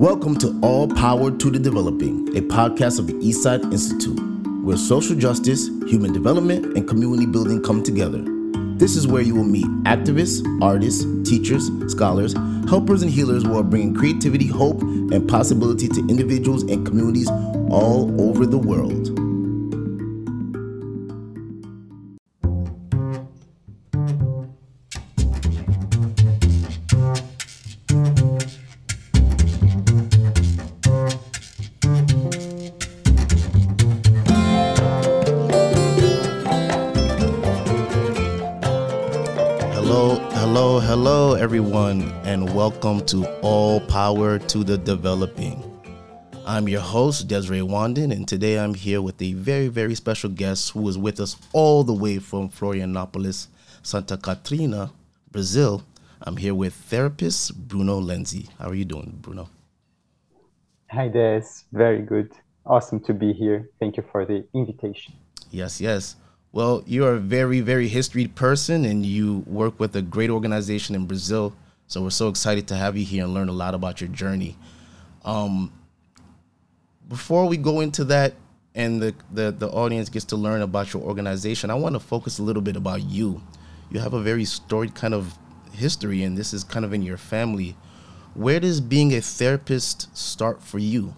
Welcome 0.00 0.38
to 0.38 0.58
All 0.62 0.88
Power 0.88 1.30
to 1.30 1.50
the 1.50 1.58
Developing, 1.58 2.34
a 2.34 2.40
podcast 2.40 2.98
of 2.98 3.06
the 3.06 3.14
East 3.20 3.42
Side 3.42 3.62
Institute, 3.64 4.18
where 4.64 4.78
social 4.78 5.14
justice, 5.14 5.66
human 5.86 6.14
development, 6.14 6.74
and 6.74 6.88
community 6.88 7.26
building 7.26 7.62
come 7.62 7.82
together. 7.82 8.24
This 8.78 8.96
is 8.96 9.06
where 9.06 9.20
you 9.20 9.34
will 9.34 9.44
meet 9.44 9.66
activists, 9.84 10.42
artists, 10.62 11.04
teachers, 11.28 11.70
scholars, 11.92 12.32
helpers, 12.66 13.02
and 13.02 13.10
healers 13.10 13.42
who 13.42 13.58
are 13.58 13.62
bringing 13.62 13.94
creativity, 13.94 14.46
hope, 14.46 14.80
and 14.80 15.28
possibility 15.28 15.86
to 15.88 16.00
individuals 16.08 16.62
and 16.62 16.86
communities 16.86 17.28
all 17.68 18.18
over 18.22 18.46
the 18.46 18.56
world. 18.56 19.19
Power 44.10 44.40
to 44.40 44.64
the 44.64 44.76
Developing. 44.76 45.62
I'm 46.44 46.66
your 46.66 46.80
host, 46.80 47.28
Desiree 47.28 47.60
Wandan, 47.60 48.10
and 48.10 48.26
today 48.26 48.58
I'm 48.58 48.74
here 48.74 49.00
with 49.00 49.22
a 49.22 49.34
very, 49.34 49.68
very 49.68 49.94
special 49.94 50.30
guest 50.30 50.72
who 50.72 50.88
is 50.88 50.98
with 50.98 51.20
us 51.20 51.36
all 51.52 51.84
the 51.84 51.92
way 51.92 52.18
from 52.18 52.50
Florianopolis, 52.50 53.46
Santa 53.84 54.16
Catarina, 54.16 54.90
Brazil. 55.30 55.84
I'm 56.22 56.38
here 56.38 56.56
with 56.56 56.74
therapist 56.74 57.68
Bruno 57.68 58.00
Lenzi. 58.00 58.48
How 58.58 58.70
are 58.70 58.74
you 58.74 58.84
doing, 58.84 59.16
Bruno? 59.22 59.48
Hi, 60.90 61.06
Des. 61.06 61.44
Very 61.70 62.02
good. 62.02 62.32
Awesome 62.66 62.98
to 63.04 63.14
be 63.14 63.32
here. 63.32 63.70
Thank 63.78 63.96
you 63.96 64.04
for 64.10 64.24
the 64.24 64.44
invitation. 64.54 65.14
Yes, 65.52 65.80
yes. 65.80 66.16
Well, 66.50 66.82
you're 66.84 67.14
a 67.14 67.20
very, 67.20 67.60
very 67.60 67.86
history 67.86 68.26
person 68.26 68.84
and 68.86 69.06
you 69.06 69.44
work 69.46 69.78
with 69.78 69.94
a 69.94 70.02
great 70.02 70.30
organization 70.30 70.96
in 70.96 71.06
Brazil 71.06 71.54
so 71.90 72.00
we're 72.00 72.10
so 72.10 72.28
excited 72.28 72.68
to 72.68 72.76
have 72.76 72.96
you 72.96 73.04
here 73.04 73.24
and 73.24 73.34
learn 73.34 73.48
a 73.48 73.52
lot 73.52 73.74
about 73.74 74.00
your 74.00 74.06
journey. 74.10 74.56
Um, 75.24 75.72
before 77.08 77.46
we 77.46 77.56
go 77.56 77.80
into 77.80 78.04
that 78.04 78.34
and 78.76 79.02
the, 79.02 79.12
the, 79.32 79.50
the 79.50 79.68
audience 79.68 80.08
gets 80.08 80.24
to 80.26 80.36
learn 80.36 80.62
about 80.62 80.94
your 80.94 81.02
organization, 81.02 81.68
I 81.68 81.74
want 81.74 81.96
to 81.96 81.98
focus 81.98 82.38
a 82.38 82.44
little 82.44 82.62
bit 82.62 82.76
about 82.76 83.02
you. 83.02 83.42
You 83.90 83.98
have 83.98 84.14
a 84.14 84.20
very 84.22 84.44
storied 84.44 84.94
kind 84.94 85.14
of 85.14 85.36
history, 85.72 86.22
and 86.22 86.38
this 86.38 86.54
is 86.54 86.62
kind 86.62 86.84
of 86.84 86.92
in 86.92 87.02
your 87.02 87.16
family. 87.16 87.76
Where 88.34 88.60
does 88.60 88.80
being 88.80 89.12
a 89.12 89.20
therapist 89.20 90.16
start 90.16 90.62
for 90.62 90.78
you? 90.78 91.16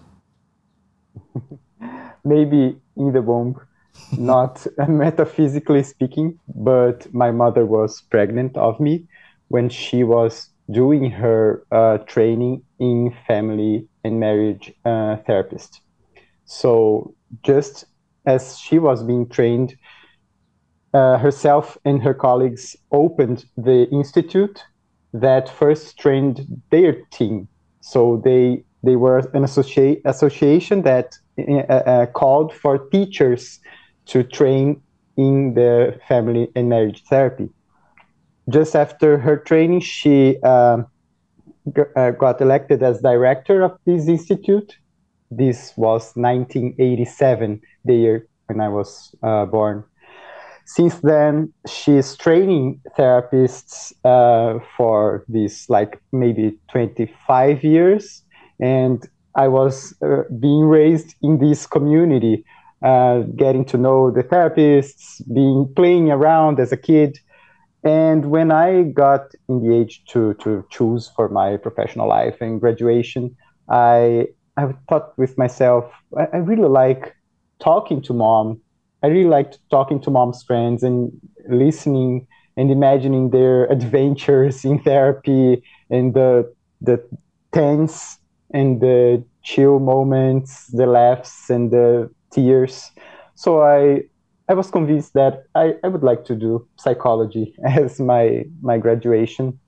Maybe 2.23 2.77
in 2.97 3.13
the 3.13 3.21
womb, 3.21 3.61
not 4.17 4.65
metaphysically 4.87 5.83
speaking, 5.83 6.39
but 6.47 7.13
my 7.13 7.29
mother 7.29 7.63
was 7.63 8.01
pregnant 8.01 8.57
of 8.57 8.79
me 8.79 9.05
when 9.49 9.69
she 9.69 10.03
was 10.03 10.49
doing 10.71 11.11
her 11.11 11.63
uh, 11.71 11.97
training 11.99 12.63
in 12.79 13.13
family 13.27 13.87
and 14.03 14.19
marriage 14.19 14.71
uh, 14.85 15.17
therapist. 15.27 15.81
So 16.45 17.15
just 17.43 17.85
as 18.25 18.57
she 18.57 18.79
was 18.79 19.03
being 19.03 19.27
trained, 19.27 19.75
uh, 20.93 21.17
herself 21.17 21.77
and 21.85 22.01
her 22.01 22.13
colleagues 22.13 22.75
opened 22.91 23.45
the 23.57 23.89
institute 23.89 24.63
that 25.11 25.49
first 25.49 25.97
trained 25.97 26.45
their 26.71 26.93
team. 27.11 27.47
So 27.81 28.21
they 28.23 28.63
they 28.83 28.95
were 28.95 29.19
an 29.33 29.43
associate 29.43 30.01
association 30.05 30.81
that 30.83 31.15
uh, 31.39 31.61
uh, 31.61 32.05
called 32.07 32.53
for 32.53 32.89
teachers 32.89 33.59
to 34.07 34.23
train 34.23 34.81
in 35.15 35.53
the 35.53 35.97
family 36.07 36.49
and 36.55 36.69
marriage 36.69 37.01
therapy 37.09 37.49
just 38.49 38.75
after 38.75 39.17
her 39.17 39.37
training, 39.37 39.81
she 39.81 40.41
um, 40.41 40.87
g- 41.75 41.83
uh, 41.95 42.11
got 42.11 42.41
elected 42.41 42.83
as 42.83 43.01
director 43.01 43.63
of 43.63 43.77
this 43.85 44.07
institute. 44.07 44.75
This 45.31 45.73
was 45.77 46.11
1987, 46.15 47.61
the 47.85 47.95
year 47.95 48.27
when 48.47 48.61
I 48.61 48.69
was 48.69 49.15
uh, 49.23 49.45
born. 49.45 49.83
Since 50.65 50.99
then, 50.99 51.53
she's 51.67 52.15
training 52.15 52.81
therapists 52.97 53.91
uh, 54.05 54.59
for 54.77 55.25
this 55.27 55.69
like 55.69 56.01
maybe 56.11 56.57
25 56.71 57.63
years. 57.63 58.23
And 58.61 59.05
I 59.35 59.47
was 59.47 59.95
uh, 60.05 60.23
being 60.39 60.65
raised 60.65 61.15
in 61.21 61.39
this 61.39 61.67
community, 61.67 62.45
uh, 62.83 63.21
getting 63.35 63.65
to 63.65 63.77
know 63.77 64.11
the 64.11 64.23
therapists, 64.23 65.21
being 65.33 65.71
playing 65.75 66.11
around 66.11 66.59
as 66.59 66.71
a 66.71 66.77
kid 66.77 67.17
and 67.83 68.25
when 68.31 68.51
I 68.51 68.83
got 68.83 69.33
age 69.49 70.03
to 70.09 70.33
to 70.35 70.65
choose 70.69 71.11
for 71.15 71.27
my 71.29 71.57
professional 71.57 72.07
life 72.07 72.37
and 72.41 72.59
graduation, 72.61 73.35
I 73.69 74.27
I 74.57 74.73
thought 74.89 75.17
with 75.17 75.37
myself, 75.37 75.91
I, 76.17 76.27
I 76.33 76.37
really 76.37 76.69
like 76.69 77.15
talking 77.59 78.01
to 78.03 78.13
mom. 78.13 78.61
I 79.03 79.07
really 79.07 79.29
liked 79.29 79.59
talking 79.69 79.99
to 80.01 80.11
mom's 80.11 80.43
friends 80.43 80.83
and 80.83 81.11
listening 81.49 82.27
and 82.55 82.71
imagining 82.71 83.31
their 83.31 83.65
adventures 83.71 84.63
in 84.63 84.79
therapy 84.79 85.63
and 85.89 86.13
the 86.13 86.53
the 86.81 87.03
tense 87.51 88.17
and 88.53 88.79
the 88.81 89.23
chill 89.43 89.79
moments, 89.79 90.67
the 90.67 90.85
laughs 90.85 91.49
and 91.49 91.71
the 91.71 92.09
tears. 92.31 92.91
So 93.35 93.61
I 93.61 94.03
I 94.49 94.53
was 94.53 94.69
convinced 94.69 95.13
that 95.13 95.43
I, 95.55 95.75
I 95.83 95.87
would 95.87 96.03
like 96.03 96.25
to 96.25 96.35
do 96.35 96.67
psychology 96.77 97.55
as 97.65 97.99
my 97.99 98.43
my 98.61 98.77
graduation. 98.77 99.59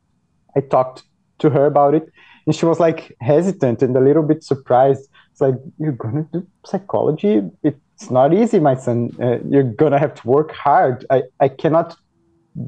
I 0.55 0.61
talked 0.61 1.03
to 1.39 1.49
her 1.49 1.65
about 1.65 1.95
it, 1.95 2.09
and 2.45 2.55
she 2.55 2.65
was 2.65 2.79
like 2.79 3.15
hesitant 3.21 3.81
and 3.81 3.95
a 3.95 3.99
little 3.99 4.23
bit 4.23 4.43
surprised. 4.43 5.09
It's 5.31 5.41
like 5.41 5.55
you're 5.77 5.91
gonna 5.93 6.27
do 6.31 6.45
psychology? 6.65 7.41
It's 7.63 8.09
not 8.09 8.33
easy, 8.33 8.59
my 8.59 8.75
son. 8.75 9.11
Uh, 9.21 9.39
you're 9.49 9.63
gonna 9.63 9.99
have 9.99 10.15
to 10.15 10.27
work 10.27 10.51
hard. 10.51 11.05
I 11.09 11.23
I 11.39 11.49
cannot 11.49 11.95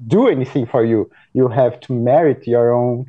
do 0.08 0.28
anything 0.28 0.66
for 0.66 0.84
you. 0.84 1.10
You 1.34 1.48
have 1.48 1.80
to 1.82 1.94
merit 1.94 2.48
your 2.48 2.74
own 2.74 3.06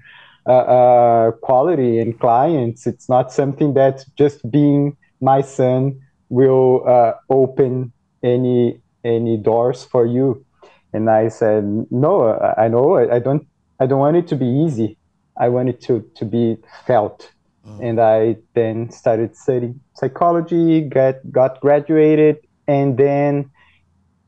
uh, 0.47 0.53
uh, 0.53 1.31
quality 1.43 1.99
and 1.99 2.19
clients. 2.19 2.87
It's 2.87 3.09
not 3.09 3.33
something 3.33 3.75
that 3.75 4.05
just 4.17 4.49
being 4.51 4.97
my 5.21 5.43
son 5.43 6.01
will 6.29 6.85
uh, 6.89 7.13
open 7.31 7.93
any 8.23 8.81
any 9.05 9.37
doors 9.37 9.85
for 9.85 10.07
you. 10.07 10.45
And 10.93 11.11
i 11.11 11.29
said 11.29 11.65
no 11.91 12.13
i 12.57 12.67
know 12.69 12.97
i 12.97 13.19
don't 13.19 13.47
i 13.79 13.87
don't 13.87 13.99
want 13.99 14.17
it 14.17 14.27
to 14.29 14.37
be 14.37 14.47
easy. 14.47 14.97
I 15.37 15.49
want 15.49 15.69
it 15.69 15.81
to 15.83 16.05
to 16.17 16.25
be 16.25 16.57
felt. 16.87 17.33
Oh. 17.67 17.81
and 17.83 18.01
i 18.01 18.37
then 18.55 18.91
started 18.91 19.37
studying 19.37 19.81
psychology 19.95 20.81
got 20.81 21.17
got 21.31 21.61
graduated. 21.61 22.37
And 22.67 22.97
then 22.97 23.51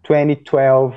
2012 0.04 0.96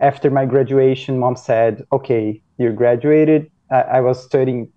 after 0.00 0.30
my 0.30 0.46
graduation 0.46 1.18
mom 1.18 1.36
said 1.36 1.84
okay 1.92 2.42
you're 2.58 2.72
graduated. 2.72 3.50
I, 3.70 3.80
I 3.98 4.00
was 4.00 4.22
studying 4.22 4.72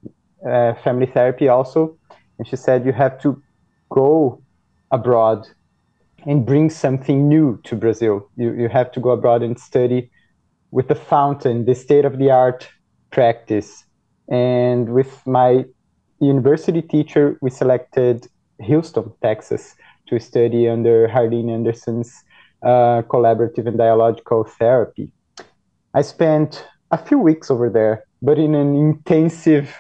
uh, 0.46 0.74
family 0.84 1.06
therapy 1.06 1.48
also. 1.48 1.98
And 2.38 2.48
she 2.48 2.56
said 2.56 2.86
you 2.86 2.94
have 2.94 3.22
to 3.22 3.42
go 3.90 4.42
abroad 4.92 5.48
and 6.26 6.46
bring 6.46 6.70
something 6.70 7.28
new 7.28 7.60
to 7.64 7.76
Brazil. 7.76 8.30
You, 8.36 8.54
you 8.54 8.70
have 8.70 8.92
to 8.94 9.00
go 9.00 9.12
abroad 9.12 9.44
and 9.44 9.60
study 9.60 10.10
with 10.72 10.88
the 10.88 10.96
fountain, 10.96 11.66
the 11.66 11.76
state 11.76 12.06
of 12.06 12.18
the 12.18 12.32
art 12.32 12.70
practice. 13.12 13.84
And 14.30 14.90
with 14.90 15.26
my 15.26 15.66
university 16.20 16.82
teacher, 16.82 17.38
we 17.42 17.50
selected 17.50 18.28
Houston, 18.60 19.12
Texas, 19.22 19.76
to 20.08 20.20
study 20.20 20.68
under 20.68 21.08
Harlene 21.08 21.52
Anderson's 21.52 22.24
uh, 22.64 23.02
collaborative 23.04 23.68
and 23.68 23.78
dialogical 23.78 24.44
therapy. 24.44 25.12
I 25.94 26.02
spent 26.02 26.66
a 26.92 26.98
few 26.98 27.18
weeks 27.18 27.50
over 27.50 27.70
there, 27.70 28.04
but 28.22 28.38
in 28.38 28.54
an 28.54 28.76
intensive 28.76 29.76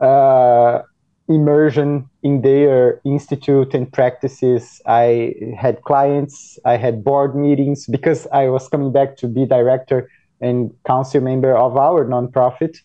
uh, 0.00 0.82
immersion 1.34 2.08
in 2.22 2.42
their 2.42 3.00
institute 3.04 3.74
and 3.74 3.92
practices. 3.92 4.80
I 4.86 5.34
had 5.58 5.82
clients, 5.82 6.58
I 6.64 6.76
had 6.76 7.04
board 7.04 7.34
meetings 7.34 7.86
because 7.86 8.26
I 8.32 8.48
was 8.48 8.68
coming 8.68 8.92
back 8.92 9.16
to 9.18 9.28
be 9.28 9.46
director 9.46 10.10
and 10.40 10.72
council 10.84 11.20
member 11.20 11.56
of 11.56 11.76
our 11.76 12.04
nonprofit. 12.04 12.78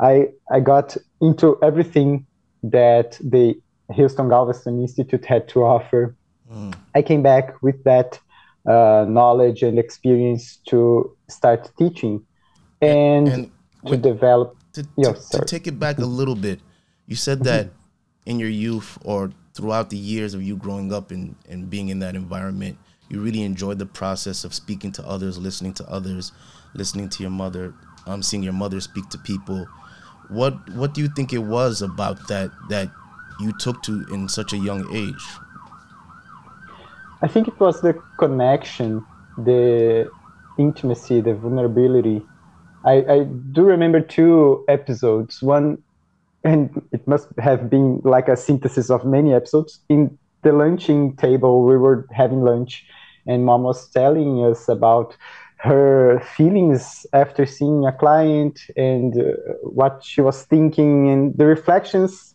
I, 0.00 0.28
I 0.50 0.60
got 0.60 0.96
into 1.20 1.58
everything 1.62 2.26
that 2.62 3.18
the 3.22 3.60
Houston 3.92 4.28
Galveston 4.28 4.80
Institute 4.80 5.24
had 5.24 5.48
to 5.48 5.64
offer. 5.64 6.16
Mm. 6.52 6.74
I 6.94 7.02
came 7.02 7.22
back 7.22 7.60
with 7.62 7.82
that 7.84 8.18
uh, 8.66 9.06
knowledge 9.08 9.62
and 9.62 9.78
experience 9.78 10.56
to 10.68 11.16
start 11.28 11.70
teaching 11.78 12.24
and, 12.80 13.28
and 13.28 13.50
to 13.86 13.96
develop. 13.96 14.56
To, 14.74 14.82
to, 14.82 15.14
to, 15.32 15.44
take 15.44 15.66
it 15.66 15.78
back 15.78 15.98
a 15.98 16.06
little 16.06 16.36
bit, 16.36 16.60
you 17.06 17.16
said 17.16 17.42
that 17.44 17.70
in 18.30 18.38
your 18.38 18.48
youth 18.48 18.96
or 19.04 19.32
throughout 19.54 19.90
the 19.90 19.96
years 19.96 20.34
of 20.34 20.42
you 20.42 20.56
growing 20.56 20.92
up 20.92 21.10
and, 21.10 21.34
and 21.48 21.68
being 21.68 21.88
in 21.88 21.98
that 21.98 22.14
environment, 22.14 22.78
you 23.08 23.20
really 23.20 23.42
enjoyed 23.42 23.80
the 23.80 23.86
process 23.86 24.44
of 24.44 24.54
speaking 24.54 24.92
to 24.92 25.04
others, 25.04 25.36
listening 25.36 25.74
to 25.74 25.90
others, 25.90 26.30
listening 26.72 27.08
to 27.08 27.24
your 27.24 27.30
mother, 27.30 27.74
um, 28.06 28.22
seeing 28.22 28.44
your 28.44 28.52
mother 28.52 28.80
speak 28.80 29.08
to 29.08 29.18
people. 29.18 29.66
What 30.28 30.54
what 30.76 30.94
do 30.94 31.00
you 31.00 31.08
think 31.08 31.32
it 31.32 31.42
was 31.42 31.82
about 31.82 32.28
that 32.28 32.52
that 32.68 32.88
you 33.40 33.52
took 33.58 33.82
to 33.82 34.06
in 34.12 34.28
such 34.28 34.52
a 34.52 34.56
young 34.56 34.86
age? 34.94 35.24
I 37.20 37.26
think 37.26 37.48
it 37.48 37.58
was 37.58 37.80
the 37.80 38.00
connection, 38.16 39.04
the 39.36 40.08
intimacy, 40.56 41.20
the 41.20 41.34
vulnerability. 41.34 42.22
I, 42.84 43.04
I 43.16 43.24
do 43.24 43.64
remember 43.64 44.00
two 44.00 44.64
episodes. 44.68 45.42
One, 45.42 45.82
and 46.44 46.82
it 46.92 47.06
must 47.06 47.28
have 47.38 47.68
been 47.68 48.00
like 48.04 48.28
a 48.28 48.36
synthesis 48.36 48.90
of 48.90 49.04
many 49.04 49.34
episodes. 49.34 49.80
In 49.88 50.18
the 50.42 50.52
lunching 50.52 51.16
table, 51.16 51.64
we 51.64 51.76
were 51.76 52.06
having 52.12 52.42
lunch, 52.42 52.84
and 53.26 53.44
mom 53.44 53.62
was 53.62 53.88
telling 53.90 54.44
us 54.44 54.68
about 54.68 55.16
her 55.58 56.20
feelings 56.36 57.06
after 57.12 57.44
seeing 57.44 57.84
a 57.84 57.92
client 57.92 58.58
and 58.76 59.20
uh, 59.20 59.32
what 59.62 60.02
she 60.02 60.22
was 60.22 60.44
thinking 60.44 61.10
and 61.10 61.36
the 61.36 61.44
reflections 61.44 62.34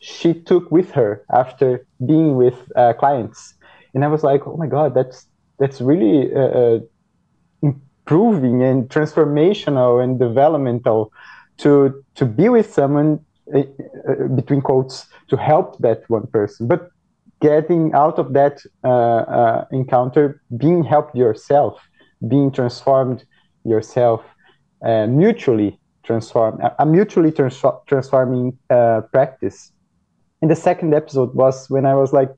she 0.00 0.34
took 0.34 0.70
with 0.70 0.90
her 0.90 1.24
after 1.32 1.86
being 2.06 2.36
with 2.36 2.70
uh, 2.76 2.92
clients 2.92 3.54
and 3.94 4.04
i 4.04 4.08
was 4.08 4.22
like 4.22 4.46
oh 4.46 4.56
my 4.58 4.66
god 4.66 4.94
that's 4.94 5.26
that's 5.58 5.80
really 5.80 6.32
uh, 6.34 6.38
uh 6.40 6.78
improving 7.62 8.62
and 8.62 8.90
transformational 8.90 10.04
and 10.04 10.18
developmental 10.18 11.10
to 11.56 12.04
to 12.14 12.26
be 12.26 12.50
with 12.50 12.72
someone 12.72 13.18
between 14.34 14.60
quotes 14.60 15.06
to 15.28 15.36
help 15.36 15.78
that 15.78 16.02
one 16.08 16.26
person. 16.26 16.66
But 16.66 16.90
getting 17.40 17.92
out 17.94 18.18
of 18.18 18.32
that 18.32 18.60
encounter 19.70 20.42
being 20.56 20.84
helped 20.84 21.14
yourself 21.14 21.80
being 22.26 22.50
transformed 22.50 23.24
yourself 23.64 24.22
uh, 24.84 25.06
mutually 25.06 25.78
transform 26.04 26.60
a 26.78 26.86
mutually 26.86 27.30
trans- 27.30 27.62
transforming 27.86 28.56
uh, 28.70 29.02
practice. 29.12 29.72
And 30.40 30.50
the 30.50 30.56
second 30.56 30.94
episode 30.94 31.34
was 31.34 31.68
when 31.68 31.84
i 31.84 31.94
was 31.94 32.12
like 32.12 32.30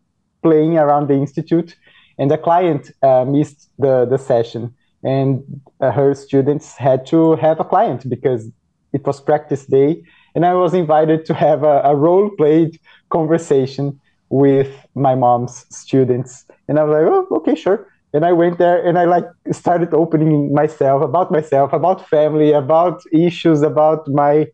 playing 0.42 0.78
around 0.78 1.08
the 1.08 1.14
institute 1.14 1.76
and 2.18 2.30
the 2.30 2.38
client 2.38 2.90
uh, 3.02 3.24
missed 3.24 3.70
the, 3.78 4.06
the 4.06 4.18
session. 4.18 4.74
And 5.02 5.62
uh, 5.80 5.92
her 5.92 6.14
students 6.14 6.76
had 6.76 7.06
to 7.06 7.36
have 7.36 7.60
a 7.60 7.64
client 7.64 8.08
because 8.08 8.50
it 8.92 9.06
was 9.06 9.20
practice 9.20 9.64
day 9.66 10.02
and 10.34 10.44
i 10.46 10.54
was 10.54 10.74
invited 10.74 11.24
to 11.24 11.34
have 11.34 11.62
a, 11.62 11.80
a 11.84 11.94
role 11.94 12.30
played 12.36 12.78
conversation 13.10 13.98
with 14.28 14.70
my 14.94 15.14
mom's 15.14 15.66
students 15.74 16.44
and 16.68 16.78
i 16.78 16.84
was 16.84 16.92
like 16.92 17.06
oh 17.12 17.36
okay 17.36 17.54
sure 17.54 17.86
and 18.12 18.24
I 18.24 18.32
went 18.32 18.58
there 18.58 18.84
and 18.84 18.98
I 18.98 19.04
like 19.04 19.24
started 19.52 19.94
opening 19.94 20.52
myself 20.52 21.02
about 21.02 21.30
myself, 21.30 21.72
about 21.72 22.08
family, 22.08 22.52
about 22.52 23.02
issues, 23.12 23.62
about 23.62 24.08
my 24.08 24.48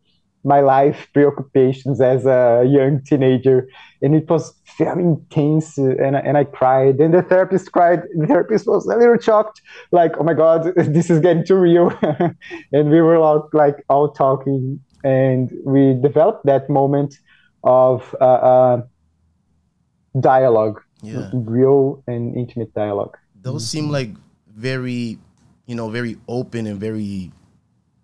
my 0.45 0.61
life 0.61 1.09
preoccupations 1.13 2.01
as 2.01 2.25
a 2.25 2.65
young 2.69 3.03
teenager, 3.03 3.69
and 4.01 4.15
it 4.15 4.31
was 4.31 4.55
very 4.79 5.03
intense. 5.03 5.77
And 5.77 6.17
and 6.17 6.37
I 6.37 6.45
cried, 6.45 7.01
and 7.01 7.15
the 7.15 7.23
therapist 7.23 7.73
cried. 7.73 8.03
The 8.17 8.27
therapist 8.27 8.67
was 8.67 8.87
a 8.87 8.97
little 8.97 9.19
shocked, 9.19 9.61
like, 9.91 10.13
"Oh 10.19 10.25
my 10.25 10.35
God, 10.35 10.73
this 10.77 11.11
is 11.11 11.21
getting 11.21 11.45
too 11.45 11.57
real." 11.57 11.93
and 12.73 12.91
we 12.91 13.01
were 13.01 13.17
all 13.17 13.49
like 13.53 13.85
all 13.89 14.13
talking, 14.13 14.81
and 15.07 15.53
we 15.65 15.83
developed 16.09 16.45
that 16.47 16.69
moment 16.69 17.13
of 17.63 18.15
uh, 18.21 18.25
uh, 18.25 18.77
dialogue, 20.19 20.83
yeah. 21.03 21.31
real 21.33 22.03
and 22.07 22.37
intimate 22.37 22.73
dialogue 22.75 23.17
those 23.47 23.63
mm-hmm. 23.63 23.79
seem 23.79 23.91
like 23.91 24.11
very, 24.55 25.19
you 25.67 25.75
know, 25.75 25.89
very 25.89 26.17
open 26.29 26.67
and 26.67 26.81
very, 26.81 27.31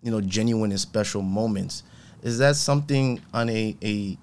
you 0.01 0.11
know, 0.11 0.21
genuine 0.21 0.71
and 0.71 0.79
special 0.79 1.21
moments. 1.21 1.83
Is 2.21 2.37
that 2.37 2.55
something 2.55 3.21
on 3.33 3.49
a, 3.49 3.75
a 3.83 4.17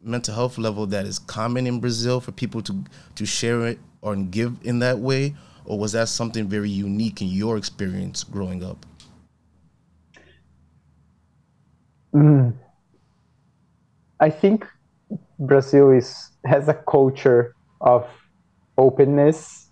mental 0.00 0.34
health 0.34 0.58
level 0.58 0.86
that 0.86 1.04
is 1.04 1.18
common 1.18 1.66
in 1.66 1.80
Brazil 1.80 2.20
for 2.20 2.32
people 2.32 2.62
to 2.62 2.84
to 3.16 3.26
share 3.26 3.66
it 3.66 3.78
or 4.00 4.14
give 4.14 4.56
in 4.62 4.78
that 4.78 4.98
way, 4.98 5.34
or 5.64 5.78
was 5.78 5.92
that 5.92 6.08
something 6.08 6.46
very 6.48 6.70
unique 6.70 7.20
in 7.20 7.28
your 7.28 7.56
experience 7.56 8.22
growing 8.22 8.62
up? 8.62 8.86
Mm. 12.14 12.54
I 14.20 14.30
think 14.30 14.66
Brazil 15.38 15.90
is 15.90 16.30
has 16.44 16.68
a 16.68 16.74
culture 16.74 17.54
of 17.80 18.06
openness 18.78 19.70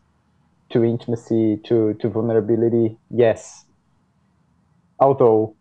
to 0.70 0.84
intimacy, 0.84 1.58
to, 1.64 1.94
to 1.94 2.08
vulnerability, 2.08 2.96
yes. 3.10 3.64
Although 5.00 5.56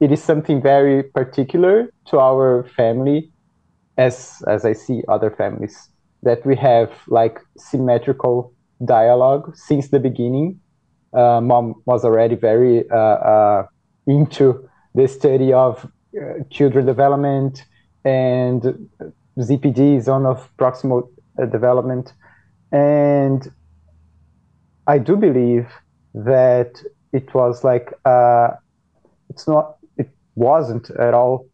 it 0.00 0.12
is 0.12 0.22
something 0.22 0.62
very 0.62 1.02
particular 1.02 1.90
to 2.06 2.18
our 2.18 2.64
family, 2.76 3.32
as 3.98 4.42
as 4.46 4.64
I 4.64 4.72
see 4.72 5.02
other 5.08 5.30
families, 5.30 5.88
that 6.22 6.44
we 6.46 6.56
have 6.56 6.90
like 7.08 7.40
symmetrical 7.58 8.54
dialogue 8.84 9.56
since 9.56 9.88
the 9.90 10.00
beginning. 10.00 10.60
Uh, 11.12 11.40
mom 11.40 11.74
was 11.86 12.04
already 12.04 12.36
very 12.36 12.88
uh, 12.90 12.96
uh, 12.96 13.66
into 14.06 14.69
the 14.94 15.06
study 15.08 15.52
of 15.52 15.84
uh, 16.16 16.42
children 16.50 16.86
development 16.86 17.64
and 18.04 18.88
ZPD, 19.38 20.02
zone 20.02 20.26
of 20.26 20.48
proximal 20.56 21.08
uh, 21.40 21.46
development, 21.46 22.12
and 22.72 23.50
I 24.86 24.98
do 24.98 25.16
believe 25.16 25.68
that 26.14 26.82
it 27.12 27.32
was 27.34 27.64
like 27.64 27.92
uh, 28.04 28.48
it's 29.28 29.46
not 29.46 29.76
it 29.96 30.10
wasn't 30.34 30.90
at 30.90 31.14
all 31.14 31.46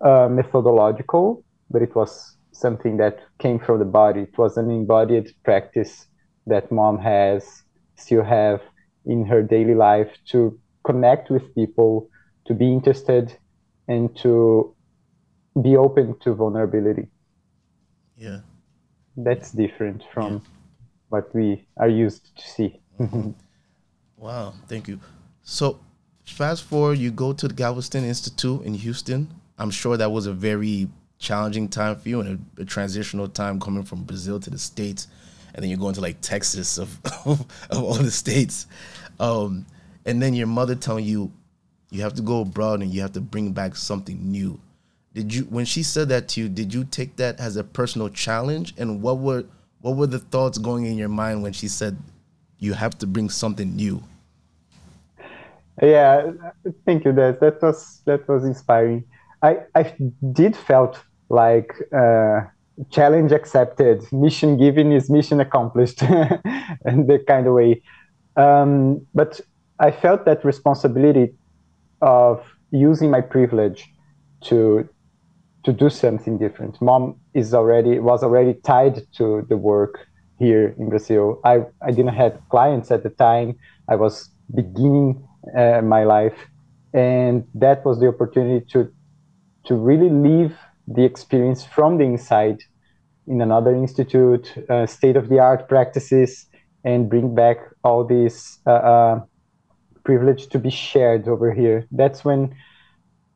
uh, 0.00 0.28
methodological, 0.30 1.44
but 1.70 1.82
it 1.82 1.94
was 1.94 2.36
something 2.52 2.96
that 2.98 3.20
came 3.38 3.58
from 3.58 3.78
the 3.78 3.84
body. 3.84 4.22
It 4.22 4.38
was 4.38 4.56
an 4.56 4.70
embodied 4.70 5.32
practice 5.44 6.06
that 6.46 6.70
mom 6.70 6.98
has 6.98 7.62
still 7.96 8.22
have 8.22 8.60
in 9.06 9.24
her 9.26 9.42
daily 9.42 9.74
life 9.74 10.10
to 10.26 10.58
connect 10.84 11.30
with 11.30 11.54
people, 11.54 12.08
to 12.46 12.54
be 12.54 12.66
interested, 12.72 13.36
and 13.88 14.16
to 14.18 14.74
be 15.62 15.76
open 15.76 16.18
to 16.20 16.34
vulnerability. 16.34 17.08
Yeah, 18.16 18.40
that's 19.16 19.52
different 19.52 20.02
from. 20.12 20.34
Yeah 20.34 20.50
what 21.14 21.32
we 21.32 21.64
are 21.76 21.88
used 21.88 22.36
to 22.36 22.48
see. 22.48 22.80
wow, 24.16 24.52
thank 24.66 24.88
you. 24.88 24.98
So, 25.42 25.78
fast 26.24 26.64
forward, 26.64 26.98
you 26.98 27.12
go 27.12 27.32
to 27.32 27.46
the 27.46 27.54
Galveston 27.54 28.04
Institute 28.04 28.62
in 28.62 28.74
Houston. 28.74 29.32
I'm 29.56 29.70
sure 29.70 29.96
that 29.96 30.10
was 30.10 30.26
a 30.26 30.32
very 30.32 30.88
challenging 31.20 31.68
time 31.68 31.94
for 31.96 32.08
you 32.08 32.20
and 32.20 32.28
a, 32.58 32.62
a 32.62 32.64
transitional 32.64 33.28
time 33.28 33.60
coming 33.60 33.84
from 33.84 34.02
Brazil 34.02 34.40
to 34.40 34.50
the 34.50 34.58
States. 34.58 35.06
And 35.54 35.62
then 35.62 35.70
you're 35.70 35.78
going 35.78 35.94
to 35.94 36.00
like 36.00 36.20
Texas 36.20 36.78
of, 36.78 36.98
of, 37.24 37.46
of 37.70 37.84
all 37.84 37.94
the 37.94 38.10
states. 38.10 38.66
Um, 39.20 39.66
and 40.04 40.20
then 40.20 40.34
your 40.34 40.48
mother 40.48 40.74
telling 40.74 41.04
you 41.04 41.30
you 41.90 42.02
have 42.02 42.14
to 42.14 42.22
go 42.22 42.40
abroad 42.40 42.82
and 42.82 42.92
you 42.92 43.00
have 43.00 43.12
to 43.12 43.20
bring 43.20 43.52
back 43.52 43.76
something 43.76 44.18
new. 44.30 44.60
Did 45.14 45.32
you 45.32 45.42
when 45.44 45.64
she 45.64 45.82
said 45.82 46.08
that 46.08 46.28
to 46.30 46.40
you, 46.40 46.48
did 46.48 46.74
you 46.74 46.84
take 46.84 47.16
that 47.16 47.38
as 47.38 47.56
a 47.56 47.64
personal 47.64 48.08
challenge? 48.08 48.74
And 48.76 49.00
what 49.00 49.18
were 49.18 49.44
what 49.80 49.96
were 49.96 50.06
the 50.08 50.18
thoughts 50.18 50.58
going 50.58 50.86
in 50.86 50.96
your 50.96 51.08
mind 51.08 51.42
when 51.42 51.52
she 51.52 51.68
said 51.68 51.96
you 52.58 52.72
have 52.72 52.98
to 52.98 53.06
bring 53.06 53.30
something 53.30 53.76
new? 53.76 54.02
Yeah, 55.82 56.30
thank 56.84 57.04
you. 57.04 57.12
That 57.12 57.40
that 57.40 57.62
was 57.62 58.00
that 58.06 58.26
was 58.28 58.44
inspiring. 58.44 59.04
I 59.42 59.58
I 59.74 59.94
did 60.32 60.56
felt 60.56 61.00
like 61.28 61.74
uh, 61.92 62.40
challenge 62.90 63.32
accepted, 63.32 64.02
mission 64.12 64.56
given 64.56 64.92
is 64.92 65.10
mission 65.10 65.40
accomplished, 65.40 66.02
in 66.86 67.06
the 67.06 67.22
kind 67.26 67.46
of 67.46 67.54
way. 67.54 67.82
Um, 68.36 69.06
but 69.14 69.40
I 69.78 69.90
felt 69.90 70.24
that 70.24 70.44
responsibility 70.44 71.34
of 72.04 72.44
using 72.70 73.10
my 73.10 73.20
privilege 73.20 73.88
to 74.42 74.88
to 75.64 75.72
do 75.72 75.88
something 75.88 76.36
different. 76.38 76.80
Mom 76.80 77.18
is 77.32 77.54
already 77.54 77.98
was 77.98 78.22
already 78.22 78.54
tied 78.54 79.02
to 79.16 79.46
the 79.48 79.56
work 79.56 80.06
here 80.38 80.74
in 80.78 80.88
Brazil. 80.90 81.40
I, 81.44 81.62
I 81.82 81.90
didn't 81.90 82.14
have 82.14 82.38
clients 82.50 82.90
at 82.90 83.02
the 83.02 83.10
time. 83.10 83.56
I 83.88 83.96
was 83.96 84.28
beginning 84.54 85.26
uh, 85.56 85.80
my 85.82 86.04
life, 86.04 86.38
and 86.92 87.44
that 87.54 87.84
was 87.84 87.98
the 88.00 88.08
opportunity 88.08 88.64
to 88.72 88.92
to 89.66 89.74
really 89.74 90.10
live 90.10 90.52
the 90.86 91.04
experience 91.04 91.64
from 91.64 91.96
the 91.96 92.04
inside 92.04 92.58
in 93.26 93.40
another 93.40 93.74
institute, 93.74 94.52
uh, 94.68 94.86
state 94.86 95.16
of 95.16 95.30
the 95.30 95.38
art 95.38 95.66
practices, 95.66 96.46
and 96.84 97.08
bring 97.08 97.34
back 97.34 97.56
all 97.82 98.04
these 98.04 98.58
uh, 98.66 98.70
uh, 98.70 99.20
privilege 100.04 100.48
to 100.48 100.58
be 100.58 100.70
shared 100.70 101.28
over 101.28 101.52
here. 101.52 101.86
That's 101.90 102.24
when, 102.24 102.54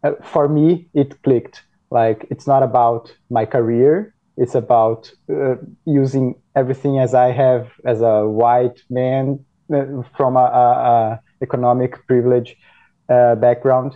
uh, 0.02 0.12
for 0.22 0.48
me, 0.48 0.88
it 0.94 1.22
clicked. 1.22 1.62
Like 1.90 2.26
it's 2.30 2.46
not 2.46 2.62
about 2.62 3.14
my 3.30 3.46
career. 3.46 4.14
It's 4.36 4.54
about 4.54 5.10
uh, 5.30 5.56
using 5.84 6.36
everything 6.54 6.98
as 6.98 7.14
i 7.14 7.30
have 7.30 7.70
as 7.84 8.00
a 8.00 8.26
white 8.26 8.78
man 8.90 9.44
uh, 9.72 10.02
from 10.16 10.36
a, 10.36 10.46
a, 10.62 10.66
a 10.92 11.20
economic 11.42 11.92
privilege 12.06 12.56
uh, 13.08 13.34
background 13.36 13.94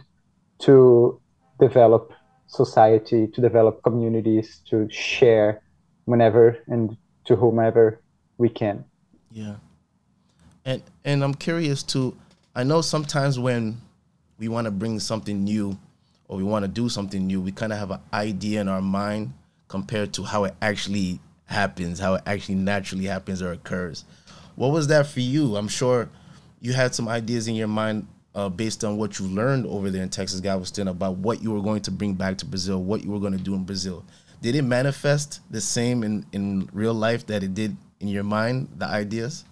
to 0.60 1.20
develop 1.58 2.12
society 2.46 3.26
to 3.26 3.40
develop 3.40 3.82
communities 3.82 4.60
to 4.70 4.88
share 4.90 5.62
whenever 6.04 6.58
and 6.68 6.96
to 7.24 7.34
whomever 7.36 8.00
we 8.38 8.48
can. 8.48 8.84
Yeah. 9.30 9.56
And 10.64 10.82
and 11.04 11.24
i'm 11.24 11.34
curious 11.34 11.82
too 11.82 12.16
i 12.54 12.62
know 12.62 12.80
sometimes 12.80 13.38
when 13.38 13.80
we 14.38 14.48
want 14.48 14.64
to 14.64 14.70
bring 14.70 14.98
something 14.98 15.44
new 15.44 15.78
or 16.32 16.38
we 16.38 16.42
want 16.42 16.64
to 16.64 16.68
do 16.68 16.88
something 16.88 17.26
new, 17.26 17.42
we 17.42 17.52
kind 17.52 17.74
of 17.74 17.78
have 17.78 17.90
an 17.90 18.00
idea 18.12 18.58
in 18.60 18.66
our 18.66 18.80
mind 18.80 19.34
compared 19.68 20.14
to 20.14 20.22
how 20.22 20.44
it 20.44 20.54
actually 20.62 21.20
happens, 21.44 21.98
how 21.98 22.14
it 22.14 22.22
actually 22.24 22.54
naturally 22.54 23.04
happens 23.04 23.42
or 23.42 23.52
occurs. 23.52 24.06
What 24.56 24.72
was 24.72 24.86
that 24.86 25.06
for 25.06 25.20
you? 25.20 25.56
I'm 25.56 25.68
sure 25.68 26.08
you 26.58 26.72
had 26.72 26.94
some 26.94 27.06
ideas 27.06 27.48
in 27.48 27.54
your 27.54 27.68
mind 27.68 28.06
uh, 28.34 28.48
based 28.48 28.82
on 28.82 28.96
what 28.96 29.18
you 29.18 29.26
learned 29.26 29.66
over 29.66 29.90
there 29.90 30.02
in 30.02 30.08
Texas 30.08 30.40
Galveston 30.40 30.88
about 30.88 31.18
what 31.18 31.42
you 31.42 31.50
were 31.50 31.60
going 31.60 31.82
to 31.82 31.90
bring 31.90 32.14
back 32.14 32.38
to 32.38 32.46
Brazil, 32.46 32.82
what 32.82 33.04
you 33.04 33.10
were 33.10 33.20
going 33.20 33.36
to 33.36 33.44
do 33.44 33.54
in 33.54 33.64
Brazil. 33.64 34.02
Did 34.40 34.54
it 34.54 34.62
manifest 34.62 35.40
the 35.50 35.60
same 35.60 36.02
in, 36.02 36.24
in 36.32 36.66
real 36.72 36.94
life 36.94 37.26
that 37.26 37.42
it 37.42 37.52
did 37.52 37.76
in 38.00 38.08
your 38.08 38.24
mind, 38.24 38.68
the 38.78 38.86
ideas? 38.86 39.44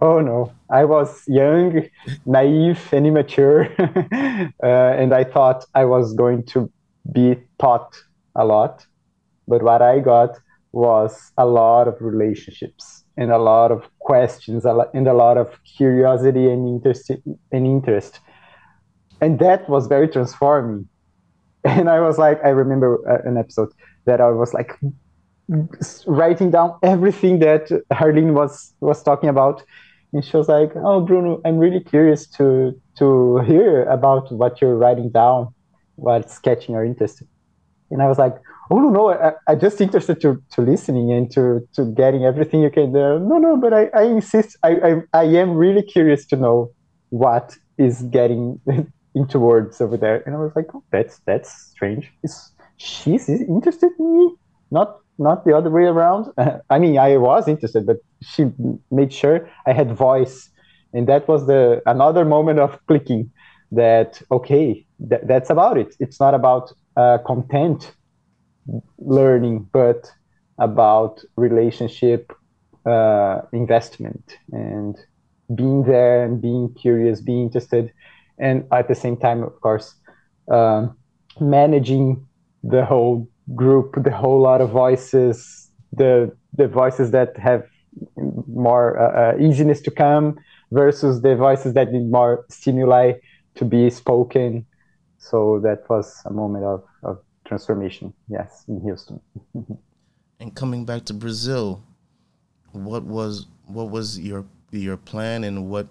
Oh 0.00 0.20
no, 0.20 0.52
I 0.70 0.84
was 0.84 1.22
young, 1.26 1.88
naive, 2.26 2.88
and 2.92 3.06
immature, 3.06 3.68
uh, 3.78 4.46
and 4.62 5.12
I 5.14 5.24
thought 5.24 5.64
I 5.74 5.84
was 5.84 6.14
going 6.14 6.44
to 6.46 6.70
be 7.12 7.36
taught 7.58 7.94
a 8.34 8.44
lot. 8.44 8.86
But 9.46 9.62
what 9.62 9.82
I 9.82 10.00
got 10.00 10.38
was 10.72 11.32
a 11.36 11.46
lot 11.46 11.88
of 11.88 11.96
relationships 12.00 13.04
and 13.16 13.30
a 13.30 13.38
lot 13.38 13.70
of 13.70 13.86
questions 13.98 14.64
and 14.64 15.06
a 15.06 15.12
lot 15.12 15.36
of 15.36 15.58
curiosity 15.76 16.48
and 16.48 16.66
interest 16.66 17.10
and 17.10 17.66
interest, 17.66 18.20
and 19.20 19.38
that 19.38 19.68
was 19.68 19.86
very 19.86 20.08
transforming. 20.08 20.88
And 21.64 21.88
I 21.88 22.00
was 22.00 22.18
like, 22.18 22.40
I 22.44 22.48
remember 22.48 22.98
uh, 23.08 23.28
an 23.28 23.36
episode 23.36 23.70
that 24.04 24.20
I 24.20 24.30
was 24.30 24.52
like, 24.52 24.76
writing 26.06 26.50
down 26.50 26.78
everything 26.82 27.38
that 27.40 27.68
Harlene 27.92 28.32
was 28.34 28.74
was 28.80 29.02
talking 29.02 29.28
about, 29.28 29.62
and 30.12 30.24
she 30.24 30.36
was 30.36 30.48
like, 30.48 30.72
"Oh, 30.76 31.00
Bruno, 31.00 31.40
I'm 31.44 31.58
really 31.58 31.80
curious 31.80 32.28
to 32.38 32.72
to 32.98 33.38
hear 33.38 33.84
about 33.84 34.32
what 34.32 34.60
you're 34.60 34.76
writing 34.76 35.10
down, 35.10 35.54
what's 35.96 36.38
catching 36.38 36.74
your 36.74 36.84
interest." 36.84 37.22
And 37.90 38.02
I 38.02 38.08
was 38.08 38.18
like, 38.18 38.36
"Oh 38.70 38.78
no, 38.80 38.90
no, 38.90 39.10
I, 39.10 39.32
I 39.48 39.54
just 39.54 39.80
interested 39.80 40.20
to 40.22 40.42
to 40.52 40.62
listening 40.62 41.12
and 41.12 41.30
to 41.32 41.60
to 41.74 41.86
getting 41.92 42.24
everything 42.24 42.62
you 42.62 42.70
can 42.70 42.92
there. 42.92 43.18
No, 43.18 43.38
no, 43.38 43.56
but 43.56 43.72
I, 43.74 43.90
I 43.94 44.04
insist. 44.04 44.56
I, 44.62 44.72
I 44.88 45.22
I 45.22 45.24
am 45.24 45.54
really 45.54 45.82
curious 45.82 46.26
to 46.28 46.36
know 46.36 46.72
what 47.10 47.56
is 47.78 48.02
getting 48.04 48.60
into 49.14 49.38
words 49.38 49.80
over 49.80 49.96
there." 49.96 50.22
And 50.26 50.34
I 50.34 50.38
was 50.38 50.52
like, 50.56 50.68
"Oh, 50.74 50.84
that's 50.92 51.20
that's 51.26 51.50
strange. 51.72 52.12
Is 52.22 52.52
she's 52.76 53.28
interested 53.28 53.92
in 53.98 54.18
me, 54.18 54.34
not 54.70 55.01
not 55.18 55.44
the 55.44 55.56
other 55.56 55.70
way 55.70 55.84
around. 55.84 56.26
I 56.70 56.78
mean, 56.78 56.98
I 56.98 57.16
was 57.16 57.48
interested, 57.48 57.86
but 57.86 57.98
she 58.22 58.46
made 58.90 59.12
sure 59.12 59.48
I 59.66 59.72
had 59.72 59.92
voice, 59.96 60.50
and 60.92 61.06
that 61.08 61.28
was 61.28 61.46
the 61.46 61.82
another 61.86 62.24
moment 62.24 62.58
of 62.58 62.78
clicking. 62.86 63.30
That 63.72 64.20
okay, 64.30 64.86
th- 65.08 65.22
that's 65.24 65.48
about 65.48 65.78
it. 65.78 65.94
It's 65.98 66.20
not 66.20 66.34
about 66.34 66.72
uh, 66.96 67.18
content 67.26 67.92
learning, 68.98 69.68
but 69.72 70.10
about 70.58 71.20
relationship 71.36 72.32
uh, 72.86 73.42
investment 73.52 74.36
and 74.52 74.96
being 75.54 75.84
there 75.84 76.24
and 76.24 76.40
being 76.40 76.74
curious, 76.74 77.20
being 77.20 77.42
interested, 77.44 77.92
and 78.38 78.64
at 78.72 78.88
the 78.88 78.94
same 78.94 79.16
time, 79.16 79.42
of 79.42 79.60
course, 79.60 79.94
um, 80.50 80.96
managing 81.40 82.26
the 82.62 82.84
whole 82.84 83.28
group 83.54 83.94
the 84.04 84.10
whole 84.10 84.40
lot 84.40 84.60
of 84.60 84.70
voices 84.70 85.68
the 85.92 86.34
the 86.54 86.68
voices 86.68 87.10
that 87.10 87.36
have 87.36 87.64
more 88.46 88.98
uh, 88.98 89.34
uh, 89.34 89.38
easiness 89.38 89.80
to 89.82 89.90
come 89.90 90.38
versus 90.70 91.20
the 91.20 91.36
voices 91.36 91.74
that 91.74 91.92
need 91.92 92.10
more 92.10 92.46
stimuli 92.48 93.12
to 93.54 93.64
be 93.64 93.90
spoken. 93.90 94.64
So 95.18 95.60
that 95.62 95.88
was 95.90 96.22
a 96.24 96.32
moment 96.32 96.64
of, 96.64 96.84
of 97.02 97.18
transformation 97.44 98.12
yes 98.28 98.64
in 98.68 98.80
houston. 98.80 99.20
And 100.40 100.54
coming 100.54 100.84
back 100.84 101.04
to 101.04 101.14
brazil 101.14 101.84
what 102.72 103.04
was 103.04 103.46
what 103.66 103.90
was 103.90 104.18
your 104.18 104.44
your 104.70 104.96
plan 104.96 105.44
and 105.44 105.68
what 105.68 105.86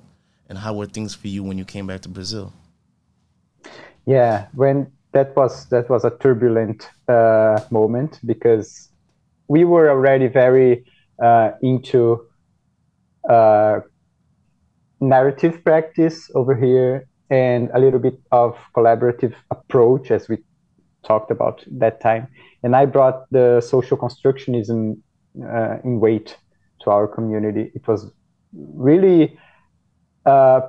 and 0.50 0.58
how 0.58 0.74
were 0.74 0.88
things 0.88 1.14
for 1.14 1.28
you 1.28 1.44
when 1.44 1.58
you 1.58 1.64
came 1.64 1.88
back 1.88 2.02
to 2.02 2.10
brazil? 2.10 2.52
Yeah 4.06 4.48
when 4.54 4.92
that 5.14 5.36
was 5.36 5.68
that 5.70 5.90
was 5.90 6.06
a 6.06 6.12
turbulent 6.18 6.90
uh, 7.08 7.60
moment 7.70 8.20
because 8.26 8.90
we 9.48 9.66
were 9.66 9.90
already 9.90 10.28
very 10.28 10.86
uh, 11.22 11.52
into 11.62 12.26
uh, 13.30 13.80
narrative 15.02 15.64
practice 15.64 16.30
over 16.36 16.56
here 16.56 17.08
and 17.30 17.70
a 17.74 17.80
little 17.80 18.00
bit 18.00 18.20
of 18.32 18.58
collaborative 18.76 19.34
approach 19.52 20.12
as 20.12 20.30
we 20.30 20.38
talked 21.04 21.32
about 21.32 21.64
that 21.68 22.00
time. 22.02 22.28
And 22.64 22.76
i 22.76 22.86
brought 22.86 23.30
the 23.32 23.62
social 23.62 23.98
constructionism 23.98 24.98
uh, 25.44 25.78
in 25.84 26.00
weight 26.00 26.38
to 26.82 26.92
our 26.92 27.08
community. 27.08 27.72
It 27.74 27.88
was 27.88 28.12
really 28.54 29.38
uh, 30.26 30.62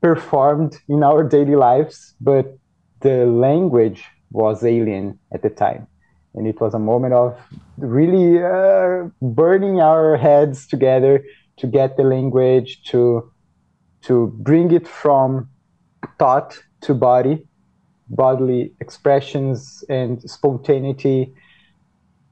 performed 0.00 0.78
in 0.88 1.02
our 1.02 1.24
daily 1.36 1.56
lives 1.56 2.14
but 2.20 2.58
the 3.00 3.26
language 3.26 4.04
was 4.30 4.64
alien 4.64 5.18
at 5.32 5.42
the 5.42 5.50
time. 5.50 5.86
And 6.34 6.46
it 6.46 6.60
was 6.60 6.74
a 6.74 6.78
moment 6.78 7.14
of 7.14 7.38
really 7.78 8.42
uh, 8.42 9.08
burning 9.22 9.80
our 9.80 10.16
heads 10.16 10.66
together 10.66 11.24
to 11.58 11.66
get 11.66 11.96
the 11.96 12.02
language, 12.02 12.82
to, 12.90 13.30
to 14.02 14.28
bring 14.38 14.70
it 14.72 14.86
from 14.86 15.48
thought 16.18 16.58
to 16.82 16.94
body, 16.94 17.46
bodily 18.08 18.72
expressions 18.80 19.82
and 19.88 20.22
spontaneity. 20.30 21.32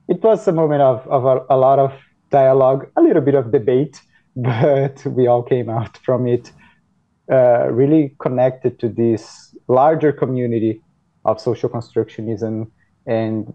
It 0.08 0.22
was 0.22 0.46
a 0.46 0.52
moment 0.52 0.82
of, 0.82 1.06
of 1.08 1.24
a, 1.24 1.46
a 1.48 1.56
lot 1.56 1.78
of 1.78 1.94
dialogue, 2.30 2.90
a 2.96 3.00
little 3.00 3.22
bit 3.22 3.34
of 3.34 3.50
debate, 3.52 4.02
but 4.36 5.04
we 5.06 5.26
all 5.26 5.42
came 5.42 5.70
out 5.70 5.96
from 5.98 6.26
it 6.26 6.52
uh, 7.30 7.68
really 7.70 8.14
connected 8.18 8.78
to 8.80 8.88
this 8.88 9.43
larger 9.68 10.12
community 10.12 10.82
of 11.24 11.40
social 11.40 11.68
constructionism 11.68 12.70
and 13.06 13.52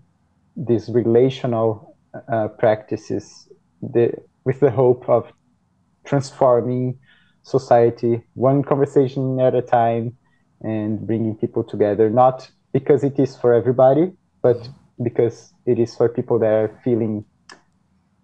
these 0.55 0.89
relational 0.89 1.97
uh, 2.31 2.47
practices 2.47 3.47
the, 3.81 4.11
with 4.43 4.59
the 4.59 4.71
hope 4.71 5.07
of 5.07 5.31
transforming 6.05 6.97
society 7.43 8.21
one 8.33 8.63
conversation 8.63 9.39
at 9.39 9.55
a 9.55 9.61
time 9.61 10.15
and 10.61 11.05
bringing 11.07 11.35
people 11.35 11.63
together 11.63 12.09
not 12.09 12.49
because 12.73 13.03
it 13.03 13.17
is 13.19 13.35
for 13.37 13.53
everybody 13.53 14.11
but 14.41 14.67
because 15.01 15.53
it 15.65 15.79
is 15.79 15.95
for 15.95 16.09
people 16.09 16.39
that 16.39 16.51
are 16.51 16.81
feeling 16.83 17.23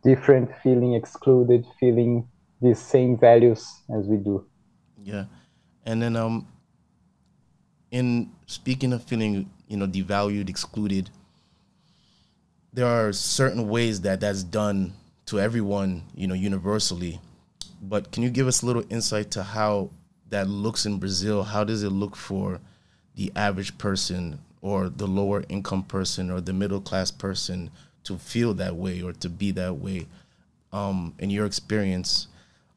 different 0.04 0.50
feeling 0.62 0.94
excluded 0.94 1.66
feeling 1.80 2.28
these 2.62 2.80
same 2.80 3.18
values 3.18 3.68
as 3.98 4.06
we 4.08 4.18
do. 4.18 4.46
Yeah, 5.04 5.26
and 5.86 6.02
then 6.02 6.16
um, 6.16 6.48
in 7.96 8.30
speaking 8.46 8.92
of 8.92 9.02
feeling 9.06 9.50
you 9.70 9.78
know 9.78 9.88
devalued, 9.88 10.50
excluded, 10.50 11.10
there 12.74 12.86
are 12.86 13.14
certain 13.14 13.70
ways 13.70 14.02
that 14.02 14.20
that's 14.20 14.44
done 14.44 14.92
to 15.28 15.40
everyone, 15.40 16.04
you 16.14 16.28
know, 16.28 16.34
universally. 16.34 17.22
But 17.82 18.12
can 18.12 18.22
you 18.22 18.30
give 18.30 18.48
us 18.48 18.62
a 18.62 18.66
little 18.66 18.84
insight 18.90 19.32
to 19.32 19.44
how 19.44 19.92
that 20.30 20.50
looks 20.50 20.86
in 20.86 21.00
Brazil? 21.00 21.44
How 21.44 21.64
does 21.64 21.84
it 21.84 21.90
look 21.90 22.18
for 22.18 22.60
the 23.16 23.32
average 23.34 23.78
person 23.78 24.40
or 24.62 24.90
the 24.90 25.08
lower 25.08 25.46
income 25.48 25.84
person 25.84 26.30
or 26.30 26.42
the 26.42 26.52
middle 26.52 26.82
class 26.82 27.12
person 27.12 27.72
to 28.04 28.18
feel 28.18 28.54
that 28.56 28.76
way 28.76 29.02
or 29.02 29.14
to 29.14 29.30
be 29.30 29.52
that 29.52 29.78
way? 29.78 30.08
Um, 30.74 31.14
in 31.20 31.30
your 31.30 31.46
experience, 31.46 32.28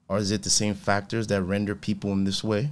or 0.06 0.18
is 0.18 0.30
it 0.30 0.44
the 0.44 0.50
same 0.50 0.74
factors 0.74 1.26
that 1.26 1.42
render 1.42 1.74
people 1.74 2.12
in 2.12 2.22
this 2.22 2.44
way? 2.44 2.70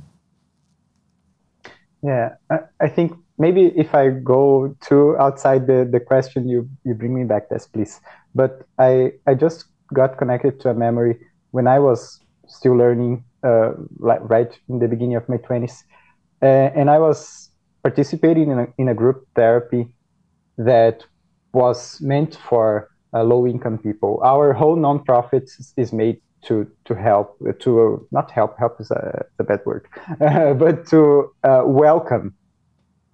Yeah, 2.06 2.36
I, 2.50 2.58
I 2.80 2.88
think 2.88 3.12
maybe 3.38 3.66
if 3.76 3.94
I 3.94 4.10
go 4.10 4.76
to 4.88 5.16
outside 5.18 5.66
the, 5.66 5.88
the 5.90 6.00
question, 6.00 6.48
you 6.48 6.68
you 6.84 6.94
bring 6.94 7.14
me 7.14 7.24
back 7.24 7.48
this, 7.50 7.66
please. 7.66 8.00
But 8.34 8.62
I 8.78 9.12
I 9.26 9.34
just 9.34 9.66
got 9.92 10.18
connected 10.18 10.60
to 10.60 10.70
a 10.70 10.74
memory 10.74 11.18
when 11.50 11.66
I 11.66 11.78
was 11.80 12.20
still 12.48 12.76
learning, 12.76 13.24
uh, 13.42 13.72
like 13.98 14.20
right 14.22 14.52
in 14.68 14.78
the 14.78 14.88
beginning 14.88 15.16
of 15.16 15.28
my 15.28 15.38
twenties, 15.38 15.84
uh, 16.42 16.70
and 16.78 16.90
I 16.90 16.98
was 16.98 17.50
participating 17.82 18.50
in 18.50 18.58
a, 18.60 18.66
in 18.78 18.88
a 18.88 18.94
group 18.94 19.26
therapy 19.34 19.88
that 20.58 21.04
was 21.52 22.00
meant 22.00 22.36
for 22.48 22.90
uh, 23.14 23.24
low 23.24 23.46
income 23.46 23.78
people. 23.78 24.20
Our 24.24 24.52
whole 24.52 24.76
nonprofit 24.76 25.50
is 25.76 25.92
made 25.92 26.20
to 26.46 26.66
to 26.84 26.94
help 26.94 27.38
to 27.60 27.70
uh, 27.80 27.96
not 28.10 28.30
help 28.30 28.58
help 28.58 28.80
is 28.80 28.90
a, 28.90 29.24
a 29.38 29.44
bad 29.44 29.60
word, 29.66 29.86
but 30.18 30.86
to 30.86 31.30
uh, 31.44 31.62
welcome 31.64 32.34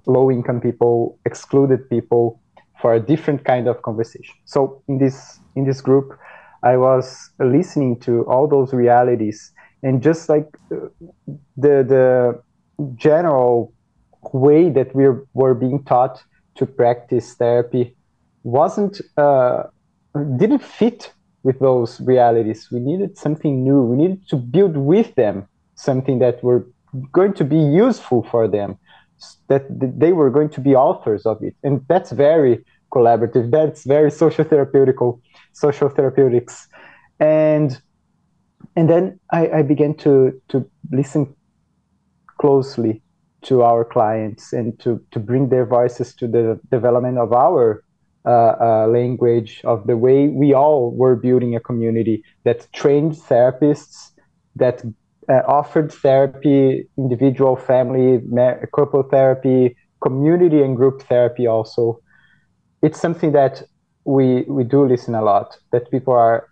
low 0.07 0.31
income 0.31 0.61
people, 0.61 1.19
excluded 1.25 1.89
people 1.89 2.41
for 2.81 2.95
a 2.95 3.01
different 3.01 3.45
kind 3.45 3.69
of 3.69 3.83
conversation. 3.83 4.35
So 4.45 4.83
in 4.89 4.99
this 4.99 5.39
in 5.57 5.65
this 5.65 5.81
group, 5.81 6.19
I 6.63 6.77
was 6.77 7.31
listening 7.39 8.01
to 8.01 8.25
all 8.27 8.49
those 8.49 8.73
realities 8.73 9.53
and 9.83 10.03
just 10.03 10.29
like 10.29 10.49
uh, 10.71 10.89
the 11.57 11.85
the 11.95 12.43
general 12.95 13.73
way 14.33 14.71
that 14.71 14.95
we 14.95 15.05
were 15.35 15.55
being 15.55 15.83
taught 15.85 16.23
to 16.57 16.67
practice 16.67 17.35
therapy 17.35 17.97
wasn't 18.43 19.01
uh, 19.17 19.65
didn't 20.37 20.63
fit 20.63 21.13
with 21.43 21.59
those 21.59 22.01
realities. 22.01 22.69
We 22.71 22.81
needed 22.81 23.19
something 23.19 23.65
new. 23.65 23.83
We 23.83 23.97
needed 23.97 24.29
to 24.29 24.37
build 24.37 24.77
with 24.77 25.15
them 25.15 25.49
something 25.75 26.19
that 26.21 26.43
were 26.43 26.67
going 27.13 27.35
to 27.35 27.45
be 27.45 27.59
useful 27.59 28.23
for 28.23 28.47
them, 28.47 28.79
that 29.49 29.65
they 29.71 30.13
were 30.13 30.31
going 30.31 30.51
to 30.51 30.61
be 30.61 30.75
authors 30.75 31.27
of 31.27 31.43
it. 31.43 31.55
And 31.63 31.85
that's 31.89 32.13
very 32.13 32.65
collaborative. 32.93 33.51
That's 33.51 33.85
very 33.85 34.11
social 34.11 34.45
therapeutical, 34.45 35.21
social 35.53 35.89
therapeutics. 35.89 36.69
And 37.19 37.81
and 38.77 38.89
then 38.89 39.21
I, 39.33 39.49
I 39.59 39.63
began 39.63 39.95
to 39.99 40.41
to 40.49 40.69
listen 40.91 41.35
closely 42.39 43.03
to 43.43 43.63
our 43.63 43.85
clients 43.85 44.53
and 44.53 44.79
to, 44.81 45.01
to 45.11 45.19
bring 45.19 45.49
their 45.49 45.67
voices 45.67 46.15
to 46.15 46.27
the 46.29 46.61
development 46.71 47.19
of 47.19 47.33
our 47.33 47.83
uh, 48.25 48.55
uh, 48.61 48.87
language, 48.87 49.61
of 49.65 49.87
the 49.87 49.97
way 49.97 50.29
we 50.29 50.55
all 50.55 50.93
were 50.93 51.17
building 51.17 51.57
a 51.57 51.61
community 51.61 52.23
that 52.45 52.67
trained 52.73 53.13
therapists, 53.13 54.13
that 54.57 54.83
uh, 55.29 55.43
offered 55.47 55.93
therapy, 55.93 56.87
individual, 56.97 57.57
family, 57.57 58.21
couple 58.75 59.03
therapy, 59.05 59.77
community 60.01 60.63
and 60.63 60.77
group 60.77 61.03
therapy 61.03 61.47
also. 61.47 62.01
It's 62.83 63.01
something 63.01 63.33
that 63.33 63.63
we 64.05 64.43
we 64.43 64.65
do 64.65 64.87
listen 64.87 65.15
a 65.15 65.23
lot. 65.23 65.57
That 65.71 65.91
people 65.91 66.15
are 66.15 66.49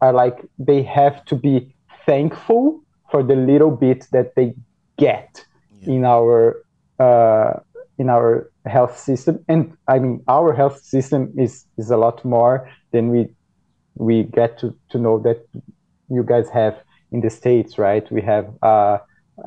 are 0.00 0.12
like 0.12 0.44
they 0.58 0.82
have 0.82 1.24
to 1.26 1.34
be 1.34 1.74
thankful 2.06 2.80
for 3.10 3.22
the 3.22 3.34
little 3.34 3.70
bit 3.70 4.06
that 4.12 4.34
they 4.36 4.54
get 4.96 5.44
yeah. 5.80 5.94
in 5.94 6.04
our 6.04 6.64
uh, 6.98 7.60
in 8.00 8.08
our 8.08 8.50
health 8.64 8.98
system. 8.98 9.34
And 9.52 9.60
i 9.86 9.98
mean 10.02 10.14
our 10.36 10.50
health 10.60 10.78
system 10.94 11.22
is 11.44 11.52
is 11.80 11.90
a 11.90 11.98
lot 12.04 12.24
more 12.24 12.56
than 12.92 13.04
we 13.14 13.20
we 14.06 14.14
get 14.38 14.58
to 14.60 14.66
to 14.90 14.96
know 15.04 15.16
that 15.26 15.38
you 16.16 16.22
guys 16.32 16.48
have 16.60 16.74
in 17.12 17.20
the 17.20 17.30
states 17.40 17.72
right? 17.86 18.04
We 18.10 18.22
have 18.22 18.46
a, 18.62 19.00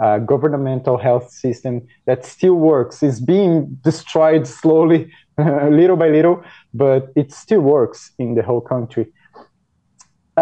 a 0.07 0.19
governmental 0.19 0.97
health 1.07 1.27
system 1.31 1.73
that 2.07 2.25
still 2.25 2.57
works. 2.71 2.95
Is 3.01 3.19
being 3.35 3.53
destroyed 3.89 4.45
slowly 4.61 5.11
little 5.79 5.97
by 6.03 6.09
little 6.09 6.37
but 6.73 7.01
it 7.15 7.31
still 7.43 7.61
works 7.61 7.99
in 8.19 8.35
the 8.35 8.43
whole 8.49 8.61
country. 8.73 9.05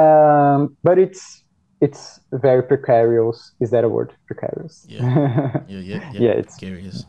Um, 0.04 0.60
but 0.84 0.98
it's 1.06 1.44
it's 1.86 2.20
very 2.48 2.64
precarious. 2.72 3.38
Is 3.64 3.70
that 3.72 3.84
a 3.84 3.90
word? 3.96 4.10
Precarious. 4.28 4.76
Yeah. 4.90 5.02
Yeah 5.74 5.84
yeah, 5.92 6.12
yeah. 6.14 6.22
yeah 6.26 6.42
it's 6.42 6.56
precarious 6.60 7.06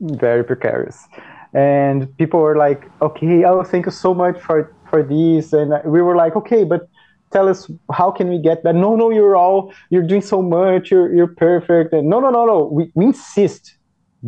very 0.00 0.44
precarious. 0.44 1.06
And 1.52 2.16
people 2.18 2.40
were 2.40 2.56
like 2.56 2.90
okay 3.00 3.44
oh 3.44 3.62
thank 3.62 3.86
you 3.86 3.92
so 3.92 4.14
much 4.14 4.40
for 4.40 4.74
for 4.90 5.02
this. 5.02 5.52
And 5.52 5.72
we 5.84 6.02
were 6.02 6.16
like 6.16 6.36
okay 6.36 6.64
but 6.64 6.88
tell 7.32 7.48
us 7.48 7.70
how 7.92 8.10
can 8.10 8.28
we 8.28 8.38
get 8.38 8.64
that? 8.64 8.74
No 8.74 8.96
no 8.96 9.10
you're 9.10 9.36
all 9.36 9.72
you're 9.90 10.06
doing 10.06 10.22
so 10.22 10.42
much 10.42 10.90
you're, 10.90 11.14
you're 11.14 11.34
perfect. 11.34 11.92
And 11.92 12.08
no 12.08 12.20
no 12.20 12.30
no 12.30 12.44
no 12.44 12.64
we, 12.64 12.90
we 12.94 13.06
insist 13.06 13.76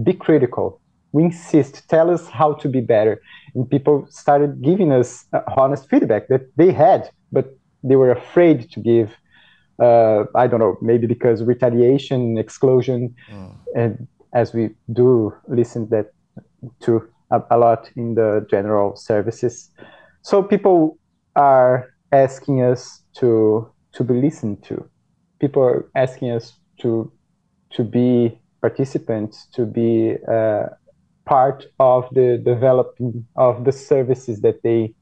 be 0.04 0.12
critical. 0.12 0.80
We 1.12 1.24
insist 1.24 1.88
tell 1.88 2.10
us 2.10 2.28
how 2.28 2.54
to 2.54 2.68
be 2.68 2.80
better. 2.80 3.20
And 3.54 3.68
people 3.68 4.06
started 4.10 4.62
giving 4.62 4.92
us 4.92 5.24
uh, 5.32 5.40
honest 5.56 5.88
feedback 5.88 6.28
that 6.28 6.42
they 6.56 6.70
had 6.72 7.10
but 7.32 7.56
they 7.82 7.96
were 7.96 8.10
afraid 8.10 8.70
to 8.72 8.80
give 8.80 9.16
uh, 9.78 10.24
i 10.34 10.46
don't 10.46 10.60
know 10.60 10.76
maybe 10.80 11.06
because 11.06 11.42
retaliation 11.42 12.38
exclusion 12.38 13.14
mm. 13.30 13.54
and 13.74 14.06
as 14.36 14.52
we 14.52 14.68
do 14.92 15.32
listen 15.48 15.88
that 15.88 16.12
to 16.80 17.02
a, 17.30 17.40
a 17.50 17.56
lot 17.56 17.90
in 17.96 18.14
the 18.14 18.46
general 18.50 18.94
services. 18.94 19.70
So 20.22 20.42
people 20.42 20.98
are 21.34 21.88
asking 22.12 22.62
us 22.62 23.02
to 23.18 23.72
to 23.92 24.04
be 24.04 24.14
listened 24.14 24.62
to. 24.64 24.74
People 25.40 25.62
are 25.62 25.90
asking 25.94 26.30
us 26.32 26.52
to 26.82 27.10
to 27.70 27.82
be 27.82 28.38
participants, 28.60 29.48
to 29.54 29.64
be 29.64 30.16
uh, 30.28 30.66
part 31.24 31.64
of 31.80 32.04
the 32.12 32.38
development 32.52 33.24
of 33.36 33.64
the 33.64 33.72
services 33.72 34.40
that 34.42 34.62
they 34.62 34.94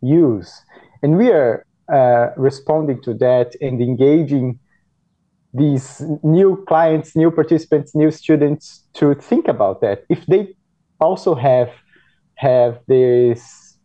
use, 0.00 0.50
and 1.02 1.18
we 1.18 1.30
are 1.30 1.66
uh, 1.92 2.28
responding 2.36 3.02
to 3.02 3.14
that 3.14 3.48
and 3.60 3.80
engaging 3.80 4.58
these 5.56 6.02
new 6.22 6.64
clients, 6.66 7.16
new 7.16 7.30
participants, 7.30 7.94
new 7.94 8.10
students 8.10 8.84
to 8.94 9.14
think 9.14 9.48
about 9.48 9.80
that. 9.80 10.04
If 10.08 10.26
they 10.26 10.54
also 11.00 11.34
have 11.34 11.70
have 12.36 12.78
this 12.86 13.78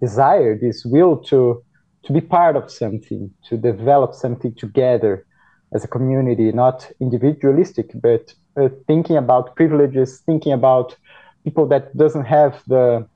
desire, 0.00 0.58
this 0.58 0.84
will 0.84 1.16
to 1.30 1.62
to 2.04 2.12
be 2.12 2.20
part 2.20 2.56
of 2.56 2.70
something, 2.70 3.30
to 3.48 3.56
develop 3.56 4.14
something 4.14 4.54
together 4.54 5.26
as 5.74 5.84
a 5.84 5.88
community, 5.88 6.50
not 6.50 6.90
individualistic, 7.00 7.90
but 7.94 8.34
uh, 8.56 8.68
thinking 8.86 9.16
about 9.16 9.54
privileges, 9.54 10.22
thinking 10.24 10.52
about 10.52 10.96
people 11.44 11.66
that 11.68 11.96
doesn't 11.96 12.24
have 12.24 12.62
the 12.66 13.06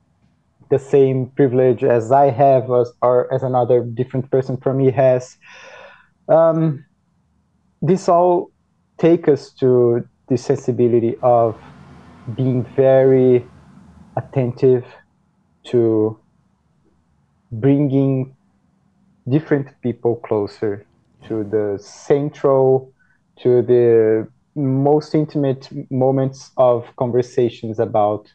the 0.71 0.79
same 0.79 1.27
privilege 1.37 1.85
as 1.85 2.11
I 2.11 2.31
have, 2.31 2.71
as, 2.71 2.93
or 3.03 3.33
as 3.33 3.43
another 3.43 3.83
different 3.83 4.31
person 4.31 4.57
from 4.57 4.79
me 4.79 4.91
has. 4.91 5.37
Um, 6.29 6.85
this 7.85 8.09
all 8.09 8.51
take 8.97 9.29
us 9.29 9.51
to 9.51 10.09
the 10.31 10.39
sensibility 10.39 11.17
of 11.23 11.55
being 12.35 12.65
very 12.75 13.47
attentive 14.17 14.87
to 15.65 16.19
bringing 17.53 18.35
different 19.29 19.69
people 19.83 20.17
closer 20.17 20.87
to 21.29 21.45
the 21.45 21.79
central 21.79 22.91
to 23.43 23.61
the 23.61 24.27
most 24.55 25.15
intimate 25.15 25.69
moments 25.91 26.53
of 26.57 26.87
conversations 26.97 27.79
about 27.79 28.33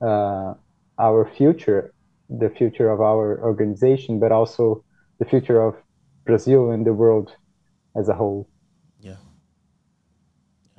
uh, 0.00 0.54
our 0.98 1.30
future 1.36 1.92
the 2.30 2.48
future 2.48 2.88
of 2.88 3.02
our 3.02 3.42
organization 3.42 4.18
but 4.18 4.32
also 4.32 4.82
the 5.18 5.26
future 5.26 5.60
of 5.60 5.74
brazil 6.24 6.70
and 6.70 6.86
the 6.86 6.94
world 6.94 7.36
as 7.94 8.08
a 8.08 8.14
whole 8.14 8.48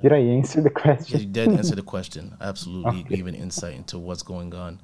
did 0.02 0.12
I 0.12 0.18
answer 0.18 0.60
the 0.60 0.70
question? 0.70 1.20
You 1.20 1.26
did 1.26 1.48
answer 1.50 1.76
the 1.76 1.82
question. 1.82 2.36
Absolutely, 2.40 3.00
okay. 3.00 3.16
giving 3.16 3.34
insight 3.34 3.74
into 3.74 3.98
what's 3.98 4.22
going 4.22 4.52
on. 4.54 4.80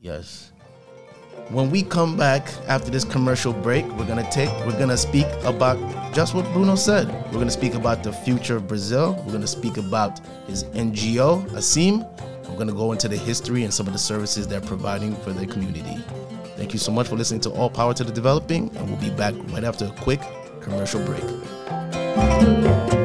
Yes. 0.00 0.52
When 1.50 1.70
we 1.70 1.82
come 1.82 2.16
back 2.16 2.48
after 2.66 2.90
this 2.90 3.04
commercial 3.04 3.52
break, 3.52 3.84
we're 3.92 4.06
gonna 4.06 4.28
take, 4.30 4.48
we're 4.66 4.78
gonna 4.78 4.96
speak 4.96 5.26
about 5.44 5.78
just 6.14 6.34
what 6.34 6.50
Bruno 6.52 6.74
said. 6.74 7.08
We're 7.26 7.38
gonna 7.38 7.50
speak 7.50 7.74
about 7.74 8.02
the 8.02 8.12
future 8.12 8.56
of 8.56 8.66
Brazil. 8.66 9.22
We're 9.24 9.32
gonna 9.32 9.46
speak 9.46 9.76
about 9.76 10.20
his 10.46 10.64
NGO, 10.64 11.46
ASSIM. 11.54 12.00
We're 12.48 12.56
gonna 12.56 12.72
go 12.72 12.92
into 12.92 13.06
the 13.06 13.16
history 13.16 13.64
and 13.64 13.72
some 13.72 13.86
of 13.86 13.92
the 13.92 13.98
services 13.98 14.48
they're 14.48 14.60
providing 14.60 15.14
for 15.16 15.32
the 15.32 15.46
community. 15.46 16.02
Thank 16.56 16.72
you 16.72 16.78
so 16.78 16.90
much 16.90 17.08
for 17.08 17.16
listening 17.16 17.42
to 17.42 17.50
All 17.50 17.68
Power 17.68 17.92
to 17.94 18.02
the 18.02 18.12
Developing, 18.12 18.74
and 18.76 18.88
we'll 18.88 19.00
be 19.00 19.10
back 19.10 19.34
right 19.52 19.62
after 19.62 19.84
a 19.84 19.90
quick 19.90 20.22
commercial 20.62 21.04
break. 21.04 22.95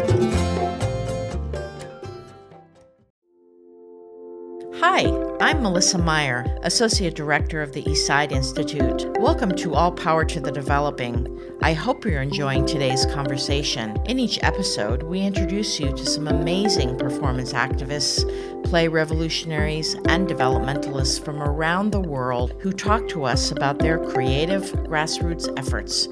I'm 5.41 5.63
Melissa 5.63 5.97
Meyer, 5.97 6.45
Associate 6.62 7.15
Director 7.15 7.63
of 7.63 7.73
the 7.73 7.82
East 7.89 8.06
Side 8.06 8.32
Institute. 8.32 9.08
Welcome 9.19 9.56
to 9.56 9.73
All 9.73 9.91
Power 9.91 10.23
to 10.23 10.39
the 10.39 10.51
Developing. 10.51 11.36
I 11.63 11.73
hope 11.73 12.06
you're 12.06 12.21
enjoying 12.21 12.67
today's 12.67 13.08
conversation. 13.08 13.97
In 14.06 14.19
each 14.19 14.38
episode, 14.43 15.01
we 15.01 15.21
introduce 15.21 15.80
you 15.80 15.93
to 15.93 16.06
some 16.06 16.27
amazing 16.27 16.95
performance 16.99 17.54
activists, 17.54 18.23
play 18.65 18.88
revolutionaries, 18.88 19.95
and 20.06 20.27
developmentalists 20.27 21.25
from 21.25 21.41
around 21.41 21.89
the 21.89 22.01
world 22.01 22.54
who 22.60 22.71
talk 22.71 23.08
to 23.08 23.23
us 23.23 23.49
about 23.49 23.80
their 23.80 23.97
creative 23.97 24.65
grassroots 24.86 25.51
efforts 25.58 26.08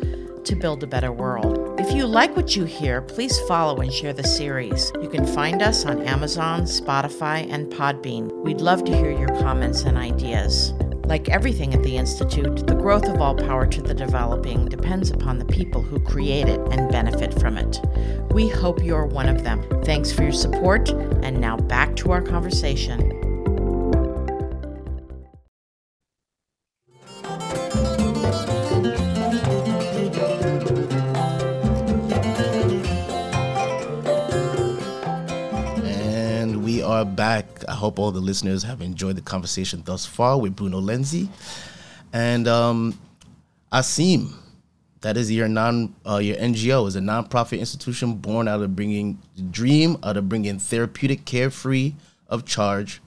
to 0.50 0.56
build 0.56 0.82
a 0.82 0.88
better 0.88 1.12
world. 1.12 1.80
If 1.80 1.94
you 1.94 2.08
like 2.08 2.36
what 2.36 2.56
you 2.56 2.66
hear, 2.66 3.04
please 3.04 3.40
follow 3.42 3.82
and 3.82 3.94
share 3.94 4.14
the 4.14 4.24
series. 4.24 4.92
You 5.00 5.08
can 5.08 5.28
find 5.28 5.62
us 5.62 5.86
on 5.86 6.02
Amazon, 6.02 6.64
Spotify, 6.64 7.48
and 7.54 7.72
Podbean. 7.72 8.34
We'd 8.44 8.60
love 8.60 8.84
to 8.86 8.98
hear 8.98 9.12
your 9.12 9.28
comments 9.40 9.84
and 9.84 9.96
ideas. 9.96 10.74
Like 11.06 11.30
everything 11.30 11.76
at 11.76 11.84
the 11.84 11.98
Institute, 11.98 12.66
the 12.66 12.74
growth 12.74 13.06
of 13.06 13.22
All 13.22 13.36
Power 13.36 13.68
to 13.68 13.82
the 13.82 13.94
Developing 13.94 14.66
depends 14.66 15.12
upon 15.12 15.38
the 15.38 15.46
people 15.46 15.84
who 15.84 16.00
create 16.00 16.48
it 16.48 16.60
and 16.72 16.92
benefit 16.92 17.40
from 17.40 17.56
it. 17.56 17.80
We 18.32 18.48
hope 18.48 18.84
you're 18.84 19.06
one 19.06 19.30
of 19.30 19.44
them. 19.44 19.64
Thanks 19.84 20.12
for 20.12 20.24
your 20.24 20.32
support, 20.32 20.90
and 20.90 21.40
now 21.40 21.58
back 21.58 21.96
to 21.98 22.12
our 22.12 22.24
conversation. 22.24 23.19
Hope 37.80 37.98
all 37.98 38.12
the 38.12 38.20
listeners 38.20 38.64
have 38.64 38.82
enjoyed 38.82 39.16
the 39.16 39.22
conversation 39.22 39.82
thus 39.86 40.06
far 40.06 40.40
with 40.40 40.56
Bruno 40.56 40.80
Lenzi. 40.80 41.28
And 42.14 42.48
um, 42.48 43.00
ASSIM, 43.72 44.34
that 45.02 45.18
is 45.18 45.32
your 45.32 45.48
non 45.48 45.96
uh, 46.06 46.18
your 46.18 46.36
NGO 46.38 46.88
is 46.88 46.96
a 46.96 47.00
nonprofit 47.00 47.60
institution 47.60 48.16
born 48.16 48.48
out 48.48 48.62
of 48.62 48.76
bringing 48.76 49.20
the 49.36 49.44
dream 49.44 49.98
out 50.04 50.18
of 50.18 50.28
bringing 50.28 50.60
therapeutic 50.60 51.26
care 51.26 51.50
free 51.50 51.96
of 52.28 52.46
charge 52.46 53.02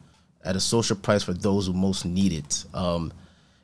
at 0.45 0.57
a 0.57 0.61
social 0.61 0.97
price 0.97 1.23
for 1.23 1.33
those 1.33 1.67
who 1.67 1.73
most 1.73 2.05
need 2.05 2.33
it. 2.33 2.65
Um, 2.75 3.13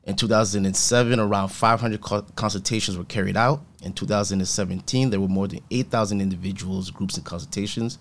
in 0.04 0.16
2007, 0.16 1.20
around 1.20 1.48
500 1.48 2.00
co- 2.00 2.22
consultations 2.34 2.96
were 2.96 3.04
carried 3.04 3.36
out. 3.36 3.62
In 3.82 3.92
2017, 3.92 5.10
there 5.10 5.20
were 5.20 5.28
more 5.28 5.48
than 5.48 5.60
8,000 5.70 6.20
individuals, 6.20 6.90
groups, 6.90 7.16
and 7.16 7.26
consultations. 7.26 7.98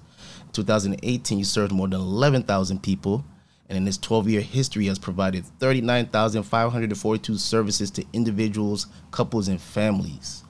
In 0.57 0.63
2018, 0.63 1.37
you 1.37 1.45
served 1.45 1.71
more 1.71 1.87
than 1.87 1.99
11,000 1.99 2.81
people, 2.81 3.23
and 3.69 3.77
in 3.77 3.87
its 3.87 3.99
12-year 3.99 4.41
history, 4.41 4.87
has 4.87 4.97
provided 4.97 5.45
39,542 5.59 7.37
services 7.37 7.91
to 7.91 8.03
individuals, 8.11 8.87
couples, 9.11 9.49
and 9.49 9.61
families. 9.61 10.43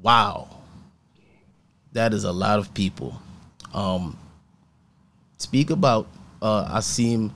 Wow, 0.00 0.48
that 1.92 2.14
is 2.14 2.24
a 2.24 2.32
lot 2.32 2.58
of 2.58 2.72
people. 2.72 3.20
Um, 3.74 4.16
speak 5.36 5.68
about 5.68 6.06
uh, 6.40 6.78
ASSIM. 6.78 7.32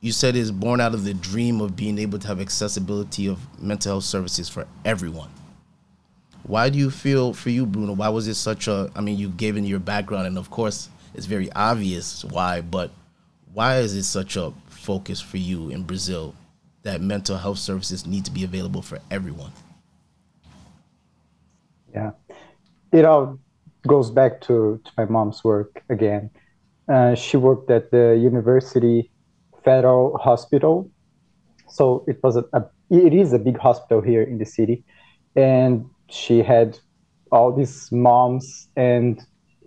You 0.00 0.10
said 0.10 0.34
is 0.34 0.50
born 0.50 0.80
out 0.80 0.94
of 0.94 1.04
the 1.04 1.14
dream 1.14 1.60
of 1.60 1.76
being 1.76 1.96
able 1.98 2.18
to 2.18 2.26
have 2.26 2.40
accessibility 2.40 3.28
of 3.28 3.38
mental 3.62 3.92
health 3.92 4.04
services 4.04 4.48
for 4.48 4.66
everyone. 4.84 5.30
Why 6.42 6.68
do 6.70 6.78
you 6.78 6.90
feel 6.90 7.32
for 7.32 7.50
you, 7.50 7.66
Bruno? 7.66 7.92
Why 7.92 8.08
was 8.08 8.26
it 8.26 8.34
such 8.34 8.66
a? 8.68 8.90
I 8.94 9.00
mean, 9.00 9.18
you 9.18 9.28
gave 9.28 9.56
in 9.56 9.64
your 9.64 9.78
background, 9.78 10.26
and 10.26 10.38
of 10.38 10.50
course, 10.50 10.88
it's 11.14 11.26
very 11.26 11.50
obvious 11.52 12.24
why. 12.24 12.60
But 12.60 12.90
why 13.52 13.78
is 13.78 13.94
it 13.94 14.04
such 14.04 14.36
a 14.36 14.52
focus 14.68 15.20
for 15.20 15.36
you 15.36 15.70
in 15.70 15.82
Brazil 15.82 16.34
that 16.82 17.00
mental 17.00 17.36
health 17.36 17.58
services 17.58 18.06
need 18.06 18.24
to 18.24 18.30
be 18.30 18.44
available 18.44 18.82
for 18.82 18.98
everyone? 19.10 19.52
Yeah, 21.94 22.12
it 22.92 23.04
all 23.04 23.38
goes 23.86 24.10
back 24.10 24.40
to, 24.42 24.80
to 24.84 24.90
my 24.96 25.04
mom's 25.04 25.42
work 25.44 25.82
again. 25.88 26.30
Uh, 26.88 27.14
she 27.14 27.36
worked 27.36 27.70
at 27.70 27.90
the 27.90 28.18
University 28.20 29.10
Federal 29.64 30.16
Hospital, 30.18 30.90
so 31.68 32.04
it 32.08 32.18
was 32.22 32.36
a, 32.36 32.44
a 32.52 32.64
it 32.90 33.14
is 33.14 33.32
a 33.32 33.38
big 33.38 33.56
hospital 33.58 34.00
here 34.00 34.22
in 34.22 34.38
the 34.38 34.44
city, 34.44 34.84
and 35.36 35.84
she 36.10 36.42
had 36.42 36.78
all 37.32 37.52
these 37.52 37.90
moms 37.92 38.68
and 38.76 39.20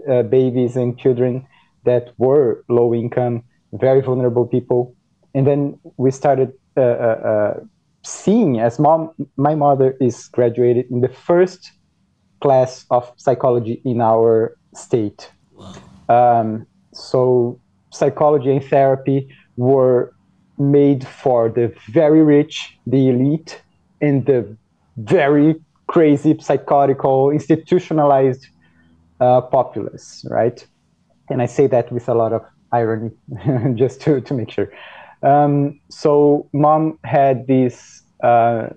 uh, 0.10 0.24
babies 0.24 0.76
and 0.76 0.98
children 1.00 1.48
that 1.86 2.14
were 2.18 2.64
low 2.70 2.94
income, 2.94 3.44
very 3.74 4.02
vulnerable 4.02 4.46
people, 4.46 4.96
and 5.34 5.48
then 5.48 5.80
we 5.98 6.12
started 6.12 6.54
uh, 6.78 6.82
uh, 6.82 6.84
uh 6.84 7.60
seeing 8.04 8.60
as 8.60 8.80
mom. 8.80 9.12
My 9.38 9.56
mother 9.56 9.96
is 10.02 10.28
graduated 10.28 10.86
in 10.92 11.02
the 11.02 11.08
first 11.08 11.72
class 12.42 12.86
of 12.92 13.12
psychology 13.16 13.82
in 13.86 14.02
our 14.02 14.58
state. 14.76 15.32
Um, 16.10 16.68
so 16.94 17.60
psychology 17.92 18.52
and 18.52 18.64
therapy 18.64 19.30
were 19.56 20.14
made 20.58 21.08
for 21.08 21.50
the 21.50 21.74
very 21.92 22.22
rich, 22.22 22.78
the 22.86 23.10
elite, 23.10 23.62
and 24.02 24.26
the 24.26 24.58
very 24.98 25.56
crazy, 25.88 26.36
psychotical, 26.40 27.32
institutionalized 27.32 28.48
uh, 29.20 29.42
populace, 29.42 30.26
right? 30.30 30.66
And 31.30 31.42
I 31.42 31.46
say 31.46 31.68
that 31.68 31.92
with 31.92 32.10
a 32.10 32.14
lot 32.14 32.34
of 32.34 32.44
irony, 32.72 33.12
just 33.76 34.02
to, 34.02 34.22
to 34.22 34.34
make 34.34 34.52
sure. 34.52 34.72
Um, 35.22 35.80
so 35.90 36.50
mom 36.52 37.00
had 37.04 37.48
this 37.48 38.04
uh, 38.24 38.70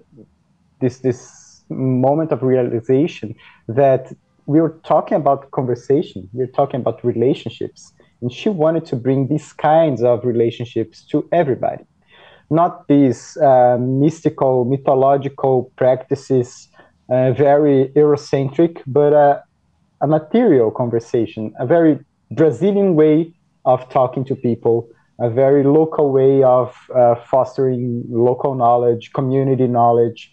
this 0.80 0.98
this 0.98 1.62
moment 1.68 2.30
of 2.32 2.42
realization 2.42 3.34
that 3.68 4.12
we 4.46 4.60
were 4.60 4.78
talking 4.84 5.16
about 5.16 5.50
conversation, 5.50 6.28
we 6.32 6.44
were 6.44 6.52
talking 6.52 6.80
about 6.80 7.04
relationships, 7.04 7.92
and 8.20 8.32
she 8.32 8.48
wanted 8.48 8.86
to 8.86 8.96
bring 8.96 9.28
these 9.28 9.52
kinds 9.52 10.02
of 10.02 10.24
relationships 10.24 11.02
to 11.10 11.28
everybody, 11.32 11.84
not 12.50 12.86
these 12.86 13.36
uh, 13.38 13.76
mystical, 13.80 14.64
mythological 14.64 15.72
practices, 15.76 16.68
uh, 17.08 17.32
very 17.32 17.92
Eurocentric, 17.96 18.82
but 18.86 19.12
uh, 19.12 19.40
a 20.00 20.06
material 20.06 20.70
conversation, 20.70 21.52
a 21.58 21.66
very 21.66 21.98
Brazilian 22.30 22.94
way 22.94 23.32
of 23.64 23.88
talking 23.88 24.24
to 24.24 24.34
people, 24.34 24.88
a 25.20 25.30
very 25.30 25.64
local 25.64 26.12
way 26.12 26.42
of 26.42 26.76
uh, 26.94 27.14
fostering 27.14 28.04
local 28.08 28.54
knowledge, 28.54 29.12
community 29.12 29.66
knowledge. 29.66 30.30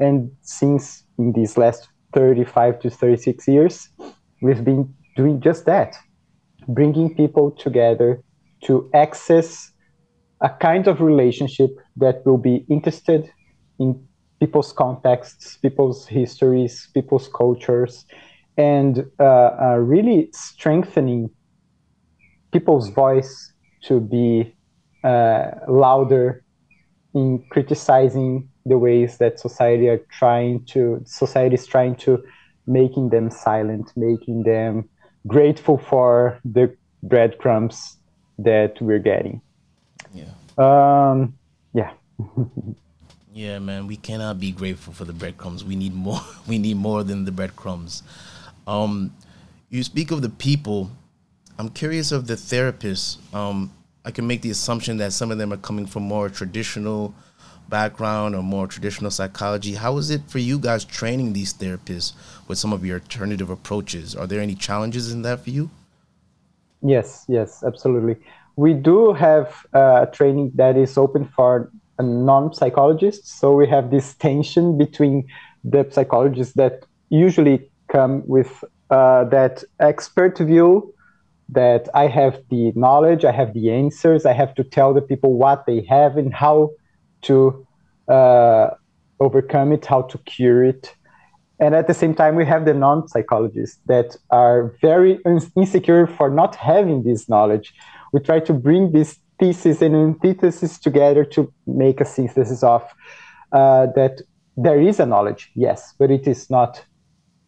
And 0.00 0.30
since 0.42 1.04
in 1.18 1.32
these 1.32 1.56
last 1.56 1.88
35 2.12 2.80
to 2.80 2.90
36 2.90 3.48
years, 3.48 3.88
we've 4.42 4.64
been 4.64 4.94
doing 5.16 5.40
just 5.40 5.64
that 5.66 5.96
bringing 6.68 7.14
people 7.14 7.50
together 7.52 8.22
to 8.64 8.90
access 8.94 9.70
a 10.40 10.48
kind 10.48 10.86
of 10.86 11.00
relationship 11.00 11.70
that 11.96 12.24
will 12.26 12.38
be 12.38 12.64
interested 12.68 13.30
in 13.78 14.06
people's 14.40 14.72
contexts, 14.72 15.56
people's 15.58 16.06
histories, 16.06 16.88
people's 16.94 17.28
cultures, 17.28 18.04
and 18.56 19.04
uh, 19.18 19.22
uh, 19.24 19.76
really 19.78 20.28
strengthening 20.32 21.30
people's 22.52 22.88
voice 22.88 23.52
to 23.82 24.00
be 24.00 24.54
uh, 25.04 25.50
louder 25.68 26.42
in 27.14 27.42
criticizing 27.50 28.48
the 28.64 28.78
ways 28.78 29.18
that 29.18 29.38
society 29.38 29.88
are 29.88 30.00
trying 30.10 30.64
to 30.64 31.00
society 31.06 31.54
is 31.54 31.66
trying 31.66 31.94
to 31.94 32.22
making 32.66 33.10
them 33.10 33.30
silent, 33.30 33.92
making 33.96 34.42
them 34.42 34.88
grateful 35.26 35.78
for 35.78 36.40
the 36.44 36.74
breadcrumbs 37.02 37.96
that 38.38 38.80
we're 38.80 38.98
getting. 38.98 39.40
Yeah. 40.12 40.32
Um, 40.58 41.38
yeah. 41.72 41.92
yeah, 43.36 43.58
man, 43.58 43.86
we 43.86 43.96
cannot 43.96 44.40
be 44.40 44.50
grateful 44.50 44.94
for 44.94 45.04
the 45.04 45.12
breadcrumbs. 45.12 45.62
We 45.62 45.76
need 45.76 45.94
more. 45.94 46.20
We 46.48 46.56
need 46.56 46.78
more 46.78 47.04
than 47.04 47.26
the 47.26 47.32
breadcrumbs. 47.32 48.02
Um, 48.66 49.12
you 49.68 49.82
speak 49.82 50.10
of 50.10 50.22
the 50.22 50.30
people. 50.30 50.90
I'm 51.58 51.68
curious 51.68 52.12
of 52.12 52.26
the 52.26 52.34
therapists. 52.34 53.18
Um, 53.34 53.70
I 54.06 54.10
can 54.10 54.26
make 54.26 54.40
the 54.40 54.50
assumption 54.50 54.96
that 54.98 55.12
some 55.12 55.30
of 55.30 55.36
them 55.36 55.52
are 55.52 55.58
coming 55.58 55.84
from 55.84 56.04
more 56.04 56.30
traditional 56.30 57.14
background 57.68 58.34
or 58.34 58.42
more 58.42 58.66
traditional 58.66 59.10
psychology. 59.10 59.74
How 59.74 59.98
is 59.98 60.08
it 60.08 60.22
for 60.28 60.38
you 60.38 60.58
guys 60.58 60.86
training 60.86 61.34
these 61.34 61.52
therapists 61.52 62.14
with 62.48 62.56
some 62.56 62.72
of 62.72 62.86
your 62.86 63.00
alternative 63.00 63.50
approaches? 63.50 64.16
Are 64.16 64.26
there 64.26 64.40
any 64.40 64.54
challenges 64.54 65.12
in 65.12 65.20
that 65.22 65.40
for 65.40 65.50
you? 65.50 65.68
Yes, 66.80 67.26
yes, 67.28 67.62
absolutely. 67.62 68.16
We 68.54 68.72
do 68.72 69.12
have 69.12 69.66
uh, 69.74 70.06
training 70.06 70.52
that 70.54 70.78
is 70.78 70.96
open 70.96 71.26
for 71.36 71.70
non-psychologists. 72.02 73.32
So 73.32 73.54
we 73.54 73.66
have 73.68 73.90
this 73.90 74.14
tension 74.14 74.76
between 74.78 75.26
the 75.64 75.86
psychologists 75.90 76.54
that 76.54 76.84
usually 77.08 77.70
come 77.88 78.22
with 78.26 78.64
uh, 78.90 79.24
that 79.24 79.64
expert 79.80 80.38
view 80.38 80.92
that 81.48 81.88
I 81.94 82.08
have 82.08 82.40
the 82.50 82.72
knowledge, 82.74 83.24
I 83.24 83.32
have 83.32 83.54
the 83.54 83.70
answers, 83.70 84.26
I 84.26 84.32
have 84.32 84.54
to 84.56 84.64
tell 84.64 84.92
the 84.92 85.00
people 85.00 85.34
what 85.34 85.66
they 85.66 85.82
have 85.82 86.16
and 86.16 86.34
how 86.34 86.70
to 87.22 87.66
uh, 88.08 88.70
overcome 89.20 89.72
it, 89.72 89.86
how 89.86 90.02
to 90.02 90.18
cure 90.18 90.64
it. 90.64 90.94
And 91.58 91.74
at 91.74 91.86
the 91.86 91.94
same 91.94 92.14
time, 92.14 92.34
we 92.34 92.44
have 92.44 92.64
the 92.64 92.74
non 92.74 93.08
psychologists 93.08 93.78
that 93.86 94.16
are 94.30 94.74
very 94.82 95.18
insecure 95.56 96.06
for 96.06 96.28
not 96.28 96.54
having 96.56 97.02
this 97.02 97.28
knowledge. 97.28 97.72
We 98.12 98.20
try 98.20 98.40
to 98.40 98.52
bring 98.52 98.92
this 98.92 99.18
thesis 99.38 99.82
and 99.82 99.94
antithesis 99.94 100.78
together 100.78 101.24
to 101.24 101.52
make 101.66 102.00
a 102.00 102.04
synthesis 102.04 102.62
of 102.62 102.82
uh, 103.52 103.86
that 103.94 104.22
there 104.56 104.80
is 104.80 105.00
a 105.00 105.06
knowledge, 105.06 105.50
yes, 105.54 105.94
but 105.98 106.10
it 106.10 106.26
is 106.26 106.48
not 106.50 106.84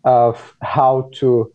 of 0.04 0.54
how 0.62 1.10
to 1.14 1.52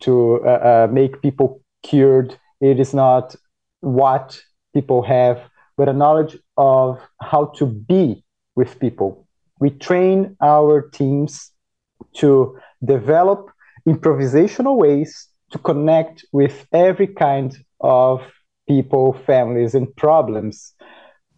to 0.00 0.40
uh, 0.46 0.48
uh, 0.48 0.88
make 0.90 1.20
people 1.20 1.62
cured. 1.82 2.36
It 2.60 2.80
is 2.80 2.94
not 2.94 3.36
what 3.80 4.40
people 4.74 5.02
have, 5.02 5.42
but 5.76 5.88
a 5.88 5.92
knowledge 5.92 6.38
of 6.56 6.98
how 7.20 7.46
to 7.56 7.66
be 7.66 8.24
with 8.56 8.80
people. 8.80 9.26
We 9.60 9.70
train 9.70 10.36
our 10.40 10.88
teams 10.88 11.52
to 12.14 12.58
develop 12.82 13.50
improvisational 13.86 14.76
ways 14.76 15.28
to 15.50 15.58
connect 15.58 16.24
with 16.32 16.66
every 16.72 17.06
kind 17.06 17.56
of 17.80 18.22
people, 18.70 19.06
families, 19.32 19.72
and 19.74 19.86
problems. 19.96 20.54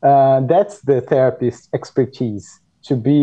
Uh, 0.03 0.41
that's 0.53 0.77
the 0.91 1.01
therapist's 1.01 1.67
expertise 1.79 2.47
to 2.89 2.95
be 3.11 3.19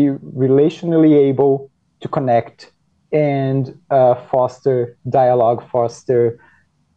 relationally 0.48 1.14
able 1.30 1.70
to 2.00 2.08
connect 2.08 2.72
and 3.12 3.62
uh, 3.90 4.14
foster 4.30 4.96
dialogue, 5.08 5.60
foster 5.70 6.22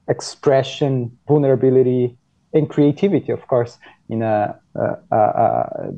expression, 0.07 0.91
vulnerability, 1.27 2.17
and 2.55 2.69
creativity, 2.75 3.31
of 3.31 3.43
course, 3.47 3.77
in 4.09 4.21
a, 4.21 4.59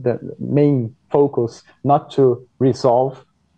the 0.06 0.16
main 0.40 0.96
focus, 1.12 1.64
not 1.84 2.12
to 2.12 2.26
resolve, 2.60 3.14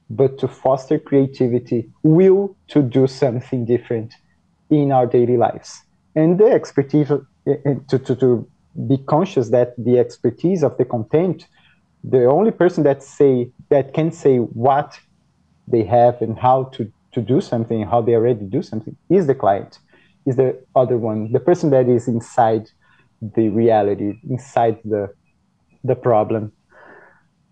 but 0.09 0.37
to 0.41 0.47
foster 0.47 0.97
creativity, 1.09 1.89
will 2.03 2.55
to 2.73 2.79
do 2.81 3.07
something 3.07 3.65
different 3.65 4.13
in 4.69 4.91
our 4.91 5.07
daily 5.17 5.37
lives. 5.37 5.69
And 6.15 6.39
the 6.39 6.49
expertise, 6.59 7.11
to, 7.87 7.99
to, 7.99 8.15
to 8.15 8.47
be 8.87 8.97
conscious 8.97 9.49
that 9.49 9.73
the 9.77 9.97
expertise 9.99 10.63
of 10.63 10.77
the 10.77 10.85
content, 10.85 11.47
the 12.03 12.25
only 12.25 12.51
person 12.51 12.83
that 12.83 13.01
say 13.03 13.49
that 13.69 13.93
can 13.93 14.11
say 14.11 14.37
what 14.37 14.99
they 15.67 15.83
have 15.83 16.21
and 16.21 16.37
how 16.37 16.65
to, 16.65 16.91
to 17.11 17.21
do 17.21 17.41
something, 17.41 17.85
how 17.85 18.01
they 18.01 18.13
already 18.13 18.45
do 18.45 18.61
something, 18.61 18.95
is 19.09 19.27
the 19.27 19.35
client, 19.35 19.79
is 20.25 20.35
the 20.35 20.57
other 20.75 20.97
one, 20.97 21.31
the 21.31 21.39
person 21.39 21.69
that 21.71 21.89
is 21.89 22.07
inside 22.07 22.69
the 23.21 23.49
reality, 23.49 24.19
inside 24.29 24.77
the 24.85 25.09
the 25.83 25.95
problem. 25.95 26.51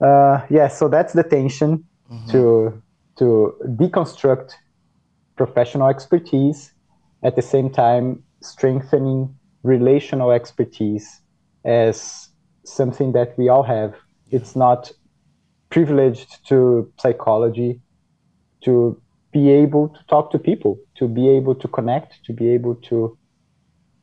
Uh, 0.02 0.42
yeah, 0.50 0.68
so 0.68 0.88
that's 0.88 1.14
the 1.14 1.24
tension 1.24 1.86
mm-hmm. 2.12 2.32
to 2.32 2.82
to 3.18 3.56
deconstruct 3.82 4.52
professional 5.38 5.88
expertise, 5.88 6.74
at 7.24 7.36
the 7.36 7.42
same 7.42 7.70
time 7.70 8.24
strengthening 8.42 9.36
relational 9.66 10.32
expertise 10.32 11.22
as 11.66 12.30
something 12.64 13.12
that 13.14 13.38
we 13.38 13.50
all 13.50 13.64
have. 13.64 13.96
It's 14.30 14.56
not 14.56 14.92
privileged 15.70 16.48
to 16.48 16.92
psychology 17.00 17.82
to 18.64 19.02
be 19.32 19.50
able 19.50 19.90
to 19.90 20.00
talk 20.08 20.32
to 20.32 20.40
people, 20.40 20.80
to 20.96 21.08
be 21.08 21.28
able 21.30 21.56
to 21.56 21.68
connect, 21.68 22.24
to 22.26 22.34
be 22.34 22.50
able 22.50 22.76
to 22.76 23.18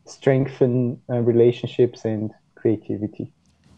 strengthen 0.04 1.00
uh, 1.08 1.20
relationships 1.20 2.04
and 2.04 2.32
creativity. 2.54 3.32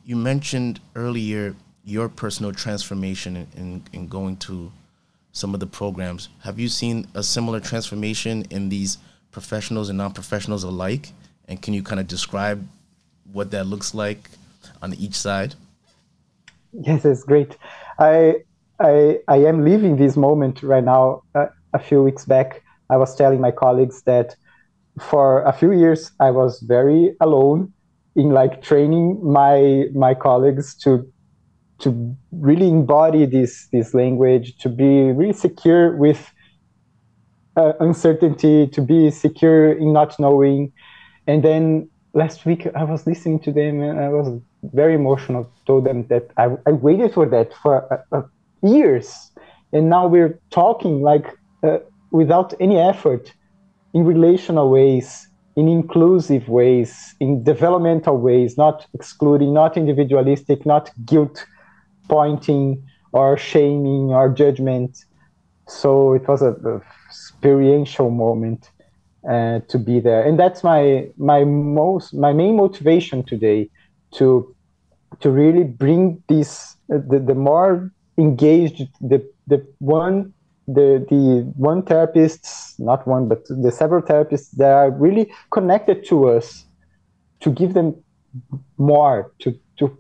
You 0.05 0.17
mentioned 0.17 0.81
earlier 0.95 1.55
your 1.85 2.09
personal 2.09 2.53
transformation 2.53 3.37
in, 3.37 3.47
in, 3.57 3.83
in, 3.93 4.09
going 4.09 4.37
to 4.39 4.73
some 5.33 5.53
of 5.55 5.61
the 5.61 5.67
programs. 5.67 6.31
Have 6.43 6.59
you 6.59 6.69
seen 6.69 7.07
a 7.15 7.23
similar 7.23 7.61
transformation 7.61 8.45
in 8.51 8.71
these 8.71 8.99
professionals 9.31 9.91
and 9.91 9.99
non 9.99 10.13
professionals 10.13 10.65
alike? 10.65 11.13
And 11.49 11.61
can 11.61 11.75
you 11.75 11.83
kind 11.83 12.01
of 12.01 12.07
describe 12.07 12.67
what 13.33 13.51
that 13.51 13.67
looks 13.67 13.95
like 13.95 14.31
on 14.83 14.95
each 14.95 15.15
side? 15.15 15.55
Yes, 16.73 17.05
it's 17.05 17.23
great. 17.23 17.57
I 17.99 18.37
I, 18.81 19.21
I 19.29 19.37
am 19.37 19.65
living 19.65 19.97
this 19.97 20.17
moment 20.17 20.63
right 20.63 20.83
now. 20.85 21.23
Uh, 21.35 21.47
a 21.73 21.79
few 21.79 22.03
weeks 22.03 22.25
back, 22.25 22.63
I 22.91 22.97
was 22.97 23.17
telling 23.17 23.41
my 23.41 23.51
colleagues 23.51 24.03
that 24.03 24.37
for 25.01 25.43
a 25.43 25.53
few 25.53 25.73
years 25.73 26.13
I 26.21 26.31
was 26.31 26.61
very 26.61 27.17
alone 27.21 27.73
in 28.17 28.31
like 28.31 28.63
training 28.63 29.21
my 29.23 29.87
my 29.95 30.15
colleagues 30.15 30.75
to 30.77 31.05
to 31.81 32.17
really 32.33 32.69
embody 32.69 33.27
this 33.27 33.69
this 33.73 33.95
language, 33.95 34.57
to 34.59 34.69
be 34.69 35.11
really 35.13 35.33
secure 35.33 35.97
with 35.97 36.33
uh, 37.57 37.73
uncertainty, 37.81 38.69
to 38.69 38.81
be 38.81 39.11
secure 39.11 39.73
in 39.73 39.93
not 39.93 40.19
knowing. 40.19 40.73
And 41.27 41.43
then 41.43 41.89
last 42.13 42.47
week 42.47 42.67
I 42.75 42.85
was 42.85 43.07
listening 43.07 43.41
to 43.41 43.53
them 43.53 43.83
and 43.83 43.99
I 43.99 44.09
was 44.09 44.41
very 44.63 44.95
emotional. 44.95 45.51
Told 45.67 45.85
them 45.85 46.07
that 46.09 46.31
I, 46.37 46.51
I 46.67 46.73
waited 46.73 47.15
for 47.15 47.27
that 47.27 47.53
for 47.63 48.05
a, 48.13 48.19
a 48.19 48.25
years. 48.63 49.31
And 49.73 49.89
now 49.89 50.07
we're 50.07 50.39
talking 50.51 51.03
like 51.03 51.27
uh, 51.63 51.79
without 52.11 52.55
any 52.61 52.79
effort 52.79 53.33
in 53.93 54.05
relational 54.05 54.71
ways 54.71 55.27
in 55.57 55.69
inclusive 55.69 56.49
ways 56.49 57.15
in 57.21 57.45
developmental 57.45 58.19
ways 58.19 58.59
not 58.59 58.87
excluding 58.93 59.55
not 59.55 59.77
individualistic 59.77 60.67
not 60.67 60.91
guilt 61.05 61.47
pointing 62.09 62.83
or 63.13 63.39
shaming 63.39 64.13
or 64.13 64.29
judgment. 64.29 65.05
So 65.69 66.13
it 66.13 66.27
was 66.27 66.43
a, 66.43 66.51
a 66.51 66.83
experiential 67.09 68.11
moment 68.11 68.71
uh, 69.29 69.61
to 69.69 69.79
be 69.79 70.01
there. 70.01 70.23
And 70.23 70.39
that's 70.39 70.63
my 70.63 71.09
my 71.17 71.45
most 71.45 72.15
my 72.15 72.33
main 72.33 72.57
motivation 72.57 73.23
today 73.25 73.71
to 74.15 74.55
to 75.21 75.31
really 75.31 75.65
bring 75.65 76.23
this 76.29 76.77
uh, 76.93 76.99
the, 77.09 77.19
the 77.19 77.35
more 77.35 77.91
engaged 78.19 78.83
the 79.01 79.27
the 79.47 79.67
one 79.79 80.33
the 80.67 81.05
the 81.11 81.53
one 81.57 81.83
therapists 81.83 82.79
not 82.79 83.07
one 83.07 83.29
but 83.29 83.45
the 83.49 83.71
several 83.71 84.01
therapists 84.01 84.51
that 84.53 84.71
are 84.71 84.91
really 84.91 85.31
connected 85.51 86.05
to 86.07 86.29
us 86.29 86.65
to 87.41 87.51
give 87.51 87.75
them 87.75 87.95
more 88.79 89.33
to 89.41 89.59
to 89.79 89.97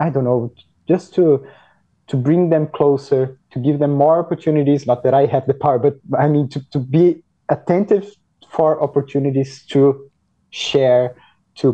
i 0.00 0.10
don't 0.10 0.24
know 0.24 0.52
just 0.88 1.14
to 1.14 1.46
to 2.08 2.16
bring 2.16 2.48
them 2.50 2.66
closer 2.74 3.38
to 3.52 3.58
give 3.60 3.78
them 3.78 3.92
more 3.92 4.18
opportunities 4.18 4.86
not 4.86 5.04
that 5.04 5.14
i 5.14 5.26
have 5.26 5.46
the 5.46 5.54
power 5.54 5.78
but 5.78 5.94
i 6.18 6.26
mean 6.26 6.48
to, 6.48 6.60
to 6.70 6.78
be 6.80 7.22
attentive 7.48 8.10
for 8.58 8.82
opportunities 8.82 9.52
to 9.72 9.82
share 10.50 11.14
to 11.54 11.66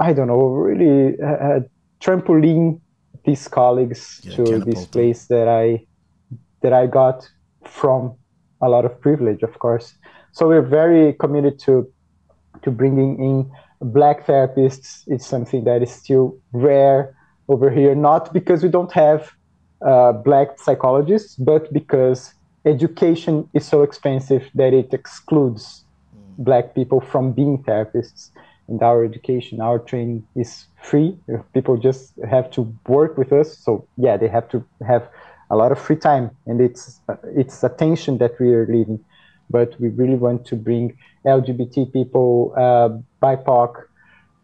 i 0.00 0.12
don't 0.12 0.30
know 0.32 0.46
really 0.68 1.16
uh, 1.20 1.60
trampoline 2.02 2.80
these 3.24 3.48
colleagues 3.48 4.20
yeah, 4.24 4.36
to 4.36 4.58
this 4.58 4.86
place 4.86 5.26
that 5.26 5.48
I 5.48 5.86
that 6.62 6.72
I 6.72 6.86
got 6.86 7.28
from 7.64 8.14
a 8.60 8.68
lot 8.68 8.84
of 8.84 9.00
privilege, 9.00 9.42
of 9.42 9.58
course. 9.58 9.94
So 10.32 10.48
we're 10.48 10.68
very 10.82 11.14
committed 11.14 11.58
to 11.60 11.90
to 12.62 12.70
bringing 12.70 13.22
in 13.22 13.50
black 13.80 14.26
therapists. 14.26 15.02
It's 15.06 15.26
something 15.26 15.64
that 15.64 15.82
is 15.82 15.92
still 15.92 16.36
rare 16.52 17.16
over 17.48 17.70
here, 17.70 17.94
not 17.94 18.32
because 18.32 18.62
we 18.62 18.68
don't 18.68 18.92
have 18.92 19.30
uh, 19.86 20.12
black 20.12 20.58
psychologists, 20.58 21.36
but 21.36 21.72
because 21.72 22.32
education 22.64 23.48
is 23.52 23.66
so 23.66 23.82
expensive 23.82 24.48
that 24.54 24.72
it 24.72 24.94
excludes. 24.94 25.81
Black 26.44 26.74
people 26.74 27.00
from 27.00 27.32
being 27.32 27.62
therapists 27.62 28.30
and 28.68 28.82
our 28.82 29.04
education, 29.04 29.60
our 29.60 29.78
training 29.78 30.26
is 30.34 30.66
free. 30.82 31.16
People 31.52 31.76
just 31.76 32.14
have 32.28 32.50
to 32.52 32.74
work 32.86 33.18
with 33.18 33.32
us. 33.32 33.58
So 33.58 33.86
yeah, 33.96 34.16
they 34.16 34.28
have 34.28 34.48
to 34.50 34.64
have 34.86 35.08
a 35.50 35.56
lot 35.56 35.72
of 35.72 35.78
free 35.78 35.96
time, 35.96 36.30
and 36.46 36.60
it's 36.60 37.00
it's 37.36 37.62
attention 37.62 38.18
that 38.18 38.40
we 38.40 38.54
are 38.54 38.66
leaving. 38.66 39.04
But 39.50 39.78
we 39.78 39.88
really 39.88 40.14
want 40.14 40.46
to 40.46 40.56
bring 40.56 40.96
LGBT 41.26 41.92
people, 41.92 42.54
uh, 42.56 42.88
BIPOC, 43.22 43.84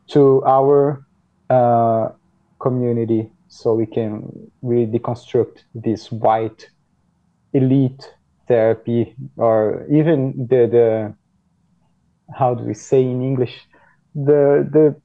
to 0.09 0.45
our 0.45 1.07
uh, 1.49 2.11
community, 2.61 3.31
so 3.49 3.73
we 3.73 3.87
can 3.87 4.51
really 4.61 4.87
deconstruct 4.99 5.63
this 5.75 6.13
white 6.13 6.69
elite 7.55 8.13
therapy, 8.47 9.15
or 9.39 9.87
even 9.91 10.47
the 10.51 10.67
the 10.77 11.15
how 12.37 12.55
do 12.55 12.65
we 12.65 12.75
say 12.75 13.03
in 13.03 13.23
English 13.23 13.55
the 14.15 14.69
the 14.71 15.01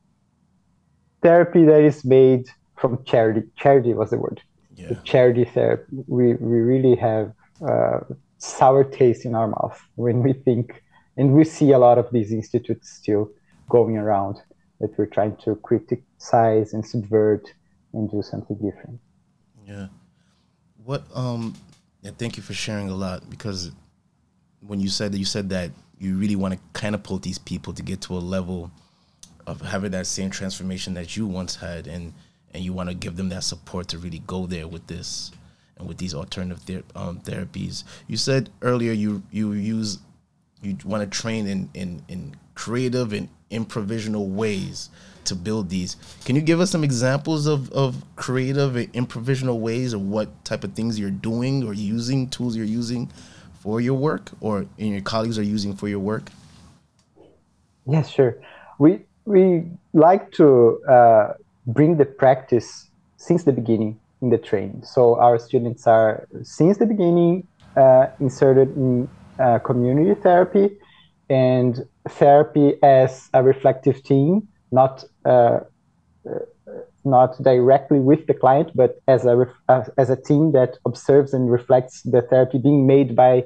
therapy 1.22 1.64
that 1.66 1.82
is 1.82 2.04
made 2.04 2.48
from 2.76 3.04
charity 3.06 3.44
charity 3.56 3.94
was 3.94 4.10
the 4.10 4.18
word. 4.18 4.42
Yeah. 4.76 4.90
the 4.90 4.96
charity 5.04 5.46
therapy 5.46 6.04
we 6.08 6.34
we 6.34 6.58
really 6.60 6.96
have 6.96 7.34
uh, 7.68 8.00
sour 8.38 8.84
taste 8.84 9.24
in 9.24 9.36
our 9.36 9.48
mouth 9.48 9.80
when 9.96 10.24
we 10.24 10.34
think 10.34 10.84
and 11.16 11.34
we 11.34 11.44
see 11.44 11.72
a 11.72 11.78
lot 11.78 11.98
of 11.98 12.08
these 12.12 12.32
institutes 12.32 12.90
still 12.90 13.30
going 13.70 13.98
around 13.98 14.38
that 14.80 14.98
we're 14.98 15.06
trying 15.06 15.36
to 15.46 15.56
criticize 15.58 16.74
and 16.74 16.84
subvert 16.86 17.46
and 17.94 18.10
do 18.10 18.24
something 18.24 18.58
different. 18.58 19.00
Yeah. 19.66 19.88
What 20.84 21.04
um 21.14 21.56
yeah 22.02 22.12
thank 22.18 22.36
you 22.38 22.44
for 22.44 22.54
sharing 22.54 22.90
a 22.90 22.96
lot 22.96 23.30
because 23.30 23.72
when 24.60 24.80
you 24.80 24.90
said 24.90 25.12
that 25.12 25.20
you 25.20 25.26
said 25.26 25.50
that 25.50 25.70
you 26.04 26.18
really 26.18 26.36
want 26.36 26.54
to 26.54 26.60
catapult 26.80 27.22
these 27.22 27.38
people 27.38 27.74
to 27.74 27.82
get 27.82 28.02
to 28.02 28.14
a 28.14 28.20
level 28.20 28.72
of 29.48 29.62
having 29.62 29.92
that 29.92 30.08
same 30.08 30.30
transformation 30.30 30.94
that 30.94 31.16
you 31.16 31.26
once 31.26 31.56
had 31.56 31.88
and 31.88 32.14
and 32.54 32.64
you 32.64 32.72
want 32.72 32.88
to 32.88 32.94
give 32.94 33.16
them 33.16 33.30
that 33.30 33.44
support 33.44 33.88
to 33.88 33.98
really 33.98 34.20
go 34.28 34.46
there 34.46 34.68
with 34.68 34.86
this 34.88 35.32
and 35.78 35.88
with 35.88 35.98
these 35.98 36.14
alternative 36.14 36.62
ther- 36.64 36.84
um, 36.96 37.20
therapies. 37.22 37.84
You 38.08 38.18
said 38.18 38.50
earlier 38.62 38.92
you 38.92 39.24
you 39.32 39.54
use 39.54 40.00
you 40.62 40.78
want 40.86 41.10
to 41.10 41.20
train 41.20 41.48
in 41.48 41.70
in 41.74 42.04
in 42.08 42.36
creative 42.56 43.14
and 43.14 43.30
improvisational 43.50 44.28
ways 44.28 44.90
to 45.26 45.36
build 45.36 45.70
these. 45.70 45.96
Can 46.26 46.36
you 46.36 46.42
give 46.42 46.60
us 46.60 46.70
some 46.70 46.84
examples 46.84 47.48
of, 47.48 47.72
of 47.72 48.04
creative 48.16 48.76
and 48.76 48.92
improvisational 48.94 49.60
ways 49.60 49.94
or 49.94 50.00
what 50.00 50.44
type 50.44 50.64
of 50.64 50.74
things 50.74 51.00
you're 51.00 51.12
doing 51.12 51.64
or 51.64 51.74
using, 51.74 52.30
tools 52.30 52.58
you're 52.58 52.66
using 52.66 53.10
for 53.64 53.80
your 53.80 53.94
work 53.94 54.30
or 54.42 54.66
in 54.78 54.92
your 54.92 55.02
colleagues 55.02 55.40
are 55.40 55.50
using 55.58 55.74
for 55.74 55.88
your 55.88 56.00
work? 56.00 56.24
Yes, 57.86 58.10
sure. 58.10 58.42
We 58.78 59.06
we 59.26 59.64
like 59.94 60.32
to 60.34 60.48
uh, 60.84 61.34
bring 61.66 61.96
the 61.96 62.06
practice 62.06 62.90
since 63.16 63.46
the 63.46 63.54
beginning 63.54 63.98
in 64.22 64.30
the 64.30 64.38
training. 64.38 64.84
So 64.84 65.16
our 65.16 65.40
students 65.40 65.88
are 65.88 66.28
since 66.44 66.78
the 66.78 66.86
beginning 66.86 67.48
uh, 67.78 68.08
inserted 68.20 68.76
in 68.76 69.08
uh, 69.40 69.60
community 69.60 70.14
therapy 70.22 70.78
and 71.30 71.88
therapy 72.10 72.74
as 72.84 73.30
a 73.34 73.42
reflective 73.42 74.04
team, 74.04 74.48
not 74.72 75.06
uh, 75.26 75.30
uh 75.30 75.60
not 77.06 77.42
directly 77.42 78.00
with 78.00 78.28
the 78.28 78.34
client, 78.34 78.72
but 78.76 79.02
as 79.08 79.26
a 79.26 79.46
as 79.98 80.10
a 80.10 80.16
team 80.16 80.52
that 80.54 80.78
observes 80.86 81.34
and 81.34 81.52
reflects 81.52 82.02
the 82.04 82.22
therapy 82.22 82.58
being 82.58 82.88
made 82.88 83.16
by 83.16 83.46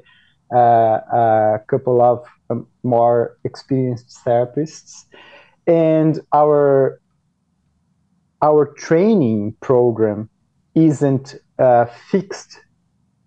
uh, 0.54 0.58
a 0.58 1.60
couple 1.68 2.00
of 2.00 2.24
um, 2.50 2.66
more 2.82 3.36
experienced 3.44 4.18
therapists, 4.24 5.04
and 5.66 6.20
our 6.32 7.00
our 8.42 8.66
training 8.74 9.54
program 9.60 10.30
isn't 10.74 11.34
uh, 11.58 11.86
fixed. 12.10 12.60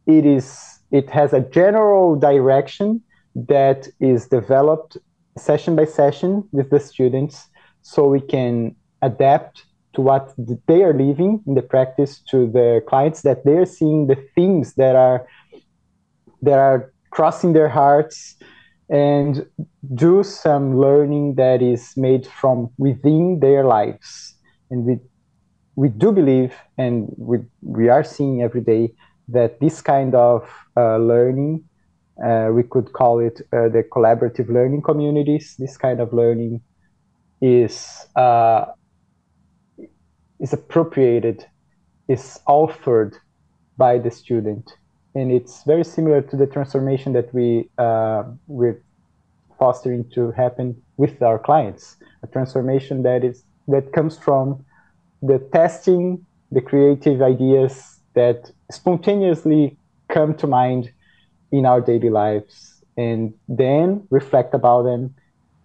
It 0.08 0.26
is 0.26 0.80
it 0.92 1.10
has 1.10 1.34
a 1.34 1.42
general 1.42 2.16
direction 2.16 3.02
that 3.36 3.88
is 4.00 4.28
developed 4.28 4.98
session 5.38 5.76
by 5.76 5.86
session 5.86 6.48
with 6.52 6.70
the 6.70 6.80
students 6.80 7.48
so 7.82 8.08
we 8.08 8.20
can 8.20 8.76
adapt 9.02 9.66
to 9.94 10.02
what 10.02 10.34
they 10.68 10.84
are 10.84 10.94
living 10.94 11.42
in 11.46 11.56
the 11.56 11.62
practice 11.62 12.20
to 12.30 12.48
the 12.48 12.82
clients 12.88 13.22
that 13.22 13.44
they're 13.44 13.66
seeing 13.66 14.08
the 14.08 14.18
things 14.36 14.74
that 14.76 14.96
are 14.96 15.28
that 16.42 16.58
are 16.58 16.94
crossing 17.12 17.54
their 17.54 17.70
hearts 17.70 18.36
and 18.90 19.46
do 19.96 20.24
some 20.24 20.78
learning 20.78 21.36
that 21.36 21.62
is 21.62 21.94
made 21.96 22.26
from 22.26 22.70
within 22.78 23.40
their 23.40 23.64
lives. 23.64 24.36
And 24.70 24.86
we 24.86 25.00
we 25.76 25.90
do 25.90 26.12
believe 26.12 26.54
and 26.78 27.14
we 27.18 27.40
we 27.62 27.90
are 27.90 28.04
seeing 28.04 28.42
every 28.42 28.62
day 28.62 28.94
that 29.28 29.60
this 29.60 29.82
kind 29.82 30.14
of 30.16 30.50
uh, 30.76 30.98
learning 30.98 31.64
uh, 32.24 32.50
we 32.52 32.64
could 32.64 32.92
call 32.94 33.20
it 33.20 33.42
uh, 33.54 33.70
the 33.70 33.84
collaborative 33.92 34.50
learning 34.50 34.82
communities 34.82 35.56
this 35.58 35.78
kind 35.78 36.02
of 36.02 36.12
learning 36.12 36.62
is 37.42 38.06
uh, 38.16 38.66
is 40.42 40.54
appropriated 40.54 41.46
is 42.08 42.40
authored 42.48 43.14
by 43.78 43.98
the 43.98 44.12
student. 44.12 44.74
And 45.16 45.32
it's 45.32 45.64
very 45.64 45.84
similar 45.84 46.22
to 46.22 46.36
the 46.36 46.48
transformation 46.48 47.14
that 47.14 47.34
we 47.34 47.70
uh, 47.78 48.24
we're 48.48 48.82
fostering 49.58 50.10
to 50.16 50.32
happen 50.32 50.82
with 50.98 51.22
our 51.22 51.40
clients. 51.40 51.98
A 52.24 52.28
transformation 52.28 53.04
that 53.04 53.24
is 53.24 53.44
that 53.68 53.94
comes 53.94 54.18
from 54.18 54.66
the 55.22 55.40
testing 55.54 56.26
the 56.52 56.62
creative 56.62 57.22
ideas 57.22 58.00
that 58.14 58.52
spontaneously 58.70 59.78
come 60.10 60.36
to 60.36 60.48
mind 60.48 60.92
in 61.52 61.66
our 61.66 61.80
daily 61.80 62.10
lives 62.10 62.84
and 62.98 63.34
then 63.48 64.06
reflect 64.10 64.54
about 64.54 64.84
them 64.84 65.16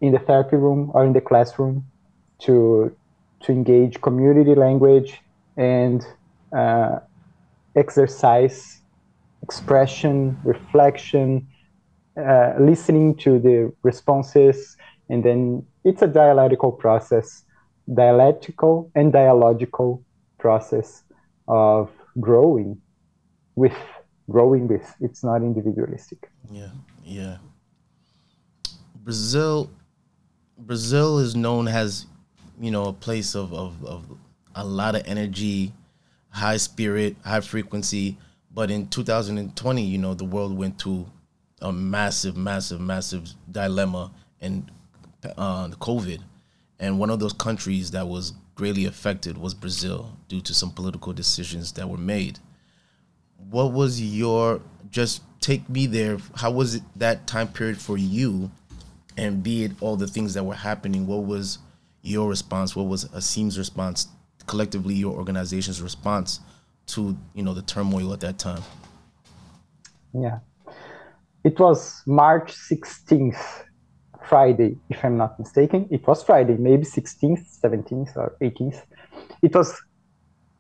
in 0.01 0.12
the 0.12 0.19
therapy 0.19 0.57
room 0.57 0.91
or 0.95 1.05
in 1.05 1.12
the 1.12 1.21
classroom 1.21 1.85
to 2.39 2.95
to 3.40 3.53
engage 3.53 4.01
community 4.01 4.55
language 4.55 5.20
and 5.57 6.07
uh, 6.57 6.99
exercise 7.75 8.81
expression, 9.42 10.38
reflection, 10.44 11.46
uh, 12.16 12.55
listening 12.59 13.14
to 13.14 13.38
the 13.38 13.72
responses, 13.83 14.77
and 15.09 15.25
then 15.25 15.64
it's 15.85 16.03
a 16.03 16.07
dialectical 16.07 16.72
process, 16.72 17.44
dialectical 17.92 18.90
and 18.94 19.12
dialogical 19.12 20.03
process 20.38 21.05
of 21.46 21.90
growing 22.20 22.81
with 23.55 23.77
growing 24.31 24.66
with. 24.66 24.94
It's 25.01 25.22
not 25.22 25.42
individualistic. 25.42 26.31
Yeah, 26.51 26.70
yeah. 27.05 27.37
Brazil, 28.94 29.70
Brazil 30.59 31.18
is 31.18 31.37
known 31.37 31.68
as, 31.68 32.07
you 32.61 32.71
know, 32.71 32.87
a 32.87 32.92
place 32.92 33.35
of, 33.35 33.53
of, 33.53 33.85
of 33.85 34.05
a 34.55 34.64
lot 34.64 34.95
of 34.95 35.03
energy, 35.07 35.73
high 36.31 36.57
spirit, 36.57 37.16
high 37.25 37.40
frequency. 37.40 38.16
But 38.53 38.71
in 38.71 38.88
2020, 38.88 39.83
you 39.83 39.99
know, 39.99 40.14
the 40.14 40.25
world 40.25 40.57
went 40.57 40.79
to 40.81 41.07
a 41.61 41.73
massive, 41.73 42.37
massive, 42.37 42.81
massive 42.81 43.29
dilemma 43.51 44.11
and 44.40 44.71
uh, 45.37 45.69
COVID. 45.69 46.21
And 46.79 46.99
one 46.99 47.11
of 47.11 47.21
those 47.21 47.33
countries 47.33 47.90
that 47.92 48.07
was 48.07 48.35
greatly 48.55 48.87
affected 48.87 49.37
was 49.38 49.55
Brazil 49.55 50.16
due 50.29 50.40
to 50.42 50.55
some 50.55 50.71
political 50.71 51.12
decisions 51.12 51.73
that 51.73 51.88
were 51.88 51.99
made. 51.99 52.38
What 53.51 53.73
was 53.73 54.01
your 54.01 54.61
just 54.90 55.23
take 55.40 55.69
me 55.69 55.87
there? 55.87 56.19
How 56.35 56.51
was 56.51 56.77
it 56.77 56.83
that 56.97 57.27
time 57.27 57.49
period 57.49 57.79
for 57.79 57.97
you? 57.97 58.51
And 59.16 59.42
be 59.42 59.64
it 59.64 59.73
all 59.81 59.97
the 59.97 60.07
things 60.07 60.35
that 60.35 60.45
were 60.45 60.55
happening, 60.55 61.07
what 61.07 61.25
was 61.25 61.59
your 62.07 62.29
response? 62.29 62.77
What 62.77 62.87
was 62.87 63.05
ASSIM's 63.12 63.59
response? 63.59 64.09
Collectively, 64.47 64.95
your 64.95 65.14
organization's 65.16 65.83
response 65.83 66.40
to 66.87 67.16
you 67.35 67.42
know 67.42 67.55
the 67.55 67.62
turmoil 67.62 68.12
at 68.12 68.21
that 68.21 68.38
time? 68.38 68.62
Yeah, 70.14 70.38
it 71.45 71.59
was 71.59 72.03
March 72.07 72.53
sixteenth, 72.53 73.64
Friday, 74.25 74.79
if 74.88 75.05
I'm 75.05 75.16
not 75.16 75.38
mistaken. 75.38 75.88
It 75.90 76.07
was 76.07 76.23
Friday, 76.23 76.57
maybe 76.57 76.85
sixteenth, 76.85 77.47
seventeenth, 77.49 78.16
or 78.16 78.37
eighteenth. 78.40 78.87
It 79.42 79.55
was 79.55 79.75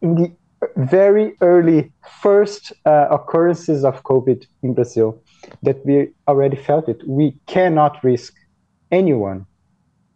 in 0.02 0.14
the 0.16 0.36
very 0.76 1.34
early 1.42 1.92
first 2.22 2.72
uh, 2.86 3.06
occurrences 3.10 3.84
of 3.84 4.02
COVID 4.02 4.46
in 4.62 4.74
Brazil 4.74 5.22
that 5.62 5.84
we 5.86 6.08
already 6.26 6.56
felt 6.56 6.88
it. 6.88 7.02
We 7.06 7.38
cannot 7.46 8.02
risk 8.02 8.34
anyone. 8.90 9.46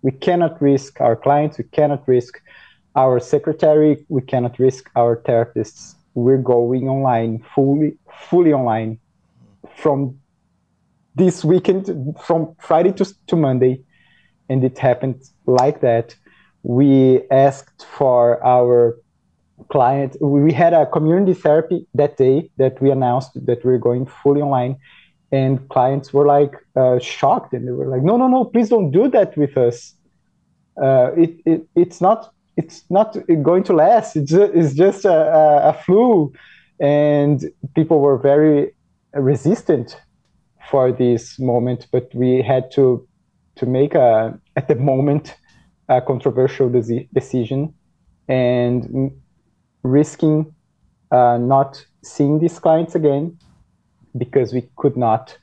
We 0.03 0.13
cannot 0.13 0.61
risk 0.61 1.01
our 1.01 1.17
clients. 1.17 1.59
We 1.59 1.65
cannot 1.65 2.07
risk 2.09 2.41
our 2.97 3.21
secretary. 3.21 4.05
We 4.09 4.23
cannot 4.23 4.59
risk 4.59 4.91
our 4.97 5.17
therapists 5.17 5.95
we're 6.15 6.39
going 6.39 6.89
online 6.89 7.43
fully 7.55 7.97
fully 8.29 8.53
online 8.53 8.99
from 9.77 10.19
this 11.15 11.45
weekend 11.45 12.17
from 12.23 12.55
friday 12.59 12.93
to, 12.93 13.05
to 13.27 13.37
monday 13.37 13.81
and 14.49 14.65
it 14.65 14.79
happened 14.79 15.23
like 15.47 15.81
that 15.81 16.15
we 16.63 17.23
asked 17.31 17.87
for 17.97 18.45
our 18.45 18.99
client 19.69 20.17
we 20.21 20.53
had 20.53 20.73
a 20.73 20.87
community 20.87 21.35
therapy 21.35 21.87
that 21.95 22.17
day 22.17 22.51
that 22.57 22.81
we 22.83 22.91
announced 22.91 23.33
that 23.47 23.65
we 23.65 23.73
are 23.73 23.79
going 23.79 24.05
fully 24.07 24.41
online 24.41 24.77
and 25.33 25.69
clients 25.69 26.13
were 26.13 26.27
like 26.27 26.55
uh, 26.77 26.99
shocked 26.99 27.53
and 27.53 27.67
they 27.67 27.73
were 27.73 27.87
like 27.87 28.03
no 28.03 28.17
no 28.17 28.27
no 28.29 28.45
please 28.45 28.69
don't 28.69 28.91
do 28.91 29.09
that 29.09 29.37
with 29.37 29.57
us 29.57 29.95
uh, 30.83 31.11
it, 31.17 31.37
it 31.45 31.67
it's 31.75 32.01
not 32.01 32.33
it's 32.57 32.85
not 32.91 33.17
going 33.43 33.65
to 33.65 33.73
last. 33.73 34.17
It's 34.17 34.31
just, 34.31 34.53
it's 34.55 34.75
just 34.75 35.05
a, 35.05 35.69
a, 35.71 35.73
flu, 35.85 36.33
and 36.79 37.45
people 37.75 38.01
were 38.01 38.19
very 38.19 38.73
resistant 39.15 39.97
for 40.71 40.93
this 40.93 41.39
moment. 41.39 41.87
But 41.93 42.15
we 42.15 42.43
had 42.43 42.71
to 42.73 43.07
to 43.57 43.67
make 43.67 43.95
a 43.95 44.39
at 44.57 44.69
the 44.69 44.75
moment 44.75 45.37
a 45.89 46.01
controversial 46.01 46.69
decision, 47.15 47.75
and 48.29 49.11
risking 49.83 50.55
uh, 51.11 51.39
not 51.39 51.85
seeing 52.03 52.39
these 52.39 52.59
clients 52.59 52.95
again 52.95 53.39
because 54.17 54.53
we 54.53 54.69
could 54.77 54.97
not 54.97 55.37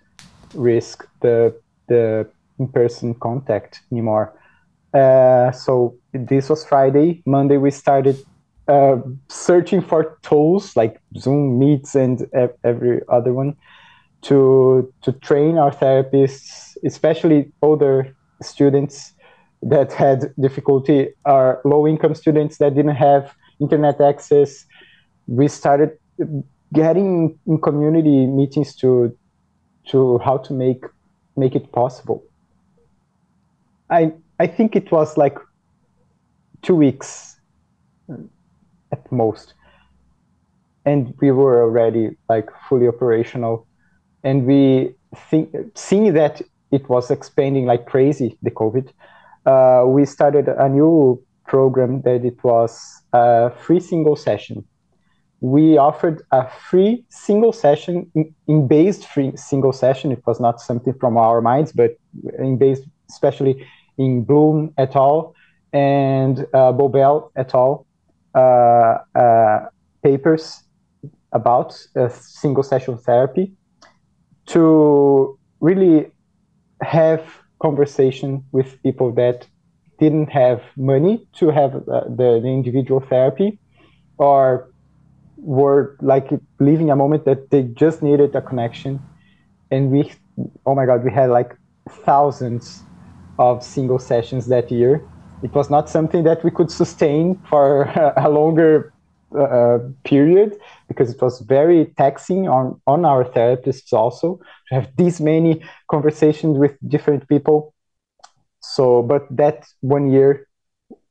risk 0.53 1.07
the 1.21 1.55
the 1.87 2.27
in-person 2.59 3.15
contact 3.15 3.81
anymore. 3.91 4.33
Uh, 4.93 5.51
so 5.51 5.95
this 6.13 6.49
was 6.49 6.65
Friday. 6.65 7.21
Monday 7.25 7.57
we 7.57 7.71
started 7.71 8.17
uh, 8.67 8.97
searching 9.29 9.81
for 9.81 10.17
tools 10.23 10.75
like 10.75 10.99
Zoom 11.17 11.59
Meets 11.59 11.95
and 11.95 12.27
every 12.63 13.01
other 13.07 13.33
one 13.33 13.55
to 14.23 14.91
to 15.03 15.11
train 15.11 15.57
our 15.57 15.71
therapists, 15.71 16.77
especially 16.83 17.51
older 17.61 18.15
students 18.41 19.13
that 19.61 19.91
had 19.91 20.33
difficulty, 20.39 21.09
our 21.25 21.61
low 21.65 21.87
income 21.87 22.15
students 22.15 22.57
that 22.57 22.75
didn't 22.75 22.95
have 22.95 23.33
internet 23.59 23.99
access. 24.01 24.65
We 25.27 25.47
started 25.47 25.97
getting 26.73 27.39
in 27.45 27.59
community 27.59 28.25
meetings 28.25 28.75
to 28.75 29.15
to 29.89 30.17
how 30.19 30.37
to 30.37 30.53
make 30.53 30.83
make 31.35 31.55
it 31.55 31.71
possible. 31.71 32.23
I 33.89 34.13
I 34.39 34.47
think 34.47 34.75
it 34.75 34.91
was 34.91 35.17
like 35.17 35.37
two 36.61 36.75
weeks 36.75 37.39
at 38.91 39.11
most, 39.11 39.53
and 40.85 41.13
we 41.21 41.31
were 41.31 41.63
already 41.63 42.17
like 42.29 42.49
fully 42.67 42.87
operational, 42.87 43.65
and 44.23 44.45
we 44.45 44.95
think 45.29 45.55
seeing 45.75 46.13
that 46.13 46.41
it 46.71 46.89
was 46.89 47.09
expanding 47.11 47.65
like 47.65 47.85
crazy 47.85 48.37
the 48.41 48.51
COVID, 48.51 48.91
uh, 49.45 49.85
we 49.87 50.05
started 50.05 50.49
a 50.49 50.67
new 50.67 51.23
program 51.45 52.01
that 52.01 52.25
it 52.25 52.43
was 52.43 53.01
a 53.13 53.49
free 53.51 53.79
single 53.79 54.17
session 54.17 54.65
we 55.39 55.77
offered 55.77 56.23
a 56.31 56.47
free 56.69 57.05
single 57.09 57.53
session 57.53 58.09
in, 58.15 58.33
in, 58.47 58.67
based 58.67 59.05
free 59.05 59.31
single 59.35 59.71
session. 59.71 60.11
It 60.11 60.23
was 60.25 60.39
not 60.39 60.59
something 60.59 60.93
from 60.99 61.17
our 61.17 61.41
minds, 61.41 61.71
but 61.71 61.91
in 62.39 62.57
based, 62.57 62.83
especially 63.09 63.65
in 63.97 64.23
Bloom 64.23 64.73
et 64.77 64.95
al. 64.95 65.35
and 65.73 66.39
uh, 66.53 66.71
Bobel 66.73 67.31
et 67.35 67.53
al. 67.53 67.85
Uh, 68.33 68.97
uh, 69.15 69.65
papers 70.03 70.63
about 71.31 71.79
a 71.95 72.09
single 72.09 72.63
session 72.63 72.97
therapy 72.97 73.51
to 74.47 75.37
really 75.59 76.11
have 76.81 77.23
conversation 77.61 78.43
with 78.51 78.81
people 78.83 79.11
that 79.11 79.47
didn't 79.99 80.29
have 80.29 80.61
money 80.77 81.27
to 81.33 81.49
have 81.49 81.75
uh, 81.75 82.03
the, 82.09 82.39
the 82.41 82.47
individual 82.47 82.99
therapy 82.99 83.59
or 84.17 84.69
were 85.37 85.95
like 86.01 86.29
living 86.59 86.89
a 86.89 86.95
moment 86.95 87.25
that 87.25 87.49
they 87.51 87.63
just 87.63 88.01
needed 88.01 88.35
a 88.35 88.41
connection. 88.41 88.99
And 89.71 89.91
we 89.91 90.11
oh 90.65 90.75
my 90.75 90.85
god 90.85 91.03
we 91.03 91.11
had 91.11 91.29
like 91.29 91.55
thousands 92.05 92.83
of 93.39 93.63
single 93.63 93.99
sessions 93.99 94.47
that 94.47 94.71
year. 94.71 95.07
It 95.43 95.53
was 95.53 95.69
not 95.69 95.89
something 95.89 96.23
that 96.23 96.43
we 96.43 96.51
could 96.51 96.71
sustain 96.71 97.39
for 97.49 97.83
a 98.17 98.29
longer 98.29 98.93
uh, 99.37 99.79
period 100.03 100.57
because 100.87 101.11
it 101.11 101.21
was 101.21 101.41
very 101.41 101.93
taxing 101.97 102.47
on 102.47 102.79
on 102.87 103.05
our 103.05 103.23
therapists 103.25 103.93
also 103.93 104.39
to 104.69 104.75
have 104.75 104.89
these 104.97 105.19
many 105.21 105.61
conversations 105.91 106.57
with 106.57 106.75
different 106.87 107.27
people. 107.27 107.73
So 108.61 109.03
but 109.03 109.27
that 109.35 109.67
one 109.81 110.11
year 110.11 110.47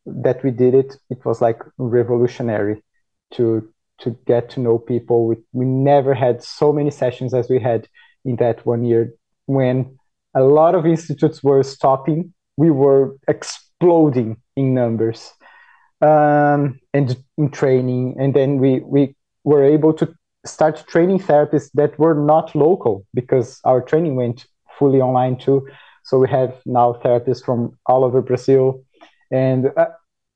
that 0.06 0.42
we 0.42 0.50
did 0.50 0.74
it 0.74 0.96
it 1.10 1.24
was 1.24 1.40
like 1.40 1.62
revolutionary 1.78 2.82
to 3.32 3.68
to 3.98 4.16
get 4.26 4.50
to 4.50 4.60
know 4.60 4.78
people. 4.78 5.26
We, 5.26 5.36
we 5.52 5.64
never 5.64 6.14
had 6.14 6.42
so 6.42 6.72
many 6.72 6.90
sessions 6.90 7.34
as 7.34 7.48
we 7.48 7.58
had 7.58 7.88
in 8.24 8.36
that 8.36 8.64
one 8.66 8.84
year 8.84 9.14
when 9.46 9.98
a 10.34 10.42
lot 10.42 10.74
of 10.74 10.86
institutes 10.86 11.42
were 11.42 11.62
stopping. 11.62 12.32
We 12.56 12.70
were 12.70 13.16
exploding 13.28 14.36
in 14.56 14.74
numbers 14.74 15.32
um, 16.00 16.78
and 16.92 17.16
in 17.38 17.50
training. 17.50 18.16
And 18.18 18.34
then 18.34 18.58
we, 18.58 18.80
we 18.80 19.14
were 19.44 19.64
able 19.64 19.92
to 19.94 20.14
start 20.44 20.84
training 20.86 21.20
therapists 21.20 21.70
that 21.74 21.98
were 21.98 22.14
not 22.14 22.54
local 22.54 23.06
because 23.14 23.60
our 23.64 23.80
training 23.80 24.16
went 24.16 24.46
fully 24.78 25.00
online 25.00 25.36
too. 25.38 25.66
So 26.04 26.18
we 26.18 26.28
have 26.28 26.60
now 26.66 27.00
therapists 27.04 27.44
from 27.44 27.76
all 27.86 28.04
over 28.04 28.22
Brazil. 28.22 28.82
And 29.30 29.72
uh, 29.76 29.86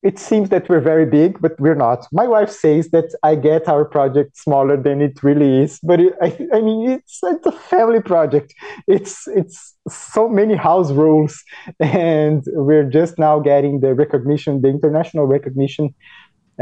it 0.03 0.19
seems 0.19 0.49
that 0.49 0.69
we're 0.69 0.81
very 0.81 1.05
big, 1.05 1.41
but 1.41 1.61
we're 1.61 1.75
not. 1.75 2.07
My 2.11 2.27
wife 2.27 2.51
says 2.51 2.89
that 2.91 3.15
I 3.23 3.35
get 3.35 3.69
our 3.69 3.85
project 3.85 4.37
smaller 4.39 4.77
than 4.77 5.03
it 5.03 5.23
really 5.23 5.63
is, 5.63 5.79
but 5.83 6.01
it, 6.01 6.15
I, 6.23 6.37
I 6.55 6.61
mean, 6.63 6.91
it's, 6.91 7.21
it's 7.23 7.47
a 7.47 7.53
family 7.53 8.01
project. 8.01 8.55
It's 8.87 9.29
it's 9.29 9.75
so 9.89 10.27
many 10.29 10.55
house 10.55 10.91
rules, 10.91 11.43
and 11.81 12.43
we're 12.47 12.89
just 12.89 13.19
now 13.19 13.41
getting 13.41 13.81
the 13.81 13.95
recognition, 13.95 14.63
the 14.63 14.69
international 14.69 15.27
recognition 15.27 15.95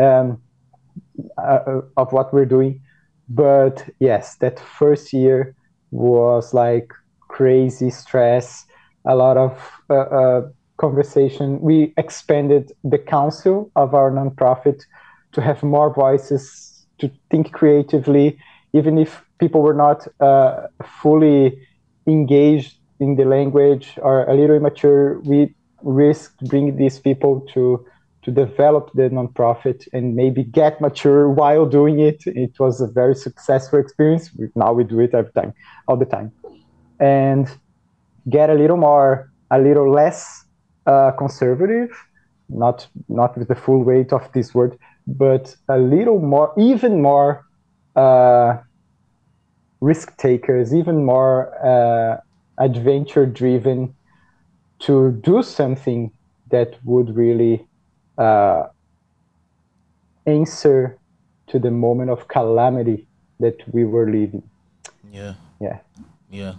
um, 0.01 0.43
uh, 1.39 1.82
of 1.97 2.12
what 2.12 2.34
we're 2.34 2.47
doing. 2.47 2.80
But 3.28 3.89
yes, 4.01 4.36
that 4.36 4.59
first 4.59 5.12
year 5.12 5.55
was 5.93 6.53
like 6.55 6.93
crazy 7.28 7.91
stress, 7.91 8.64
a 9.07 9.14
lot 9.14 9.36
of 9.36 9.53
uh, 9.91 9.95
uh 9.95 10.49
conversation, 10.79 11.61
we 11.61 11.93
expanded 11.97 12.72
the 12.83 12.99
council 12.99 13.70
of 13.76 13.95
our 13.95 14.11
nonprofit 14.11 14.83
to 15.33 15.43
have 15.43 15.62
more 15.62 15.93
voices, 15.93 16.87
to 16.99 17.11
think 17.31 17.53
creatively, 17.53 18.39
even 18.72 18.99
if 18.99 19.22
people 19.39 19.62
were 19.62 19.74
not 19.74 20.07
uh, 20.20 20.66
fully 21.03 21.59
engaged 22.07 22.76
in 23.01 23.16
the 23.16 23.24
language 23.24 23.99
or 24.03 24.24
a 24.24 24.35
little 24.35 24.57
immature, 24.57 25.20
we 25.20 25.55
risked 25.83 26.41
bringing 26.49 26.76
these 26.76 26.99
people 26.99 27.41
to 27.53 27.85
to 28.22 28.33
develop 28.33 28.91
the 28.95 29.09
nonprofit 29.09 29.87
and 29.93 30.16
maybe 30.16 30.43
get 30.43 30.81
mature 30.81 31.31
while 31.31 31.64
doing 31.64 32.01
it. 32.01 32.20
It 32.26 32.59
was 32.59 32.81
a 32.81 32.87
very 32.87 33.14
successful 33.14 33.79
experience. 33.79 34.31
Now 34.55 34.72
we 34.72 34.85
do 34.85 34.99
it 35.01 35.14
every 35.14 35.33
time, 35.33 35.55
all 35.87 35.97
the 35.97 36.05
time, 36.05 36.33
and 36.99 37.49
get 38.29 38.51
a 38.51 38.55
little 38.55 38.76
more, 38.76 39.31
a 39.51 39.59
little 39.59 39.91
less 39.91 40.45
uh, 40.89 41.12
conservative, 41.12 41.91
not 42.49 42.89
not 43.09 43.36
with 43.36 43.49
the 43.49 43.55
full 43.55 43.82
weight 43.84 44.12
of 44.12 44.32
this 44.32 44.55
word, 44.55 44.78
but 45.07 45.55
a 45.68 45.78
little 45.78 46.18
more, 46.18 46.53
even 46.57 47.03
more 47.03 47.45
uh, 47.95 48.57
risk 49.80 50.16
takers, 50.16 50.74
even 50.74 51.05
more 51.05 51.34
uh, 51.64 52.16
adventure 52.59 53.26
driven 53.26 53.95
to 54.78 55.12
do 55.22 55.43
something 55.43 56.11
that 56.51 56.78
would 56.84 57.14
really 57.14 57.66
uh, 58.16 58.62
answer 60.26 60.99
to 61.49 61.59
the 61.59 61.70
moment 61.70 62.11
of 62.11 62.28
calamity 62.28 63.07
that 63.41 63.57
we 63.72 63.84
were 63.84 64.11
living. 64.11 64.43
Yeah. 65.12 65.34
Yeah. 65.61 65.78
Yeah. 66.30 66.55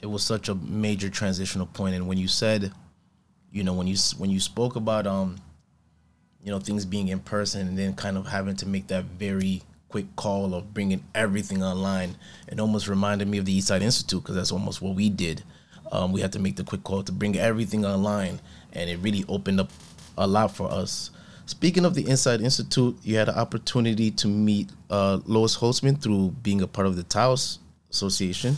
It 0.00 0.06
was 0.06 0.22
such 0.22 0.48
a 0.48 0.54
major 0.54 1.10
transitional 1.10 1.66
point, 1.66 1.94
and 1.94 2.06
when 2.06 2.18
you 2.18 2.28
said 2.28 2.72
you 3.52 3.62
know 3.62 3.72
when 3.72 3.86
you 3.86 3.96
when 4.18 4.30
you 4.30 4.40
spoke 4.40 4.76
about 4.76 5.06
um 5.06 5.36
you 6.42 6.50
know 6.50 6.58
things 6.58 6.84
being 6.84 7.08
in 7.08 7.18
person 7.18 7.68
and 7.68 7.78
then 7.78 7.94
kind 7.94 8.16
of 8.16 8.26
having 8.26 8.56
to 8.56 8.66
make 8.66 8.86
that 8.88 9.04
very 9.04 9.62
quick 9.88 10.06
call 10.16 10.54
of 10.54 10.74
bringing 10.74 11.02
everything 11.14 11.62
online 11.62 12.14
it 12.48 12.60
almost 12.60 12.88
reminded 12.88 13.26
me 13.26 13.38
of 13.38 13.44
the 13.44 13.52
East 13.52 13.68
Side 13.68 13.82
Institute 13.82 14.22
because 14.22 14.36
that's 14.36 14.52
almost 14.52 14.82
what 14.82 14.94
we 14.94 15.08
did. 15.08 15.42
Um, 15.90 16.12
we 16.12 16.20
had 16.20 16.32
to 16.34 16.38
make 16.38 16.56
the 16.56 16.64
quick 16.64 16.84
call 16.84 17.02
to 17.02 17.12
bring 17.12 17.38
everything 17.38 17.86
online 17.86 18.40
and 18.74 18.90
it 18.90 18.98
really 18.98 19.24
opened 19.28 19.60
up 19.60 19.70
a 20.18 20.26
lot 20.26 20.54
for 20.54 20.70
us. 20.70 21.10
Speaking 21.46 21.86
of 21.86 21.94
the 21.94 22.02
East 22.10 22.24
Side 22.24 22.42
Institute 22.42 22.98
you 23.02 23.16
had 23.16 23.30
an 23.30 23.36
opportunity 23.36 24.10
to 24.10 24.28
meet 24.28 24.70
uh, 24.90 25.20
lois 25.24 25.56
holzman 25.56 26.00
through 26.00 26.30
being 26.42 26.60
a 26.60 26.66
part 26.66 26.86
of 26.86 26.96
the 26.96 27.02
taos 27.02 27.58
association. 27.90 28.56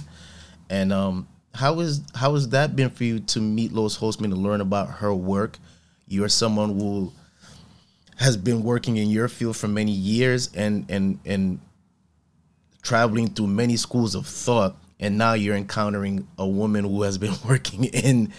And 0.69 0.93
um, 0.93 1.29
how 1.55 1.81
is 1.81 2.03
how 2.15 2.35
has 2.35 2.49
that 2.51 2.77
been 2.77 2.91
for 2.91 3.05
you 3.05 3.21
to 3.21 3.41
meet 3.41 3.73
Lois 3.73 3.99
Holzman 3.99 4.27
and 4.27 4.39
learn 4.39 4.61
about 4.61 4.89
her 4.89 5.13
work? 5.13 5.59
You're 6.07 6.29
someone 6.29 6.79
who 6.79 7.13
has 8.17 8.37
been 8.37 8.63
working 8.63 8.99
in 8.99 9.09
your 9.09 9.29
field 9.29 9.57
for 9.57 9.69
many 9.69 9.93
years 9.93 10.51
and 10.55 10.85
and 10.89 11.19
and 11.25 11.61
traveling 12.83 13.29
through 13.29 13.47
many 13.47 13.77
schools 13.77 14.15
of 14.15 14.27
thought 14.27 14.77
and 14.99 15.17
now 15.17 15.33
you're 15.33 15.57
encountering 15.57 16.29
a 16.39 16.47
woman 16.47 16.85
who 16.85 17.03
has 17.03 17.19
been 17.19 17.35
working 17.49 17.85
in 17.85 18.33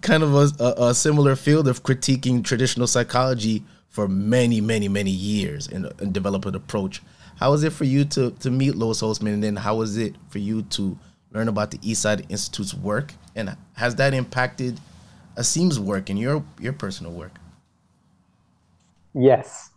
kind 0.00 0.22
of 0.22 0.34
a, 0.34 0.50
a, 0.62 0.88
a 0.88 0.94
similar 0.94 1.36
field 1.36 1.68
of 1.68 1.82
critiquing 1.82 2.44
traditional 2.44 2.86
psychology 2.86 3.62
for 3.88 4.08
many 4.08 4.60
many 4.60 4.88
many 4.88 5.10
years 5.10 5.68
and, 5.68 5.86
and 6.00 6.12
develop 6.12 6.44
an 6.46 6.54
approach 6.54 7.02
how 7.36 7.50
was 7.50 7.64
it 7.64 7.72
for 7.72 7.84
you 7.84 8.04
to 8.04 8.30
to 8.32 8.50
meet 8.50 8.74
lois 8.74 9.00
holzman 9.00 9.34
and 9.34 9.44
then 9.44 9.56
how 9.56 9.76
was 9.76 9.96
it 9.96 10.14
for 10.28 10.38
you 10.38 10.62
to 10.62 10.98
learn 11.32 11.48
about 11.48 11.70
the 11.70 11.78
East 11.82 12.02
Side 12.02 12.26
Institute's 12.28 12.74
work, 12.74 13.14
and 13.34 13.56
has 13.74 13.94
that 13.96 14.14
impacted 14.14 14.80
ASSIM's 15.36 15.78
work 15.78 16.10
and 16.10 16.18
your 16.18 16.44
your 16.58 16.72
personal 16.72 17.12
work? 17.12 17.32
Yes, 19.14 19.70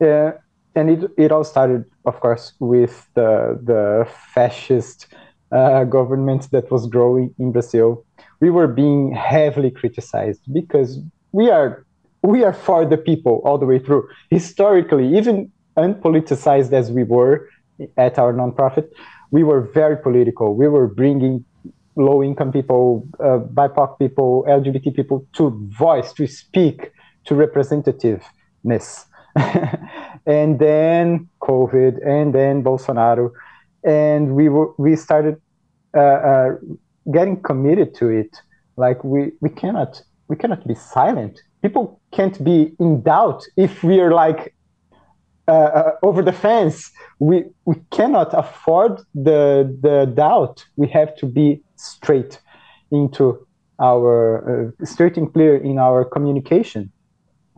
uh, 0.00 0.32
and 0.74 0.90
it 0.90 1.10
it 1.16 1.32
all 1.32 1.44
started, 1.44 1.84
of 2.04 2.20
course, 2.20 2.52
with 2.60 3.08
the 3.14 3.58
the 3.62 4.08
fascist 4.34 5.06
uh, 5.52 5.84
government 5.84 6.50
that 6.50 6.70
was 6.70 6.86
growing 6.86 7.34
in 7.38 7.52
Brazil. 7.52 8.04
We 8.40 8.50
were 8.50 8.66
being 8.68 9.12
heavily 9.12 9.70
criticized 9.70 10.42
because 10.52 11.00
we 11.32 11.50
are 11.50 11.86
we 12.22 12.44
are 12.44 12.52
for 12.52 12.84
the 12.84 12.96
people 12.96 13.40
all 13.44 13.58
the 13.58 13.66
way 13.66 13.78
through. 13.78 14.08
Historically, 14.30 15.16
even 15.16 15.50
unpoliticized 15.76 16.72
as 16.72 16.90
we 16.90 17.04
were 17.04 17.48
at 17.96 18.18
our 18.18 18.32
nonprofit, 18.32 18.88
we 19.30 19.42
were 19.42 19.60
very 19.60 19.96
political. 19.96 20.54
We 20.54 20.68
were 20.68 20.86
bringing 20.86 21.44
low 21.96 22.22
income 22.22 22.52
people, 22.52 23.06
uh, 23.20 23.38
BIPOC 23.38 23.98
people, 23.98 24.44
LGBT 24.48 24.94
people 24.94 25.26
to 25.34 25.50
voice, 25.78 26.12
to 26.14 26.26
speak, 26.26 26.92
to 27.24 27.34
representativeness. 27.34 29.06
and 30.26 30.58
then 30.58 31.28
COVID, 31.42 32.06
and 32.06 32.34
then 32.34 32.62
Bolsonaro, 32.62 33.30
and 33.84 34.34
we 34.34 34.48
were, 34.48 34.72
we 34.78 34.96
started 34.96 35.40
uh, 35.94 36.00
uh, 36.00 36.48
getting 37.12 37.40
committed 37.42 37.94
to 37.96 38.08
it. 38.08 38.36
Like 38.76 39.02
we 39.04 39.32
we 39.40 39.50
cannot 39.50 40.02
we 40.28 40.36
cannot 40.36 40.66
be 40.66 40.74
silent. 40.74 41.40
People 41.62 42.00
can't 42.12 42.42
be 42.42 42.74
in 42.78 43.02
doubt 43.02 43.44
if 43.56 43.82
we 43.82 44.00
are 44.00 44.12
like 44.12 44.54
uh, 45.48 45.52
uh, 45.52 45.92
over 46.02 46.22
the 46.22 46.32
fence. 46.32 46.90
We 47.18 47.44
we 47.64 47.76
cannot 47.90 48.34
afford 48.34 49.00
the 49.14 49.76
the 49.80 50.06
doubt. 50.06 50.64
We 50.76 50.88
have 50.88 51.14
to 51.16 51.26
be 51.26 51.62
straight 51.76 52.40
into 52.90 53.46
our 53.78 54.72
uh, 54.80 54.84
straight 54.84 55.16
and 55.16 55.32
clear 55.32 55.56
in 55.56 55.78
our 55.78 56.04
communication. 56.04 56.92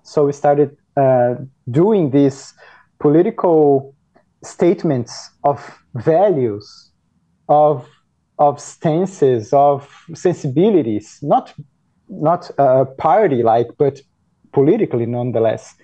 So 0.02 0.26
we 0.26 0.32
started 0.32 0.76
uh, 0.96 1.36
doing 1.70 2.10
these 2.10 2.52
political 2.98 3.94
statements 4.42 5.30
of 5.44 5.58
values, 5.94 6.90
of 7.48 7.86
of 8.38 8.60
stances, 8.60 9.52
of 9.52 9.88
sensibilities, 10.14 11.18
not 11.22 11.54
not 12.08 12.50
uh, 12.58 12.84
party 12.96 13.42
like, 13.42 13.68
but 13.78 14.00
politically 14.52 15.06
nonetheless, 15.06 15.74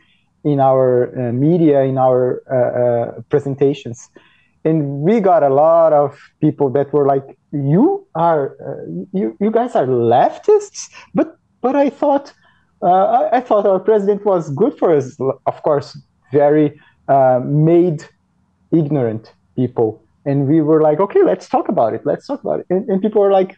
in 0.44 0.60
our 0.60 1.08
uh, 1.18 1.32
media, 1.32 1.82
in 1.82 1.98
our 1.98 2.42
uh, 2.50 2.54
uh, 2.54 3.20
presentations. 3.30 4.10
And 4.64 5.00
we 5.00 5.20
got 5.20 5.42
a 5.42 5.48
lot 5.48 5.92
of 5.92 6.18
people 6.40 6.70
that 6.70 6.92
were 6.92 7.06
like, 7.06 7.36
"You 7.52 8.06
are, 8.14 8.56
uh, 8.66 8.84
you, 9.12 9.36
you 9.40 9.50
guys 9.50 9.74
are 9.74 9.86
leftists," 9.86 10.90
but 11.14 11.36
but 11.60 11.76
I 11.76 11.90
thought, 11.90 12.32
I, 12.82 13.28
I, 13.32 13.40
thought 13.40 13.66
our 13.66 13.80
president 13.80 14.24
was 14.24 14.50
good 14.50 14.76
for 14.78 14.94
us. 14.94 15.18
Of 15.46 15.62
course, 15.62 15.98
very 16.32 16.80
made 17.44 18.04
ignorant 18.72 19.32
people 19.56 20.04
and 20.24 20.48
we 20.48 20.60
were 20.60 20.80
like 20.82 21.00
okay 21.00 21.22
let's 21.22 21.48
talk 21.48 21.68
about 21.68 21.94
it 21.94 22.02
let's 22.04 22.26
talk 22.26 22.42
about 22.42 22.60
it 22.60 22.66
and, 22.70 22.88
and 22.88 23.02
people 23.02 23.20
were 23.20 23.30
like 23.30 23.56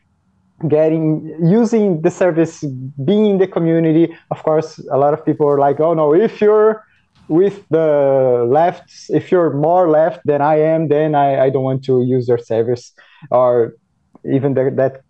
getting 0.69 1.37
using 1.43 2.01
the 2.01 2.11
service 2.11 2.65
being 3.05 3.27
in 3.27 3.39
the 3.39 3.47
community. 3.47 4.17
Of 4.31 4.43
course 4.43 4.79
a 4.91 4.99
lot 4.99 5.13
of 5.15 5.25
people 5.25 5.47
are 5.49 5.59
like 5.59 5.81
oh 5.81 5.95
no 5.95 6.15
if 6.15 6.41
you're 6.41 6.85
with 7.29 7.65
the 7.71 8.47
left 8.49 8.91
if 9.11 9.31
you're 9.33 9.53
more 9.53 9.91
left 9.91 10.21
than 10.25 10.41
i 10.41 10.55
am 10.55 10.87
then 10.87 11.17
i, 11.17 11.47
I 11.47 11.51
don't 11.51 11.65
want 11.65 11.85
to 11.85 12.03
use 12.03 12.29
your 12.29 12.39
service. 12.39 12.93
Or 13.31 13.75
even 14.25 14.55
the, 14.55 14.71
that 14.77 15.03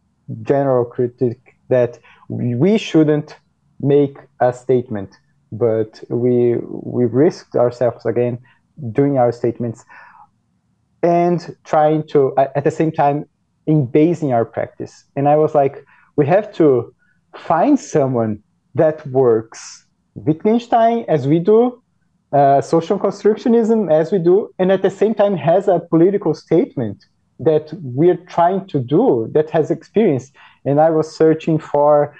general 0.42 0.84
critique 0.84 1.54
that 1.68 1.98
we 2.28 2.78
shouldn't 2.78 3.36
make 3.80 4.16
a 4.40 4.52
statement 4.52 5.14
but 5.52 6.02
we 6.08 6.56
we 6.70 7.04
risked 7.04 7.54
ourselves 7.54 8.04
again 8.04 8.38
doing 8.92 9.16
our 9.18 9.32
statements 9.32 9.84
and 11.02 11.56
trying 11.64 12.06
to 12.08 12.34
at 12.36 12.64
the 12.64 12.70
same 12.70 12.90
time 12.90 13.26
in 13.66 13.86
basing 13.86 14.32
our 14.32 14.44
practice. 14.44 15.04
And 15.16 15.28
I 15.28 15.36
was 15.36 15.54
like, 15.54 15.84
we 16.16 16.26
have 16.26 16.52
to 16.54 16.94
find 17.36 17.78
someone 17.78 18.42
that 18.74 19.06
works 19.08 19.86
Wittgenstein 20.14 21.04
as 21.08 21.26
we 21.26 21.38
do, 21.38 21.82
uh, 22.32 22.60
social 22.60 22.98
constructionism 22.98 23.92
as 23.92 24.12
we 24.12 24.18
do, 24.18 24.50
and 24.58 24.72
at 24.72 24.82
the 24.82 24.90
same 24.90 25.14
time 25.14 25.36
has 25.36 25.68
a 25.68 25.80
political 25.90 26.34
statement 26.34 27.04
that 27.38 27.70
we're 27.82 28.16
trying 28.16 28.66
to 28.68 28.80
do 28.80 29.28
that 29.32 29.50
has 29.50 29.70
experience. 29.70 30.30
And 30.64 30.80
I 30.80 30.90
was 30.90 31.14
searching 31.14 31.58
for 31.58 32.16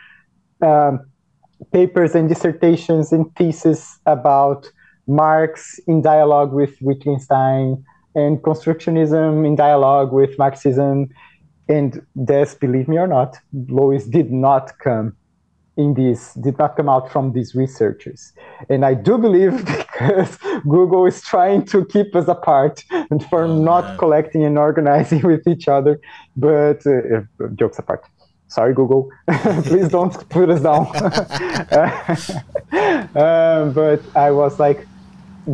um, 0.60 1.06
papers 1.72 2.14
and 2.14 2.28
dissertations 2.28 3.12
and 3.12 3.34
theses 3.36 3.98
about 4.04 4.70
Marx 5.06 5.78
in 5.86 6.02
dialogue 6.02 6.52
with 6.52 6.76
Wittgenstein 6.80 7.82
and 8.14 8.38
constructionism 8.38 9.46
in 9.46 9.56
dialogue 9.56 10.12
with 10.12 10.38
Marxism 10.38 11.08
and 11.68 12.04
this, 12.14 12.54
believe 12.54 12.88
me 12.88 12.98
or 12.98 13.06
not, 13.06 13.36
Lois 13.52 14.04
did 14.06 14.30
not 14.30 14.78
come 14.78 15.16
in 15.76 15.94
this, 15.94 16.34
did 16.34 16.58
not 16.58 16.76
come 16.76 16.88
out 16.88 17.10
from 17.12 17.32
these 17.32 17.54
researchers. 17.54 18.32
And 18.70 18.84
I 18.84 18.94
do 18.94 19.18
believe 19.18 19.64
because 19.66 20.38
Google 20.62 21.06
is 21.06 21.20
trying 21.22 21.64
to 21.66 21.84
keep 21.84 22.14
us 22.16 22.28
apart 22.28 22.82
and 23.10 23.24
for 23.26 23.44
oh, 23.44 23.62
not 23.62 23.84
man. 23.84 23.98
collecting 23.98 24.44
and 24.44 24.58
organizing 24.58 25.22
with 25.26 25.46
each 25.46 25.68
other. 25.68 26.00
But 26.36 26.86
uh, 26.86 27.22
jokes 27.54 27.78
apart. 27.78 28.04
Sorry, 28.48 28.72
Google. 28.72 29.10
Please 29.64 29.88
don't 29.88 30.28
put 30.28 30.48
us 30.50 30.62
down. 30.62 30.86
uh, 33.16 33.72
but 33.74 34.00
I 34.14 34.30
was 34.30 34.60
like, 34.60 34.86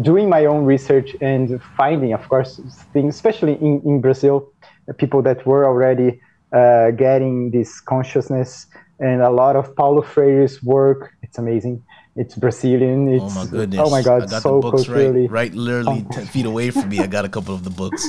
doing 0.01 0.29
my 0.29 0.47
own 0.47 0.65
research 0.65 1.15
and 1.21 1.61
finding, 1.77 2.13
of 2.15 2.27
course, 2.29 2.61
things, 2.93 3.15
especially 3.15 3.55
in, 3.55 3.83
in 3.85 4.01
Brazil, 4.01 4.52
people 4.99 5.23
that 5.23 5.47
were 5.47 5.65
already 5.65 6.21
uh, 6.53 6.91
getting 6.91 7.51
this 7.51 7.81
consciousness 7.81 8.67
and 8.99 9.21
a 9.21 9.31
lot 9.31 9.57
of 9.57 9.75
Paulo 9.75 10.03
Freire's 10.03 10.63
work. 10.63 11.13
It's 11.23 11.39
amazing. 11.39 11.83
It's 12.15 12.35
Brazilian. 12.35 13.09
It's, 13.09 13.25
oh 13.25 13.31
my 13.31 13.47
goodness! 13.47 13.81
Oh 13.83 13.91
my 13.91 14.03
god! 14.03 14.23
I 14.23 14.27
got 14.27 14.43
so 14.43 14.57
the 14.57 14.71
books 14.71 14.85
culturally. 14.85 15.23
right, 15.23 15.31
right, 15.31 15.55
literally 15.55 16.07
ten 16.13 16.27
feet 16.27 16.47
away 16.47 16.71
from 16.71 16.89
me. 16.89 16.99
I 17.01 17.07
got 17.07 17.25
a 17.25 17.29
couple 17.29 17.55
of 17.55 17.65
the 17.65 17.71
books. 17.71 18.07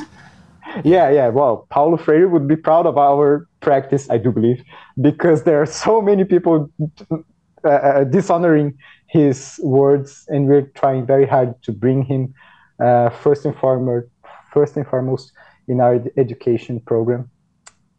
Yeah, 0.84 1.10
yeah. 1.10 1.30
Well, 1.30 1.68
Paulo 1.70 1.98
Freire 1.98 2.28
would 2.28 2.48
be 2.48 2.56
proud 2.56 2.86
of 2.86 2.98
our 2.98 3.48
practice, 3.62 4.10
I 4.10 4.18
do 4.18 4.32
believe, 4.32 4.64
because 5.00 5.44
there 5.44 5.62
are 5.62 5.68
so 5.68 6.02
many 6.02 6.26
people 6.26 6.70
uh, 7.12 7.68
uh 7.68 8.04
dishonoring 8.04 8.78
his 9.08 9.60
words, 9.64 10.26
and 10.30 10.48
we're 10.48 10.68
trying 10.76 11.06
very 11.06 11.28
hard 11.28 11.62
to 11.64 11.72
bring 11.72 12.04
him 12.04 12.34
uh, 12.80 13.10
first 13.10 13.46
and 13.46 13.56
foremost, 13.56 14.08
first 14.52 14.76
and 14.76 14.86
foremost 14.88 15.32
in 15.68 15.80
our 15.82 16.00
education 16.18 16.80
program. 16.80 17.30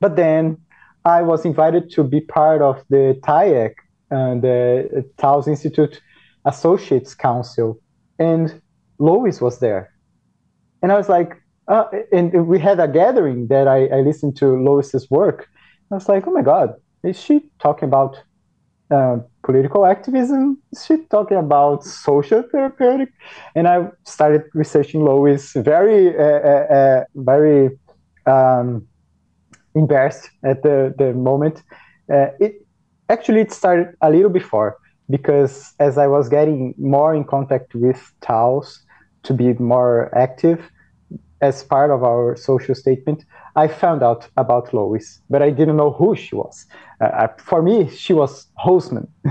But 0.00 0.16
then 0.16 0.58
I 1.04 1.22
was 1.22 1.44
invited 1.44 1.90
to 1.92 2.04
be 2.04 2.20
part 2.20 2.62
of 2.62 2.82
the 2.88 3.18
TAIEC, 3.22 3.74
uh, 4.10 4.40
the 4.40 5.10
Taos 5.18 5.48
Institute 5.48 6.00
Associates 6.44 7.14
Council, 7.14 7.78
and 8.18 8.60
Lois 8.98 9.40
was 9.40 9.58
there. 9.58 9.90
And 10.82 10.92
I 10.92 10.96
was 10.96 11.08
like, 11.08 11.32
uh, 11.68 11.84
and 12.12 12.46
we 12.46 12.58
had 12.58 12.78
a 12.78 12.88
gathering 12.88 13.48
that 13.48 13.66
I, 13.66 13.86
I 13.86 14.00
listened 14.00 14.36
to 14.36 14.46
Lois's 14.62 15.10
work. 15.10 15.48
I 15.90 15.94
was 15.94 16.08
like, 16.08 16.26
oh 16.26 16.30
my 16.30 16.42
God, 16.42 16.74
is 17.02 17.20
she 17.20 17.42
talking 17.58 17.88
about 17.88 18.18
uh, 18.91 19.18
political 19.43 19.87
activism? 19.87 20.59
Is 20.72 20.85
she 20.85 20.99
talking 21.11 21.37
about 21.37 21.85
social 21.85 22.43
therapeutic? 22.43 23.11
And 23.55 23.66
I 23.68 23.89
started 24.05 24.43
researching 24.55 25.05
Lois, 25.05 25.53
very, 25.53 26.16
uh, 26.16 26.22
uh, 26.22 26.74
uh, 26.78 27.05
very 27.14 27.70
um, 28.26 28.87
embarrassed 29.74 30.30
at 30.45 30.62
the, 30.62 30.95
the 30.99 31.12
moment. 31.14 31.62
Uh, 32.12 32.26
it 32.41 32.55
actually 33.09 33.41
it 33.41 33.53
started 33.53 33.95
a 34.01 34.11
little 34.11 34.30
before 34.30 34.76
because 35.11 35.72
as 35.78 35.99
I 35.99 36.07
was 36.07 36.28
getting 36.28 36.74
more 36.78 37.14
in 37.14 37.24
contact 37.24 37.74
with 37.74 38.01
Taos 38.20 38.82
to 39.24 39.35
be 39.35 39.53
more 39.55 40.16
active 40.16 40.70
as 41.41 41.62
part 41.62 41.91
of 41.91 42.03
our 42.03 42.37
social 42.37 42.74
statement, 42.74 43.24
I 43.57 43.68
found 43.68 44.02
out 44.02 44.28
about 44.36 44.74
Lois, 44.74 45.20
but 45.30 45.42
I 45.42 45.50
didn't 45.50 45.76
know 45.76 45.92
who 45.92 46.16
she 46.16 46.34
was. 46.34 46.66
Uh, 47.00 47.28
for 47.38 47.62
me, 47.62 47.88
she 47.88 48.12
was 48.12 48.46
Holzman, 48.64 49.07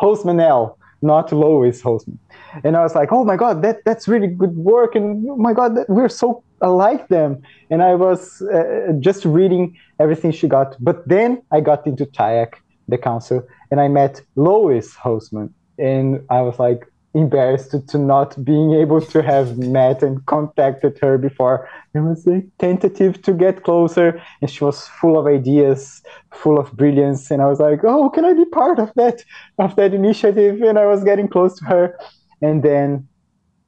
Holzman 0.00 0.40
L, 0.40 0.78
not 1.00 1.32
Lois 1.32 1.82
Holzman. 1.82 2.18
And 2.64 2.76
I 2.76 2.82
was 2.82 2.94
like, 2.94 3.10
oh 3.10 3.24
my 3.24 3.36
God, 3.36 3.62
that, 3.62 3.84
that's 3.84 4.06
really 4.06 4.28
good 4.28 4.56
work. 4.56 4.94
And 4.94 5.26
oh 5.30 5.36
my 5.36 5.52
God, 5.54 5.76
that, 5.76 5.88
we're 5.88 6.08
so 6.08 6.44
alike 6.60 7.08
them. 7.08 7.42
And 7.70 7.82
I 7.82 7.94
was 7.94 8.42
uh, 8.42 8.92
just 9.00 9.24
reading 9.24 9.76
everything 9.98 10.30
she 10.30 10.46
got. 10.46 10.76
But 10.78 11.08
then 11.08 11.42
I 11.50 11.60
got 11.60 11.86
into 11.86 12.04
TAIEC, 12.06 12.54
the 12.88 12.98
council, 12.98 13.42
and 13.70 13.80
I 13.80 13.88
met 13.88 14.20
Lois 14.36 14.94
Holzman. 14.94 15.50
And 15.78 16.20
I 16.30 16.42
was 16.42 16.58
like, 16.58 16.86
embarrassed 17.14 17.74
to, 17.88 17.98
not 17.98 18.42
being 18.44 18.72
able 18.72 19.00
to 19.00 19.22
have 19.22 19.58
met 19.58 20.02
and 20.02 20.24
contacted 20.26 20.98
her 21.00 21.18
before. 21.18 21.68
It 21.94 22.00
was 22.00 22.26
a 22.26 22.42
tentative 22.58 23.20
to 23.22 23.32
get 23.34 23.64
closer, 23.64 24.20
and 24.40 24.50
she 24.50 24.64
was 24.64 24.88
full 25.00 25.18
of 25.18 25.26
ideas, 25.26 26.02
full 26.32 26.58
of 26.58 26.72
brilliance. 26.72 27.30
And 27.30 27.42
I 27.42 27.46
was 27.46 27.60
like, 27.60 27.80
"Oh, 27.84 28.08
can 28.10 28.24
I 28.24 28.32
be 28.32 28.46
part 28.46 28.78
of 28.78 28.92
that 28.94 29.22
of 29.58 29.76
that 29.76 29.92
initiative?" 29.92 30.62
And 30.62 30.78
I 30.78 30.86
was 30.86 31.04
getting 31.04 31.28
close 31.28 31.58
to 31.58 31.64
her, 31.66 31.98
and 32.40 32.62
then 32.62 33.08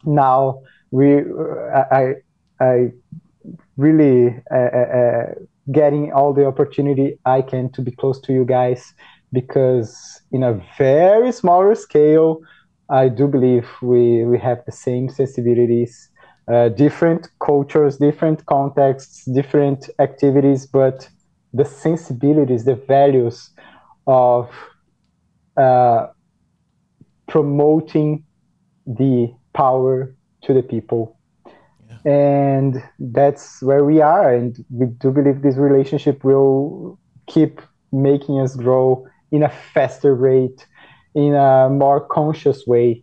now 0.04 0.60
we, 0.90 1.18
I, 1.90 2.14
I 2.60 2.92
really 3.76 4.40
uh, 4.50 4.56
uh, 4.56 4.98
uh, 5.00 5.26
getting 5.72 6.12
all 6.12 6.32
the 6.32 6.46
opportunity 6.46 7.18
I 7.24 7.42
can 7.42 7.70
to 7.72 7.82
be 7.82 7.90
close 7.90 8.20
to 8.22 8.32
you 8.32 8.44
guys 8.44 8.94
because 9.32 10.22
in 10.30 10.42
a 10.42 10.60
very 10.78 11.32
smaller 11.32 11.74
scale 11.74 12.40
I 12.90 13.08
do 13.08 13.26
believe 13.26 13.68
we, 13.82 14.24
we 14.24 14.38
have 14.38 14.64
the 14.66 14.72
same 14.72 15.08
sensibilities, 15.08 16.10
uh, 16.52 16.68
different 16.68 17.28
cultures, 17.44 17.96
different 17.96 18.44
contexts, 18.46 19.24
different 19.24 19.88
activities, 19.98 20.66
but 20.66 21.08
the 21.52 21.64
sensibilities, 21.64 22.64
the 22.64 22.74
values 22.74 23.50
of 24.06 24.50
uh, 25.56 26.08
promoting 27.28 28.24
the 28.86 29.32
power 29.54 30.14
to 30.42 30.52
the 30.52 30.62
people. 30.62 31.18
Yeah. 31.88 32.12
And 32.12 32.82
that's 32.98 33.62
where 33.62 33.84
we 33.84 34.00
are. 34.00 34.34
And 34.34 34.56
we 34.70 34.86
do 34.86 35.10
believe 35.10 35.42
this 35.42 35.56
relationship 35.56 36.22
will 36.24 36.98
keep 37.26 37.60
making 37.92 38.40
us 38.40 38.56
grow 38.56 39.06
in 39.30 39.42
a 39.42 39.48
faster 39.48 40.14
rate, 40.14 40.66
in 41.14 41.34
a 41.34 41.68
more 41.70 42.00
conscious 42.00 42.66
way. 42.66 43.02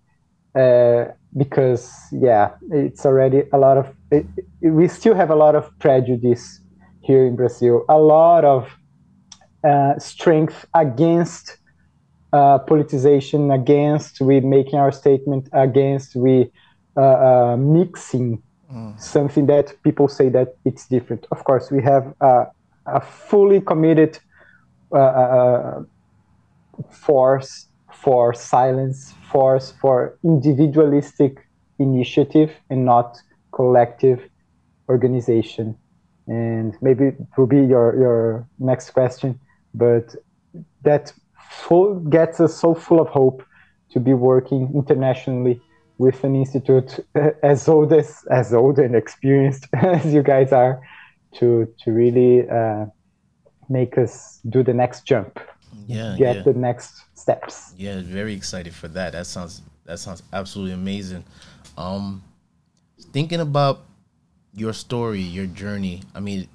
Uh, 0.55 1.05
because, 1.38 1.93
yeah, 2.12 2.51
it's 2.72 3.05
already 3.05 3.43
a 3.53 3.57
lot 3.57 3.78
of, 3.78 3.95
it, 4.12 4.26
it, 4.62 4.70
we 4.70 4.88
still 4.88 5.16
have 5.16 5.30
a 5.30 5.36
lot 5.36 5.55
of 5.55 5.72
prejudice 5.80 6.59
here 6.99 7.26
in 7.26 7.38
Brazil, 7.38 7.86
a 7.88 7.97
lot 7.97 8.43
of 8.43 8.70
uh, 9.64 9.97
strength 9.97 10.66
against 10.74 11.57
uh, 12.34 12.59
politicization, 12.59 13.53
against 13.53 14.20
we 14.20 14.41
making 14.41 14.78
our 14.78 14.91
statement, 14.91 15.47
against 15.53 16.16
we 16.16 16.51
uh, 16.97 17.01
uh, 17.01 17.57
mixing 17.57 18.43
mm. 18.70 18.99
something 18.99 19.45
that 19.45 19.82
people 19.84 20.09
say 20.09 20.28
that 20.28 20.55
it's 20.66 20.86
different. 20.88 21.26
Of 21.32 21.45
course, 21.45 21.72
we 21.72 21.82
have 21.84 22.14
a 22.20 23.01
fully 23.01 23.62
committed 23.62 24.20
uh, 24.91 24.97
uh, 24.97 25.84
force 26.89 27.68
for 28.04 28.34
silence, 28.34 29.14
force 29.32 29.74
for 29.80 30.18
individualistic 30.24 31.47
initiative 31.80 32.52
and 32.70 32.86
not 32.86 33.18
collective 33.52 34.20
organization. 34.89 35.78
And 36.28 36.76
maybe 36.82 37.06
it 37.06 37.18
will 37.38 37.47
be 37.47 37.64
your, 37.64 37.99
your 37.99 38.47
next 38.60 38.91
question, 38.91 39.39
but 39.74 40.16
that 40.84 41.14
full, 41.52 41.95
gets 41.99 42.39
us 42.39 42.56
so 42.56 42.74
full 42.74 42.99
of 42.99 43.08
hope 43.08 43.43
to 43.91 43.99
be 43.99 44.14
working 44.14 44.72
internationally 44.74 45.62
with 45.97 46.24
an 46.24 46.36
institute 46.36 46.99
as 47.43 47.68
old 47.68 47.93
as 47.93 48.24
as 48.32 48.54
old 48.54 48.80
and 48.80 48.95
experienced 48.95 49.68
as 49.74 50.06
you 50.14 50.24
guys 50.24 50.52
are 50.52 50.82
to 51.38 51.68
to 51.82 51.91
really 51.91 52.49
uh, 52.49 52.86
make 53.70 53.97
us 53.97 54.39
do 54.49 54.64
the 54.64 54.74
next 54.74 55.06
jump 55.06 55.39
yeah 55.88 56.15
get 56.17 56.38
yeah. 56.38 56.41
the 56.43 56.53
next 56.53 57.03
steps. 57.13 57.74
Yeah 57.78 58.01
very 58.03 58.34
excited 58.34 58.74
for 58.74 58.88
that. 58.89 59.13
That 59.13 59.26
sounds 59.28 59.61
that 59.86 59.99
sounds 59.99 60.24
absolutely 60.34 60.74
amazing. 60.74 61.24
Um 61.78 62.24
thinking 63.11 63.39
about 63.39 63.82
your 64.53 64.74
story 64.74 65.22
your 65.22 65.45
journey 65.45 66.01
i 66.13 66.19
mean 66.19 66.47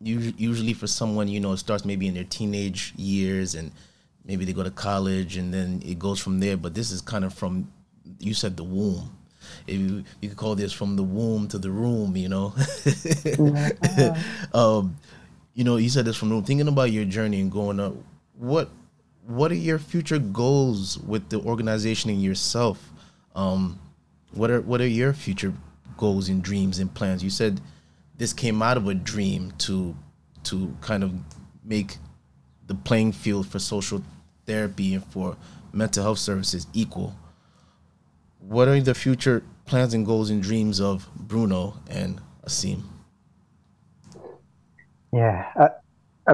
usually 0.00 0.72
for 0.74 0.86
someone 0.86 1.28
you 1.28 1.40
know 1.40 1.52
it 1.52 1.58
starts 1.58 1.84
maybe 1.84 2.06
in 2.06 2.14
their 2.14 2.24
teenage 2.24 2.92
years 2.96 3.54
and 3.54 3.70
maybe 4.24 4.44
they 4.44 4.52
go 4.52 4.62
to 4.62 4.70
college 4.70 5.36
and 5.36 5.52
then 5.52 5.82
it 5.84 5.98
goes 5.98 6.20
from 6.20 6.40
there 6.40 6.56
but 6.56 6.74
this 6.74 6.90
is 6.90 7.00
kind 7.00 7.24
of 7.24 7.32
from 7.32 7.70
you 8.18 8.34
said 8.34 8.56
the 8.56 8.64
womb. 8.64 9.10
You, 9.66 10.04
you 10.20 10.28
could 10.30 10.38
call 10.38 10.54
this 10.54 10.72
from 10.72 10.96
the 10.96 11.02
womb 11.02 11.48
to 11.48 11.58
the 11.58 11.70
room 11.70 12.16
you 12.16 12.28
know? 12.28 12.54
Um, 14.54 14.96
you 15.54 15.64
know 15.64 15.76
you 15.76 15.88
said 15.88 16.04
this 16.04 16.16
from 16.16 16.28
the 16.28 16.42
thinking 16.42 16.68
about 16.68 16.92
your 16.92 17.04
journey 17.04 17.40
and 17.40 17.50
going 17.50 17.80
up 17.80 17.94
what 18.34 18.68
what 19.26 19.50
are 19.50 19.56
your 19.56 19.78
future 19.78 20.18
goals 20.18 20.98
with 20.98 21.28
the 21.30 21.40
organization 21.40 22.10
and 22.10 22.22
yourself 22.22 22.92
um, 23.34 23.78
what 24.32 24.50
are 24.50 24.60
what 24.60 24.80
are 24.80 24.86
your 24.86 25.12
future 25.12 25.52
goals 25.96 26.28
and 26.28 26.42
dreams 26.42 26.78
and 26.78 26.92
plans 26.94 27.22
you 27.22 27.30
said 27.30 27.60
this 28.16 28.32
came 28.32 28.62
out 28.62 28.76
of 28.76 28.86
a 28.88 28.94
dream 28.94 29.52
to 29.58 29.96
to 30.44 30.76
kind 30.80 31.02
of 31.02 31.12
make 31.64 31.96
the 32.66 32.74
playing 32.74 33.12
field 33.12 33.46
for 33.46 33.58
social 33.58 34.02
therapy 34.46 34.94
and 34.94 35.04
for 35.06 35.36
mental 35.72 36.02
health 36.02 36.18
services 36.18 36.66
equal. 36.72 37.14
What 38.38 38.68
are 38.68 38.80
the 38.80 38.94
future 38.94 39.42
plans 39.64 39.94
and 39.94 40.04
goals 40.04 40.30
and 40.30 40.42
dreams 40.42 40.80
of 40.80 41.08
Bruno 41.16 41.80
and 41.88 42.20
ASSIM? 42.44 42.93
Yeah, 45.14 45.46
a, 45.54 45.70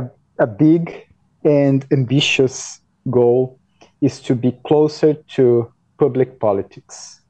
a, 0.01 0.11
a 0.39 0.47
big 0.47 1.07
and 1.45 1.87
ambitious 1.93 2.81
goal 3.11 3.61
is 4.01 4.23
to 4.23 4.35
be 4.35 4.53
closer 4.67 5.15
to 5.37 5.71
public 5.99 6.41
politics, 6.41 7.21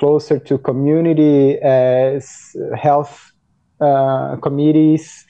closer 0.00 0.40
to 0.40 0.58
community 0.58 1.58
health 2.76 3.32
uh, 3.80 4.36
committees 4.42 5.24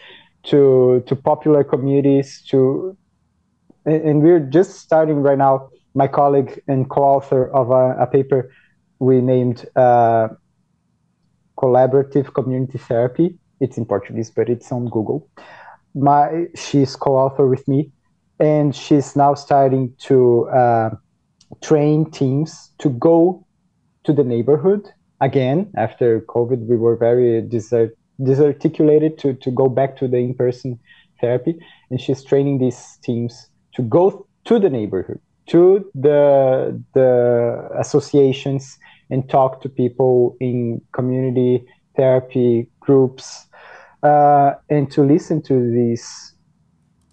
to 0.45 1.03
to 1.07 1.17
popular 1.17 1.63
committees 1.63 2.43
to 2.49 2.97
and 3.85 4.23
we're 4.23 4.41
just 4.41 4.79
starting 4.81 5.17
right 5.23 5.39
now. 5.39 5.69
My 5.95 6.09
colleague 6.09 6.63
and 6.69 6.89
co-author 6.89 7.51
of 7.55 7.71
a, 7.71 7.97
a 8.01 8.07
paper 8.07 8.51
we 8.99 9.21
named 9.21 9.67
uh, 9.77 10.29
collaborative 11.59 12.33
community 12.33 12.79
therapy 12.79 13.39
it's 13.65 13.77
in 13.81 13.85
portuguese 13.85 14.31
but 14.31 14.49
it's 14.49 14.71
on 14.71 14.85
google. 14.97 15.29
My 15.95 16.47
she's 16.63 16.97
co-author 16.97 17.47
with 17.55 17.67
me 17.73 17.91
and 18.39 18.75
she's 18.75 19.15
now 19.15 19.33
starting 19.35 19.85
to 20.09 20.49
uh, 20.61 20.91
train 21.63 22.11
teams 22.11 22.51
to 22.83 22.89
go 22.91 23.47
to 24.05 24.13
the 24.13 24.25
neighborhood 24.25 24.83
again. 25.21 25.59
After 25.77 26.21
covid 26.35 26.61
we 26.71 26.77
were 26.77 26.97
very 26.97 27.43
desert 27.43 27.97
disarticulated 28.23 29.19
to, 29.19 29.35
to 29.45 29.51
go 29.51 29.69
back 29.69 29.97
to 30.01 30.07
the 30.07 30.19
in-person 30.19 30.79
therapy. 31.21 31.55
And 31.91 32.01
she's 32.01 32.23
training 32.23 32.59
these 32.59 32.81
teams 33.03 33.49
to 33.75 33.83
go 33.83 34.27
to 34.45 34.59
the 34.59 34.71
neighborhood 34.71 35.21
to 35.47 35.91
the 35.95 36.83
the 36.95 37.69
associations 37.79 38.79
and 39.11 39.29
talk 39.29 39.61
to 39.63 39.69
people 39.69 40.37
in 40.41 40.81
community 40.93 41.65
therapy 41.97 42.69
groups 42.81 43.47
uh, 44.05 44.53
and 44.69 44.91
to 44.91 45.03
listen 45.03 45.43
to 45.43 45.71
these 45.73 46.35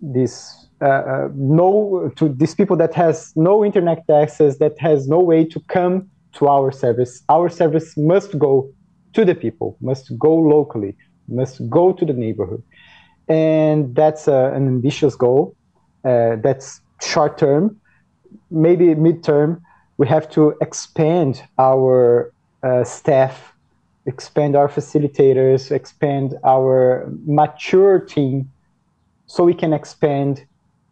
these 0.01 0.67
uh, 0.81 0.85
uh, 0.85 1.29
no 1.35 2.11
to 2.15 2.29
these 2.29 2.55
people 2.55 2.75
that 2.75 2.93
has 2.93 3.33
no 3.35 3.63
internet 3.63 4.03
access 4.09 4.57
that 4.57 4.77
has 4.79 5.07
no 5.07 5.19
way 5.19 5.45
to 5.45 5.59
come 5.67 6.09
to 6.33 6.47
our 6.47 6.71
service 6.71 7.23
our 7.29 7.49
service 7.49 7.95
must 7.97 8.37
go 8.37 8.69
to 9.13 9.25
the 9.25 9.35
people, 9.35 9.77
must 9.81 10.17
go 10.17 10.35
locally, 10.35 10.95
must 11.27 11.69
go 11.69 11.91
to 11.93 12.05
the 12.05 12.13
neighborhood. 12.13 12.63
And 13.27 13.95
that's 13.95 14.27
uh, 14.27 14.51
an 14.53 14.67
ambitious 14.67 15.15
goal. 15.15 15.55
Uh, 16.03 16.37
that's 16.37 16.81
short 17.01 17.37
term. 17.37 17.79
Maybe 18.49 18.95
midterm, 18.95 19.61
we 19.97 20.07
have 20.07 20.29
to 20.31 20.55
expand 20.61 21.43
our 21.57 22.33
staff, 22.83 23.50
expand 24.05 24.55
our 24.55 24.67
facilitators, 24.67 25.71
expand 25.71 26.35
our 26.43 27.11
mature 27.25 27.99
team 27.99 28.51
so 29.25 29.43
we 29.43 29.53
can 29.53 29.73
expand 29.73 30.45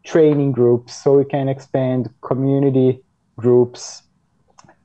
training 0.04 0.52
groups, 0.52 0.96
so 0.96 1.18
we 1.18 1.26
can 1.26 1.50
expand 1.50 2.10
community 2.22 3.02
groups. 3.38 4.04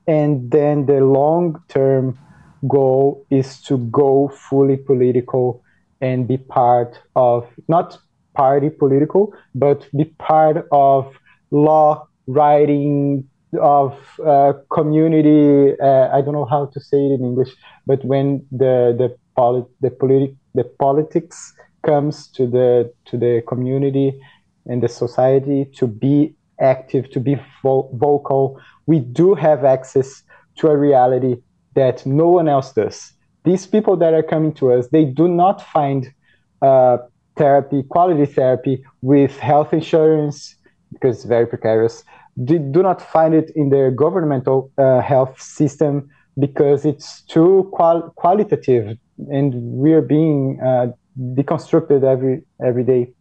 And 0.07 0.51
then 0.51 0.85
the 0.85 0.99
long 1.01 1.61
term 1.69 2.19
goal 2.67 3.25
is 3.29 3.61
to 3.63 3.77
go 3.77 4.27
fully 4.27 4.77
political 4.77 5.63
and 6.01 6.27
be 6.27 6.37
part 6.37 6.99
of 7.15 7.47
not 7.67 7.97
party 8.33 8.69
political, 8.69 9.33
but 9.53 9.87
be 9.95 10.05
part 10.05 10.67
of 10.71 11.13
law 11.51 12.07
writing 12.27 13.27
of 13.59 13.97
uh, 14.25 14.53
community. 14.71 15.79
Uh, 15.79 16.09
I 16.15 16.21
don't 16.21 16.33
know 16.33 16.45
how 16.45 16.65
to 16.67 16.79
say 16.79 16.97
it 16.97 17.11
in 17.19 17.23
English, 17.23 17.49
but 17.85 18.03
when 18.05 18.45
the 18.51 18.95
the 18.97 19.15
polit 19.35 19.65
the 19.81 19.91
politic 19.91 20.35
the 20.53 20.63
politics 20.63 21.53
comes 21.85 22.27
to 22.31 22.47
the 22.47 22.91
to 23.05 23.17
the 23.17 23.43
community 23.47 24.19
and 24.65 24.81
the 24.81 24.87
society 24.87 25.65
to 25.75 25.87
be 25.87 26.35
active, 26.59 27.09
to 27.11 27.19
be 27.19 27.35
vo 27.61 27.89
vocal, 27.93 28.59
we 28.87 28.99
do 28.99 29.35
have 29.35 29.63
access 29.65 30.23
to 30.57 30.67
a 30.67 30.77
reality 30.77 31.35
that 31.75 32.05
no 32.05 32.27
one 32.29 32.47
else 32.47 32.73
does. 32.73 33.11
These 33.43 33.67
people 33.67 33.97
that 33.97 34.13
are 34.13 34.23
coming 34.23 34.53
to 34.53 34.73
us, 34.73 34.87
they 34.87 35.05
do 35.05 35.27
not 35.27 35.61
find 35.61 36.11
uh, 36.61 36.97
therapy, 37.35 37.83
quality 37.83 38.25
therapy 38.25 38.83
with 39.01 39.37
health 39.37 39.73
insurance 39.73 40.55
because 40.93 41.17
it's 41.17 41.25
very 41.25 41.45
precarious. 41.45 42.03
They 42.37 42.57
do 42.57 42.83
not 42.83 43.01
find 43.01 43.33
it 43.33 43.51
in 43.55 43.69
their 43.69 43.91
governmental 43.91 44.71
uh, 44.77 45.01
health 45.01 45.41
system 45.41 46.09
because 46.37 46.85
it's 46.85 47.23
too 47.23 47.69
qual- 47.71 48.11
qualitative 48.17 48.97
and 49.29 49.53
we 49.55 49.93
are 49.93 50.01
being 50.01 50.59
uh, 50.61 50.87
deconstructed 51.17 52.03
every 52.03 52.43
every 52.63 52.83
day. 52.83 53.13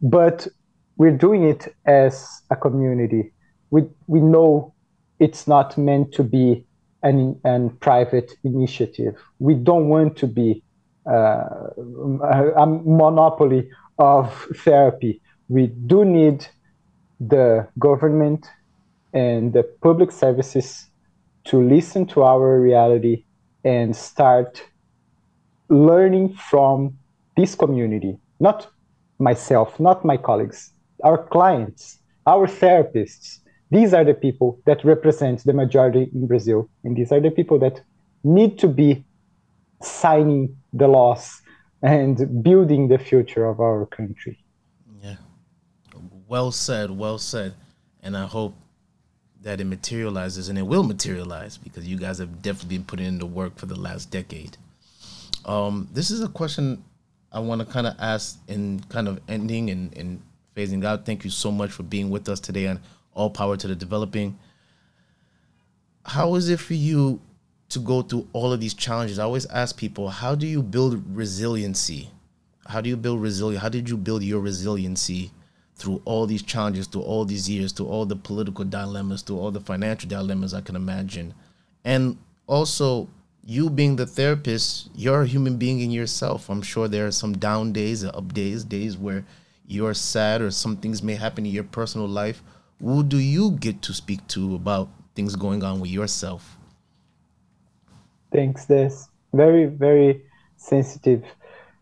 But 0.00 0.48
we're 0.96 1.16
doing 1.16 1.44
it 1.44 1.74
as 1.86 2.26
a 2.50 2.56
community. 2.56 3.32
We 3.70 3.82
we 4.06 4.20
know 4.20 4.74
it's 5.18 5.46
not 5.46 5.76
meant 5.76 6.12
to 6.14 6.22
be 6.22 6.66
an, 7.02 7.38
an 7.44 7.70
private 7.80 8.32
initiative. 8.44 9.14
We 9.38 9.54
don't 9.54 9.88
want 9.88 10.16
to 10.18 10.26
be 10.26 10.64
uh, 11.08 11.44
a, 12.56 12.66
monopoly 12.66 13.68
of 13.98 14.32
therapy. 14.56 15.20
We 15.48 15.68
do 15.68 16.04
need 16.04 16.46
the 17.20 17.68
government 17.78 18.46
and 19.12 19.52
the 19.52 19.62
public 19.82 20.12
services 20.12 20.86
to 21.44 21.62
listen 21.62 22.06
to 22.06 22.22
our 22.22 22.60
reality 22.60 23.24
and 23.64 23.94
start 23.94 24.62
learning 25.68 26.34
from 26.34 26.96
this 27.36 27.54
community, 27.54 28.18
not 28.40 28.68
myself, 29.18 29.78
not 29.80 30.04
my 30.04 30.16
colleagues, 30.16 30.72
our 31.04 31.26
clients, 31.26 31.98
our 32.26 32.46
therapists. 32.46 33.38
These 33.70 33.92
are 33.92 34.04
the 34.04 34.14
people 34.14 34.60
that 34.66 34.84
represent 34.84 35.44
the 35.44 35.52
majority 35.52 36.10
in 36.14 36.26
Brazil. 36.26 36.70
And 36.84 36.96
these 36.96 37.12
are 37.12 37.20
the 37.20 37.30
people 37.30 37.58
that 37.60 37.82
need 38.24 38.58
to 38.60 38.68
be 38.68 39.04
signing 39.82 40.56
the 40.72 40.88
laws 40.88 41.40
and 41.82 42.42
building 42.42 42.88
the 42.88 42.98
future 42.98 43.46
of 43.46 43.60
our 43.60 43.86
country. 43.86 44.38
Well 46.28 46.52
said, 46.52 46.90
well 46.90 47.16
said. 47.16 47.54
And 48.02 48.14
I 48.14 48.26
hope 48.26 48.54
that 49.40 49.62
it 49.62 49.64
materializes 49.64 50.50
and 50.50 50.58
it 50.58 50.62
will 50.62 50.82
materialize 50.82 51.56
because 51.56 51.88
you 51.88 51.96
guys 51.96 52.18
have 52.18 52.42
definitely 52.42 52.76
been 52.76 52.84
putting 52.84 53.06
in 53.06 53.18
the 53.18 53.26
work 53.26 53.56
for 53.56 53.64
the 53.64 53.80
last 53.80 54.10
decade. 54.10 54.58
Um, 55.46 55.88
this 55.90 56.10
is 56.10 56.20
a 56.20 56.28
question 56.28 56.84
I 57.32 57.40
want 57.40 57.60
to 57.62 57.66
kind 57.66 57.86
of 57.86 57.94
ask 57.98 58.38
in 58.46 58.80
kind 58.90 59.08
of 59.08 59.20
ending 59.26 59.70
and, 59.70 59.96
and 59.96 60.20
phasing 60.54 60.84
out. 60.84 61.06
Thank 61.06 61.24
you 61.24 61.30
so 61.30 61.50
much 61.50 61.70
for 61.70 61.82
being 61.82 62.10
with 62.10 62.28
us 62.28 62.40
today 62.40 62.66
on 62.66 62.80
All 63.14 63.30
Power 63.30 63.56
to 63.56 63.66
the 63.66 63.74
Developing. 63.74 64.38
How 66.04 66.34
is 66.34 66.50
it 66.50 66.60
for 66.60 66.74
you 66.74 67.22
to 67.70 67.78
go 67.78 68.02
through 68.02 68.28
all 68.34 68.52
of 68.52 68.60
these 68.60 68.74
challenges? 68.74 69.18
I 69.18 69.24
always 69.24 69.46
ask 69.46 69.78
people, 69.78 70.10
how 70.10 70.34
do 70.34 70.46
you 70.46 70.62
build 70.62 71.02
resiliency? 71.16 72.10
How 72.66 72.82
do 72.82 72.90
you 72.90 72.98
build 72.98 73.22
resilience? 73.22 73.62
How 73.62 73.70
did 73.70 73.88
you 73.88 73.96
build 73.96 74.22
your 74.22 74.40
resiliency 74.40 75.30
through 75.78 76.02
all 76.04 76.26
these 76.26 76.42
challenges, 76.42 76.86
through 76.86 77.02
all 77.02 77.24
these 77.24 77.48
years, 77.48 77.72
through 77.72 77.86
all 77.86 78.04
the 78.04 78.16
political 78.16 78.64
dilemmas, 78.64 79.22
through 79.22 79.38
all 79.38 79.50
the 79.50 79.60
financial 79.60 80.08
dilemmas 80.08 80.52
I 80.52 80.60
can 80.60 80.76
imagine? 80.76 81.34
And 81.84 82.18
also, 82.46 83.08
you 83.44 83.70
being 83.70 83.96
the 83.96 84.06
therapist, 84.06 84.90
you're 84.94 85.22
a 85.22 85.26
human 85.26 85.56
being 85.56 85.80
in 85.80 85.90
yourself. 85.90 86.50
I'm 86.50 86.62
sure 86.62 86.88
there 86.88 87.06
are 87.06 87.12
some 87.12 87.38
down 87.38 87.72
days, 87.72 88.04
up 88.04 88.34
days, 88.34 88.64
days 88.64 88.98
where 88.98 89.24
you're 89.66 89.94
sad 89.94 90.42
or 90.42 90.50
some 90.50 90.76
things 90.76 91.02
may 91.02 91.14
happen 91.14 91.46
in 91.46 91.52
your 91.52 91.64
personal 91.64 92.08
life. 92.08 92.42
Who 92.82 93.02
do 93.02 93.18
you 93.18 93.52
get 93.52 93.80
to 93.82 93.94
speak 93.94 94.26
to 94.28 94.54
about 94.54 94.88
things 95.14 95.36
going 95.36 95.62
on 95.62 95.80
with 95.80 95.90
yourself? 95.90 96.58
Thanks, 98.32 98.66
Des. 98.66 98.90
Very, 99.32 99.66
very 99.66 100.22
sensitive. 100.56 101.24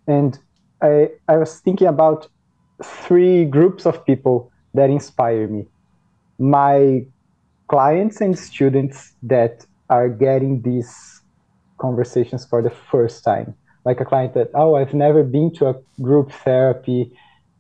And 0.07 0.39
I, 0.81 1.11
I 1.29 1.37
was 1.37 1.59
thinking 1.61 1.89
about 1.89 2.29
three 2.83 3.45
groups 3.45 3.87
of 3.87 4.05
people 4.05 4.51
that 4.75 4.91
inspire 4.91 5.49
me. 5.49 5.67
My 6.39 7.07
clients 7.69 8.21
and 8.21 8.39
students 8.39 9.13
that 9.23 9.67
are 9.89 10.09
getting 10.09 10.63
these 10.63 11.23
conversations 11.79 12.47
for 12.47 12.63
the 12.63 12.71
first 12.71 13.25
time. 13.25 13.55
Like 13.85 14.01
a 14.01 14.05
client 14.05 14.35
that, 14.35 14.51
oh, 14.55 14.75
I've 14.77 14.95
never 14.95 15.23
been 15.23 15.53
to 15.55 15.69
a 15.69 15.75
group 16.03 16.33
therapy 16.33 17.13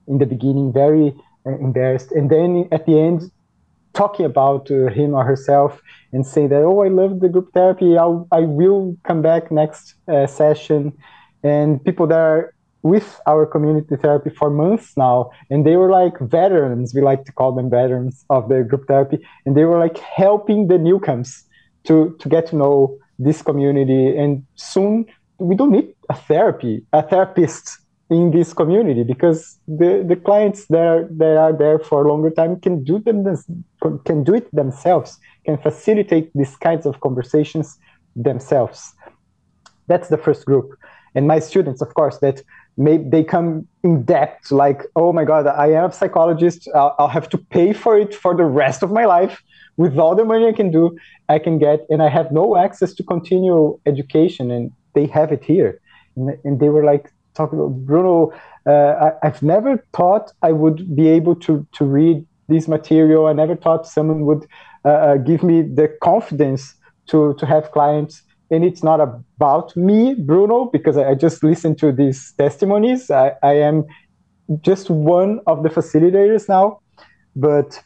in 0.09 0.19
the 0.19 0.27
beginning, 0.27 0.73
very 0.73 1.14
embarrassed. 1.45 2.12
And 2.12 2.31
then 2.31 2.69
at 2.73 2.87
the 2.87 2.99
end, 2.99 3.31
talking 3.93 4.27
about 4.27 4.71
uh, 4.71 4.89
him 4.89 5.14
or 5.14 5.25
herself 5.25 5.81
and 6.12 6.27
say 6.27 6.47
that, 6.47 6.62
oh, 6.62 6.83
I 6.83 6.89
love 6.89 7.21
the 7.21 7.29
group 7.29 7.53
therapy. 7.55 7.97
I'll, 7.97 8.27
I 8.31 8.41
will 8.41 8.97
come 9.05 9.23
back 9.23 9.51
next 9.51 9.95
uh, 10.09 10.27
session. 10.27 10.93
And 11.43 11.83
people 11.85 12.07
that 12.09 12.19
are 12.19 12.55
with 12.93 13.09
our 13.26 13.45
community 13.55 13.97
therapy 13.97 14.30
for 14.30 14.49
months 14.51 14.89
now, 14.97 15.30
and 15.51 15.66
they 15.66 15.76
were 15.76 15.91
like 15.91 16.16
veterans. 16.20 16.95
We 16.95 17.01
like 17.01 17.24
to 17.28 17.32
call 17.32 17.53
them 17.53 17.68
veterans 17.70 18.24
of 18.30 18.49
the 18.49 18.62
group 18.62 18.84
therapy, 18.87 19.18
and 19.45 19.57
they 19.57 19.64
were 19.64 19.78
like 19.78 19.99
helping 19.99 20.68
the 20.68 20.78
newcomers 20.78 21.32
to 21.87 22.16
to 22.20 22.28
get 22.28 22.47
to 22.49 22.57
know 22.57 22.99
this 23.18 23.43
community. 23.43 24.16
And 24.16 24.45
soon 24.55 25.07
we 25.39 25.55
don't 25.55 25.72
need 25.72 25.89
a 26.09 26.14
therapy, 26.14 26.84
a 26.93 27.03
therapist 27.03 27.78
in 28.09 28.30
this 28.30 28.53
community 28.53 29.03
because 29.03 29.59
the, 29.66 30.05
the 30.07 30.14
clients 30.14 30.66
that 30.66 30.80
are, 30.80 31.09
that 31.11 31.37
are 31.37 31.53
there 31.53 31.78
for 31.78 32.05
a 32.05 32.09
longer 32.09 32.30
time 32.30 32.59
can 32.61 32.84
do 32.84 33.01
them 33.01 33.24
can 34.05 34.22
do 34.22 34.34
it 34.34 34.49
themselves 34.55 35.18
can 35.45 35.59
facilitate 35.59 36.30
these 36.34 36.55
kinds 36.57 36.87
of 36.87 37.01
conversations 37.01 37.78
themselves 38.14 38.95
that's 39.89 40.09
the 40.09 40.16
first 40.16 40.45
group 40.47 40.78
and 41.16 41.26
my 41.26 41.41
students 41.41 41.82
of 41.82 41.93
course 41.95 42.18
that 42.18 42.43
may 42.77 42.99
they 42.99 43.24
come 43.24 43.66
in 43.83 44.03
depth 44.05 44.51
like 44.51 44.83
oh 44.97 45.12
my 45.12 45.24
god 45.24 45.47
i 45.47 45.66
am 45.66 45.91
a 45.91 45.93
psychologist 45.93 46.68
I'll, 46.74 46.95
I'll 46.99 47.09
have 47.09 47.29
to 47.31 47.39
pay 47.39 47.72
for 47.72 47.99
it 47.99 48.14
for 48.14 48.37
the 48.37 48.45
rest 48.45 48.83
of 48.83 48.91
my 48.91 49.05
life 49.05 49.43
with 49.77 49.99
all 49.99 50.14
the 50.14 50.24
money 50.24 50.47
i 50.47 50.53
can 50.53 50.70
do 50.70 50.97
i 51.29 51.39
can 51.39 51.59
get 51.59 51.87
and 51.89 52.03
i 52.03 52.09
have 52.09 52.33
no 52.33 52.57
access 52.57 52.93
to 52.95 53.03
continue 53.03 53.79
education 53.87 54.51
and 54.51 54.70
they 54.95 55.07
have 55.07 55.33
it 55.33 55.45
here 55.45 55.81
and, 56.16 56.37
and 56.45 56.61
they 56.61 56.68
were 56.68 56.85
like 56.85 57.12
talking 57.37 57.85
Bruno, 57.85 58.33
uh, 58.66 59.12
I, 59.22 59.27
have 59.27 59.43
never 59.43 59.85
thought 59.93 60.33
I 60.43 60.53
would 60.53 60.97
be 60.97 61.09
able 61.09 61.37
to 61.47 61.66
to 61.72 61.85
read 61.85 62.27
this 62.49 62.66
material. 62.66 63.27
I 63.27 63.33
never 63.33 63.55
thought 63.55 63.87
someone 63.87 64.24
would 64.24 64.47
uh, 64.85 64.89
uh, 64.89 65.16
give 65.18 65.43
me 65.43 65.62
the 65.62 65.89
confidence 66.03 66.74
to 67.09 67.35
to 67.35 67.47
have 67.47 67.70
clients. 67.70 68.22
And 68.51 68.64
it's 68.64 68.82
not 68.82 69.01
about 69.01 69.76
me, 69.76 70.14
Bruno, 70.14 70.66
because 70.66 70.97
I, 70.97 71.14
just 71.14 71.42
listened 71.42 71.78
to 71.78 71.90
these 71.90 72.32
testimonies. 72.38 73.11
I, 73.11 73.32
I 73.42 73.55
am 73.55 73.84
just 74.61 74.88
one 74.90 75.40
of 75.47 75.62
the 75.62 75.68
facilitators 75.68 76.49
now, 76.49 76.80
but 77.34 77.82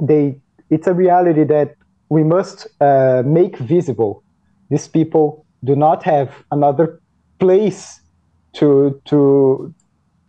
they 0.00 0.40
it's 0.70 0.86
a 0.86 0.94
reality 0.94 1.44
that 1.44 1.74
we 2.08 2.22
must 2.22 2.68
uh, 2.80 3.22
make 3.24 3.56
visible. 3.58 4.22
These 4.70 4.88
people 4.88 5.46
do 5.64 5.74
not 5.74 6.02
have 6.04 6.32
another 6.50 7.00
place 7.40 8.00
to 8.54 9.00
to 9.06 9.74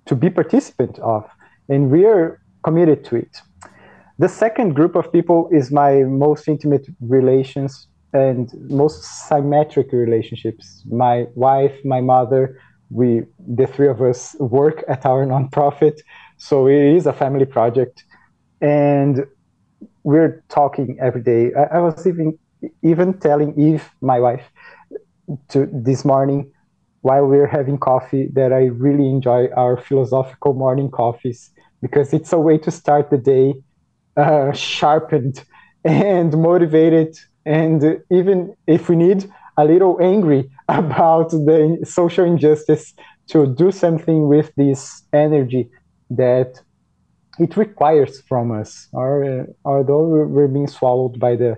to 0.05 0.15
be 0.15 0.29
participant 0.29 0.97
of, 0.99 1.29
and 1.67 1.91
we 1.91 2.05
are 2.05 2.41
committed 2.63 3.03
to 3.05 3.17
it. 3.17 3.37
The 4.17 4.27
second 4.27 4.73
group 4.73 4.95
of 4.95 5.11
people 5.11 5.49
is 5.51 5.71
my 5.71 6.03
most 6.03 6.47
intimate 6.47 6.87
relations 6.99 7.87
and 8.13 8.51
most 8.69 9.03
symmetric 9.27 9.91
relationships. 9.91 10.83
My 10.89 11.27
wife, 11.35 11.75
my 11.85 12.01
mother, 12.01 12.59
we 12.89 13.23
the 13.47 13.67
three 13.67 13.87
of 13.87 14.01
us 14.01 14.35
work 14.39 14.83
at 14.87 15.05
our 15.05 15.25
nonprofit, 15.25 15.99
so 16.37 16.67
it 16.67 16.95
is 16.97 17.05
a 17.05 17.13
family 17.13 17.45
project, 17.45 18.03
and 18.61 19.25
we're 20.03 20.43
talking 20.49 20.97
every 20.99 21.21
day. 21.21 21.51
I, 21.53 21.77
I 21.77 21.79
was 21.79 22.05
even 22.07 22.37
even 22.81 23.19
telling 23.19 23.59
Eve, 23.59 23.89
my 24.01 24.19
wife, 24.19 24.51
to 25.49 25.69
this 25.71 26.03
morning 26.03 26.51
while 27.01 27.25
we're 27.25 27.47
having 27.47 27.77
coffee 27.77 28.29
that 28.33 28.51
I 28.51 28.65
really 28.65 29.07
enjoy 29.07 29.47
our 29.55 29.77
philosophical 29.77 30.53
morning 30.53 30.91
coffees 30.91 31.49
because 31.81 32.13
it's 32.13 32.33
a 32.33 32.39
way 32.39 32.57
to 32.57 32.71
start 32.71 33.09
the 33.09 33.17
day 33.17 33.53
uh, 34.17 34.51
sharpened 34.51 35.43
and 35.85 36.37
motivated, 36.37 37.17
and 37.45 38.01
even 38.11 38.55
if 38.67 38.89
we 38.89 38.95
need 38.95 39.29
a 39.57 39.65
little 39.65 39.99
angry 40.01 40.49
about 40.69 41.31
the 41.31 41.79
social 41.83 42.25
injustice, 42.25 42.93
to 43.27 43.45
do 43.45 43.71
something 43.71 44.27
with 44.27 44.51
this 44.55 45.03
energy 45.13 45.69
that 46.09 46.59
it 47.37 47.55
requires 47.55 48.21
from 48.21 48.51
us, 48.51 48.87
or 48.91 49.23
uh, 49.23 49.43
although 49.63 50.25
we're 50.25 50.47
being 50.47 50.67
swallowed 50.67 51.19
by 51.19 51.35
the 51.35 51.57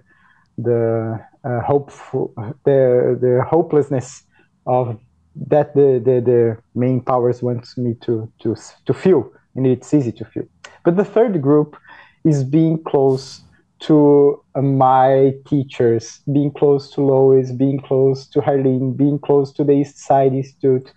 the 0.58 1.20
uh, 1.44 1.62
hopeful 1.62 2.34
the 2.66 3.18
the 3.20 3.44
hopelessness 3.50 4.24
of 4.68 5.00
that 5.36 5.74
the, 5.74 6.02
the, 6.04 6.22
the 6.22 6.58
main 6.76 7.02
powers 7.02 7.42
want 7.42 7.66
me 7.78 7.96
to, 8.02 8.32
to, 8.42 8.56
to 8.86 8.94
feel, 8.94 9.32
and 9.56 9.66
it's 9.66 9.94
easy 9.94 10.12
to 10.12 10.26
feel. 10.26 10.44
But 10.84 10.98
the 10.98 11.06
third 11.06 11.42
group 11.42 11.78
is 12.24 12.44
being 12.44 12.84
close 12.84 13.42
to 13.82 14.42
uh, 14.56 14.62
my 14.62 15.34
teachers, 15.48 16.20
being 16.32 16.52
close 16.52 16.90
to 16.92 17.02
Lois, 17.02 17.52
being 17.52 17.80
close 17.80 18.28
to 18.28 18.40
Harlene, 18.40 18.96
being 18.96 19.20
close 19.20 19.52
to 19.54 19.64
the 19.64 19.74
East 19.74 19.98
Side 19.98 20.34
Institute, 20.34 20.92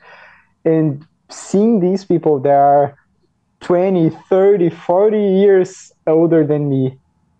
and 0.65 1.07
seeing 1.31 1.81
these 1.81 2.05
people 2.05 2.39
that 2.41 2.51
are 2.51 2.97
20, 3.61 4.11
30, 4.29 4.71
40 4.71 5.19
years 5.19 5.93
older 6.07 6.47
than 6.47 6.69
me 6.69 6.99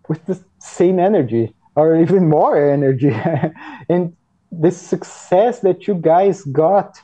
with 0.09 0.25
the 0.25 0.43
same 0.59 0.99
energy 0.99 1.53
or 1.75 1.95
even 1.95 2.29
more 2.29 2.57
energy 2.57 3.11
and 3.89 4.15
the 4.51 4.71
success 4.71 5.59
that 5.59 5.87
you 5.87 5.95
guys 5.95 6.43
got 6.45 6.97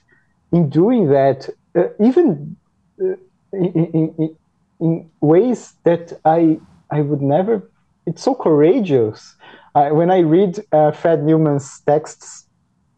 in 0.51 0.69
doing 0.69 1.09
that, 1.09 1.49
uh, 1.75 1.83
even 1.99 2.55
uh, 3.01 3.15
in, 3.53 4.15
in, 4.17 4.35
in, 4.79 5.09
ways 5.21 5.73
that 5.83 6.13
I 6.25 6.59
I 6.89 7.01
would 7.01 7.21
never. 7.21 7.70
It's 8.05 8.23
so 8.23 8.35
courageous. 8.35 9.35
when 9.73 10.11
I 10.11 10.19
read 10.19 10.59
uh, 10.71 10.91
Fred 10.91 11.23
Newman's 11.23 11.81
texts, 11.81 12.47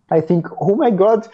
I 0.10 0.22
think, 0.22 0.48
oh 0.62 0.76
my 0.76 0.92
God, 0.92 1.28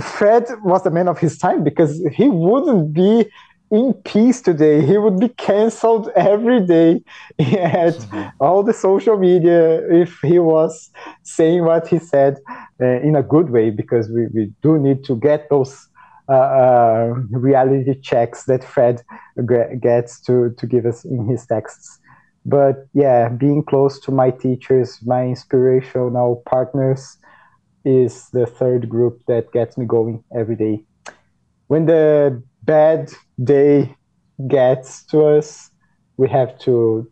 Fred 0.00 0.44
was 0.62 0.86
a 0.86 0.90
man 0.90 1.08
of 1.08 1.18
his 1.18 1.38
time 1.38 1.64
because 1.64 2.00
he 2.12 2.28
wouldn't 2.28 2.92
be 2.92 3.26
in 3.70 3.92
peace 4.04 4.40
today. 4.40 4.84
He 4.84 4.96
would 4.96 5.20
be 5.20 5.28
canceled 5.28 6.10
every 6.16 6.60
day 6.64 7.02
at 7.38 7.94
mm-hmm. 7.94 8.28
all 8.40 8.62
the 8.62 8.72
social 8.72 9.18
media 9.18 9.86
if 9.90 10.18
he 10.22 10.38
was 10.38 10.90
saying 11.22 11.64
what 11.64 11.86
he 11.86 11.98
said 11.98 12.38
uh, 12.80 13.00
in 13.00 13.14
a 13.16 13.22
good 13.22 13.50
way, 13.50 13.70
because 13.70 14.08
we, 14.10 14.26
we 14.28 14.52
do 14.62 14.78
need 14.78 15.04
to 15.04 15.16
get 15.16 15.50
those 15.50 15.88
uh, 16.28 16.32
uh, 16.32 17.14
reality 17.30 17.98
checks 18.00 18.44
that 18.44 18.62
Fred 18.64 19.02
gets 19.80 20.20
to, 20.20 20.54
to 20.58 20.66
give 20.66 20.86
us 20.86 21.04
in 21.04 21.26
his 21.26 21.46
texts. 21.46 21.97
But 22.48 22.86
yeah, 22.94 23.28
being 23.28 23.62
close 23.62 24.00
to 24.00 24.10
my 24.10 24.30
teachers, 24.30 24.98
my 25.04 25.24
inspirational 25.26 26.42
partners, 26.46 27.18
is 27.84 28.30
the 28.30 28.46
third 28.46 28.88
group 28.88 29.20
that 29.26 29.52
gets 29.52 29.76
me 29.76 29.84
going 29.84 30.24
every 30.34 30.56
day. 30.56 30.82
When 31.66 31.84
the 31.84 32.42
bad 32.62 33.12
day 33.44 33.94
gets 34.48 35.04
to 35.06 35.26
us, 35.26 35.70
we 36.16 36.28
have 36.30 36.58
to 36.60 37.06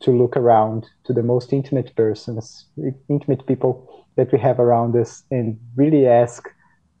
to 0.00 0.10
look 0.10 0.36
around 0.36 0.86
to 1.04 1.12
the 1.12 1.22
most 1.22 1.52
intimate 1.52 1.94
persons, 1.94 2.66
intimate 3.08 3.46
people 3.46 4.06
that 4.16 4.32
we 4.32 4.38
have 4.38 4.58
around 4.58 4.96
us, 4.96 5.22
and 5.30 5.58
really 5.76 6.06
ask, 6.06 6.48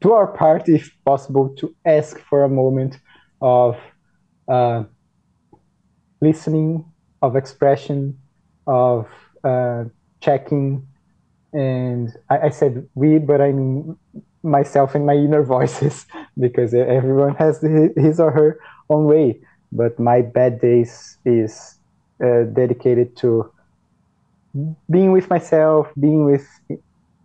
do 0.02 0.12
our 0.12 0.26
part, 0.26 0.68
if 0.68 0.90
possible, 1.04 1.48
to 1.56 1.74
ask 1.86 2.20
for 2.28 2.44
a 2.44 2.48
moment 2.48 2.98
of 3.40 3.76
uh, 4.48 4.84
listening, 6.20 6.84
of 7.22 7.36
expression, 7.36 8.18
of 8.66 9.06
uh, 9.44 9.84
checking. 10.20 10.86
And 11.52 12.12
I, 12.28 12.38
I 12.46 12.48
said 12.50 12.88
we, 12.94 13.18
but 13.18 13.40
I 13.40 13.52
mean 13.52 13.96
myself 14.42 14.94
and 14.94 15.06
my 15.06 15.14
inner 15.14 15.42
voices 15.56 16.06
because 16.38 16.74
everyone 16.74 17.34
has 17.36 17.60
his 17.60 18.20
or 18.20 18.30
her 18.30 18.60
own 18.88 19.04
way. 19.04 19.40
But 19.72 19.98
my 19.98 20.22
bad 20.22 20.60
days 20.60 21.18
is 21.24 21.76
uh, 22.24 22.44
dedicated 22.44 23.16
to 23.18 23.52
being 24.90 25.12
with 25.12 25.30
myself, 25.30 25.88
being 25.98 26.24
with, 26.24 26.46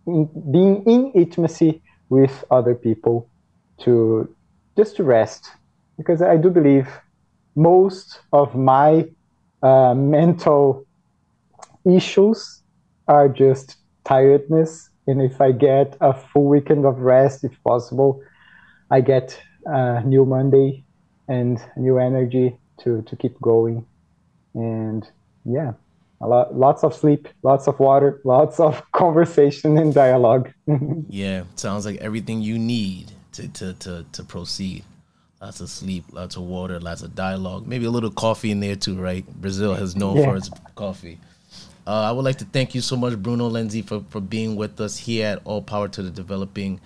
in, 0.06 0.28
being 0.52 0.84
in 0.84 1.10
intimacy 1.12 1.82
with 2.08 2.44
other 2.50 2.74
people, 2.74 3.28
to 3.80 4.32
just 4.76 4.96
to 4.96 5.02
rest, 5.02 5.50
because 5.96 6.22
I 6.22 6.36
do 6.36 6.50
believe 6.50 6.88
most 7.56 8.20
of 8.32 8.54
my 8.54 9.06
uh, 9.66 9.94
mental 9.94 10.86
issues 11.84 12.62
are 13.08 13.28
just 13.28 13.76
tiredness 14.04 14.90
and 15.06 15.22
if 15.22 15.40
I 15.40 15.52
get 15.52 15.96
a 16.00 16.12
full 16.12 16.46
weekend 16.46 16.84
of 16.84 16.98
rest, 16.98 17.44
if 17.44 17.52
possible, 17.62 18.22
I 18.90 19.00
get 19.00 19.40
a 19.64 20.02
new 20.02 20.24
Monday 20.24 20.84
and 21.28 21.62
new 21.76 21.98
energy 21.98 22.56
to, 22.78 23.02
to 23.02 23.16
keep 23.16 23.40
going. 23.40 23.86
And 24.54 25.08
yeah, 25.44 25.72
a 26.20 26.26
lot, 26.26 26.56
lots 26.56 26.82
of 26.82 26.94
sleep, 26.94 27.28
lots 27.42 27.68
of 27.68 27.78
water, 27.78 28.20
lots 28.24 28.58
of 28.58 28.82
conversation 28.92 29.78
and 29.78 29.94
dialogue. 29.94 30.52
yeah, 31.08 31.44
sounds 31.54 31.86
like 31.86 31.96
everything 31.98 32.42
you 32.42 32.58
need 32.58 33.12
to, 33.32 33.48
to, 33.48 33.74
to, 33.74 34.06
to 34.10 34.24
proceed. 34.24 34.84
Lots 35.40 35.60
of 35.60 35.68
sleep, 35.68 36.04
lots 36.12 36.36
of 36.36 36.42
water, 36.42 36.80
lots 36.80 37.02
of 37.02 37.14
dialogue, 37.14 37.66
maybe 37.66 37.84
a 37.84 37.90
little 37.90 38.10
coffee 38.10 38.50
in 38.50 38.60
there 38.60 38.76
too, 38.76 38.96
right? 38.96 39.26
Brazil 39.40 39.74
has 39.74 39.94
known 39.94 40.16
yeah. 40.16 40.24
for 40.24 40.36
its 40.36 40.50
coffee. 40.74 41.18
Uh, 41.86 42.02
I 42.02 42.10
would 42.10 42.24
like 42.24 42.38
to 42.38 42.44
thank 42.46 42.74
you 42.74 42.80
so 42.80 42.96
much, 42.96 43.16
Bruno 43.16 43.48
Lenzi, 43.48 43.84
for, 43.84 44.02
for 44.08 44.20
being 44.20 44.56
with 44.56 44.80
us 44.80 44.96
here 44.96 45.26
at 45.26 45.42
All 45.44 45.62
Power 45.62 45.88
to 45.88 46.02
the 46.02 46.10
Developing. 46.10 46.80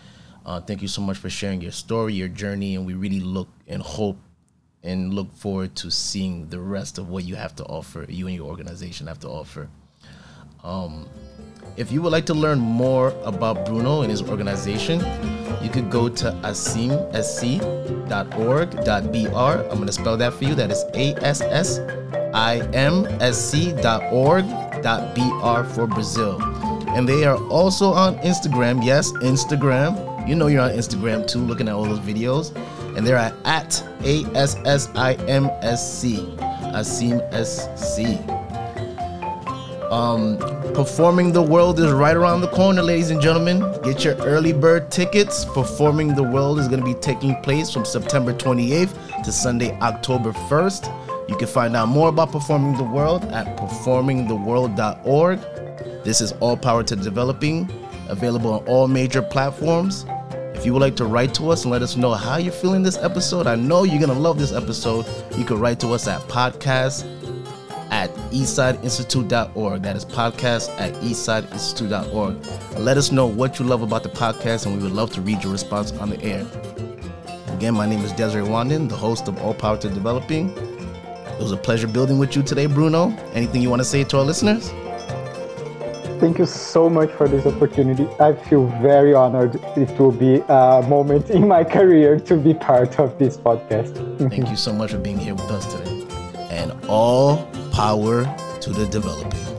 Uh, 0.44 0.60
thank 0.60 0.82
you 0.82 0.88
so 0.88 1.00
much 1.00 1.16
for 1.16 1.30
sharing 1.30 1.60
your 1.60 1.70
story, 1.70 2.12
your 2.12 2.28
journey, 2.28 2.74
and 2.74 2.84
we 2.84 2.94
really 2.94 3.20
look 3.20 3.48
and 3.68 3.80
hope 3.80 4.18
and 4.82 5.14
look 5.14 5.32
forward 5.34 5.76
to 5.76 5.90
seeing 5.90 6.48
the 6.48 6.58
rest 6.58 6.98
of 6.98 7.08
what 7.08 7.24
you 7.24 7.36
have 7.36 7.54
to 7.56 7.64
offer, 7.64 8.04
you 8.08 8.26
and 8.26 8.34
your 8.34 8.48
organization 8.48 9.06
have 9.06 9.20
to 9.20 9.28
offer. 9.28 9.68
Um, 10.64 11.08
if 11.76 11.90
you 11.92 12.02
would 12.02 12.12
like 12.12 12.26
to 12.26 12.34
learn 12.34 12.58
more 12.58 13.14
about 13.24 13.64
Bruno 13.66 14.02
and 14.02 14.10
his 14.10 14.22
organization, 14.22 15.00
you 15.62 15.70
could 15.70 15.90
go 15.90 16.08
to 16.08 16.32
assimsc.org.br. 16.42 17.70
I'm 19.70 19.76
going 19.76 19.86
to 19.86 19.92
spell 19.92 20.16
that 20.16 20.32
for 20.34 20.44
you. 20.44 20.54
That 20.54 20.70
is 20.70 20.84
A 20.94 21.14
S 21.24 21.40
S 21.40 21.78
I 22.34 22.58
M 22.72 23.06
S 23.20 23.50
C.org 23.50 24.44
br 24.82 25.62
for 25.74 25.86
Brazil. 25.86 26.40
And 26.88 27.08
they 27.08 27.24
are 27.24 27.36
also 27.48 27.92
on 27.92 28.16
Instagram. 28.18 28.84
Yes, 28.84 29.12
Instagram. 29.12 30.28
You 30.28 30.34
know 30.34 30.48
you're 30.48 30.62
on 30.62 30.72
Instagram 30.72 31.26
too, 31.26 31.38
looking 31.38 31.68
at 31.68 31.74
all 31.74 31.84
those 31.84 32.00
videos. 32.00 32.52
And 32.96 33.06
they're 33.06 33.16
at, 33.16 33.34
at 33.44 33.82
A-S-S-I-M-S-C. 34.04 34.90
ASSIM 36.72 37.20
S-C. 37.32 38.39
Um, 39.90 40.38
Performing 40.72 41.32
the 41.32 41.42
World 41.42 41.80
is 41.80 41.90
right 41.90 42.16
around 42.16 42.42
the 42.42 42.48
corner, 42.48 42.80
ladies 42.80 43.10
and 43.10 43.20
gentlemen. 43.20 43.60
Get 43.82 44.04
your 44.04 44.14
early 44.18 44.52
bird 44.52 44.88
tickets. 44.92 45.44
Performing 45.44 46.14
the 46.14 46.22
World 46.22 46.60
is 46.60 46.68
going 46.68 46.78
to 46.78 46.86
be 46.86 46.94
taking 46.94 47.34
place 47.42 47.72
from 47.72 47.84
September 47.84 48.32
28th 48.32 49.24
to 49.24 49.32
Sunday, 49.32 49.76
October 49.80 50.32
1st. 50.32 51.28
You 51.28 51.36
can 51.36 51.48
find 51.48 51.74
out 51.74 51.88
more 51.88 52.08
about 52.08 52.30
Performing 52.30 52.76
the 52.76 52.84
World 52.84 53.24
at 53.32 53.56
performingtheworld.org. 53.56 55.40
This 56.04 56.20
is 56.20 56.32
All 56.38 56.56
Power 56.56 56.84
to 56.84 56.94
Developing, 56.94 57.68
available 58.08 58.52
on 58.54 58.64
all 58.66 58.86
major 58.86 59.22
platforms. 59.22 60.06
If 60.54 60.64
you 60.64 60.72
would 60.72 60.82
like 60.82 60.96
to 60.96 61.06
write 61.06 61.34
to 61.34 61.50
us 61.50 61.64
and 61.64 61.72
let 61.72 61.82
us 61.82 61.96
know 61.96 62.12
how 62.12 62.36
you're 62.36 62.52
feeling 62.52 62.84
this 62.84 62.98
episode, 62.98 63.48
I 63.48 63.56
know 63.56 63.82
you're 63.82 63.98
going 63.98 64.14
to 64.14 64.18
love 64.18 64.38
this 64.38 64.52
episode. 64.52 65.04
You 65.36 65.44
can 65.44 65.58
write 65.58 65.80
to 65.80 65.88
us 65.88 66.06
at 66.06 66.20
podcast 66.28 67.19
at 67.90 68.10
eastsideinstitute.org. 68.30 69.82
That 69.82 69.96
is 69.96 70.04
podcast 70.04 70.70
at 70.80 70.94
eastsideinstitute.org. 70.94 72.78
Let 72.78 72.96
us 72.96 73.12
know 73.12 73.26
what 73.26 73.58
you 73.58 73.64
love 73.64 73.82
about 73.82 74.02
the 74.02 74.08
podcast, 74.08 74.66
and 74.66 74.76
we 74.76 74.82
would 74.82 74.92
love 74.92 75.12
to 75.12 75.20
read 75.20 75.42
your 75.42 75.52
response 75.52 75.92
on 75.92 76.10
the 76.10 76.22
air. 76.22 76.46
Again, 77.54 77.74
my 77.74 77.86
name 77.86 78.00
is 78.04 78.12
Desiree 78.12 78.46
Wandan, 78.46 78.88
the 78.88 78.96
host 78.96 79.28
of 79.28 79.40
All 79.42 79.54
Power 79.54 79.76
to 79.78 79.88
Developing. 79.88 80.50
It 80.50 81.42
was 81.42 81.52
a 81.52 81.56
pleasure 81.56 81.86
building 81.86 82.18
with 82.18 82.36
you 82.36 82.42
today, 82.42 82.66
Bruno. 82.66 83.10
Anything 83.34 83.62
you 83.62 83.70
want 83.70 83.80
to 83.80 83.84
say 83.84 84.04
to 84.04 84.18
our 84.18 84.24
listeners? 84.24 84.70
Thank 86.20 86.38
you 86.38 86.44
so 86.44 86.90
much 86.90 87.10
for 87.12 87.26
this 87.28 87.46
opportunity. 87.46 88.06
I 88.20 88.34
feel 88.34 88.66
very 88.82 89.14
honored. 89.14 89.54
It 89.74 89.98
will 89.98 90.12
be 90.12 90.42
a 90.48 90.84
moment 90.86 91.30
in 91.30 91.48
my 91.48 91.64
career 91.64 92.20
to 92.20 92.36
be 92.36 92.52
part 92.52 92.98
of 92.98 93.18
this 93.18 93.38
podcast. 93.38 94.28
Thank 94.28 94.50
you 94.50 94.56
so 94.56 94.70
much 94.70 94.92
for 94.92 94.98
being 94.98 95.18
here 95.18 95.34
with 95.34 95.50
us 95.50 95.64
today. 95.74 96.06
And 96.50 96.72
all 96.88 97.48
power 97.80 98.26
to 98.60 98.68
the 98.74 98.84
developing. 98.88 99.49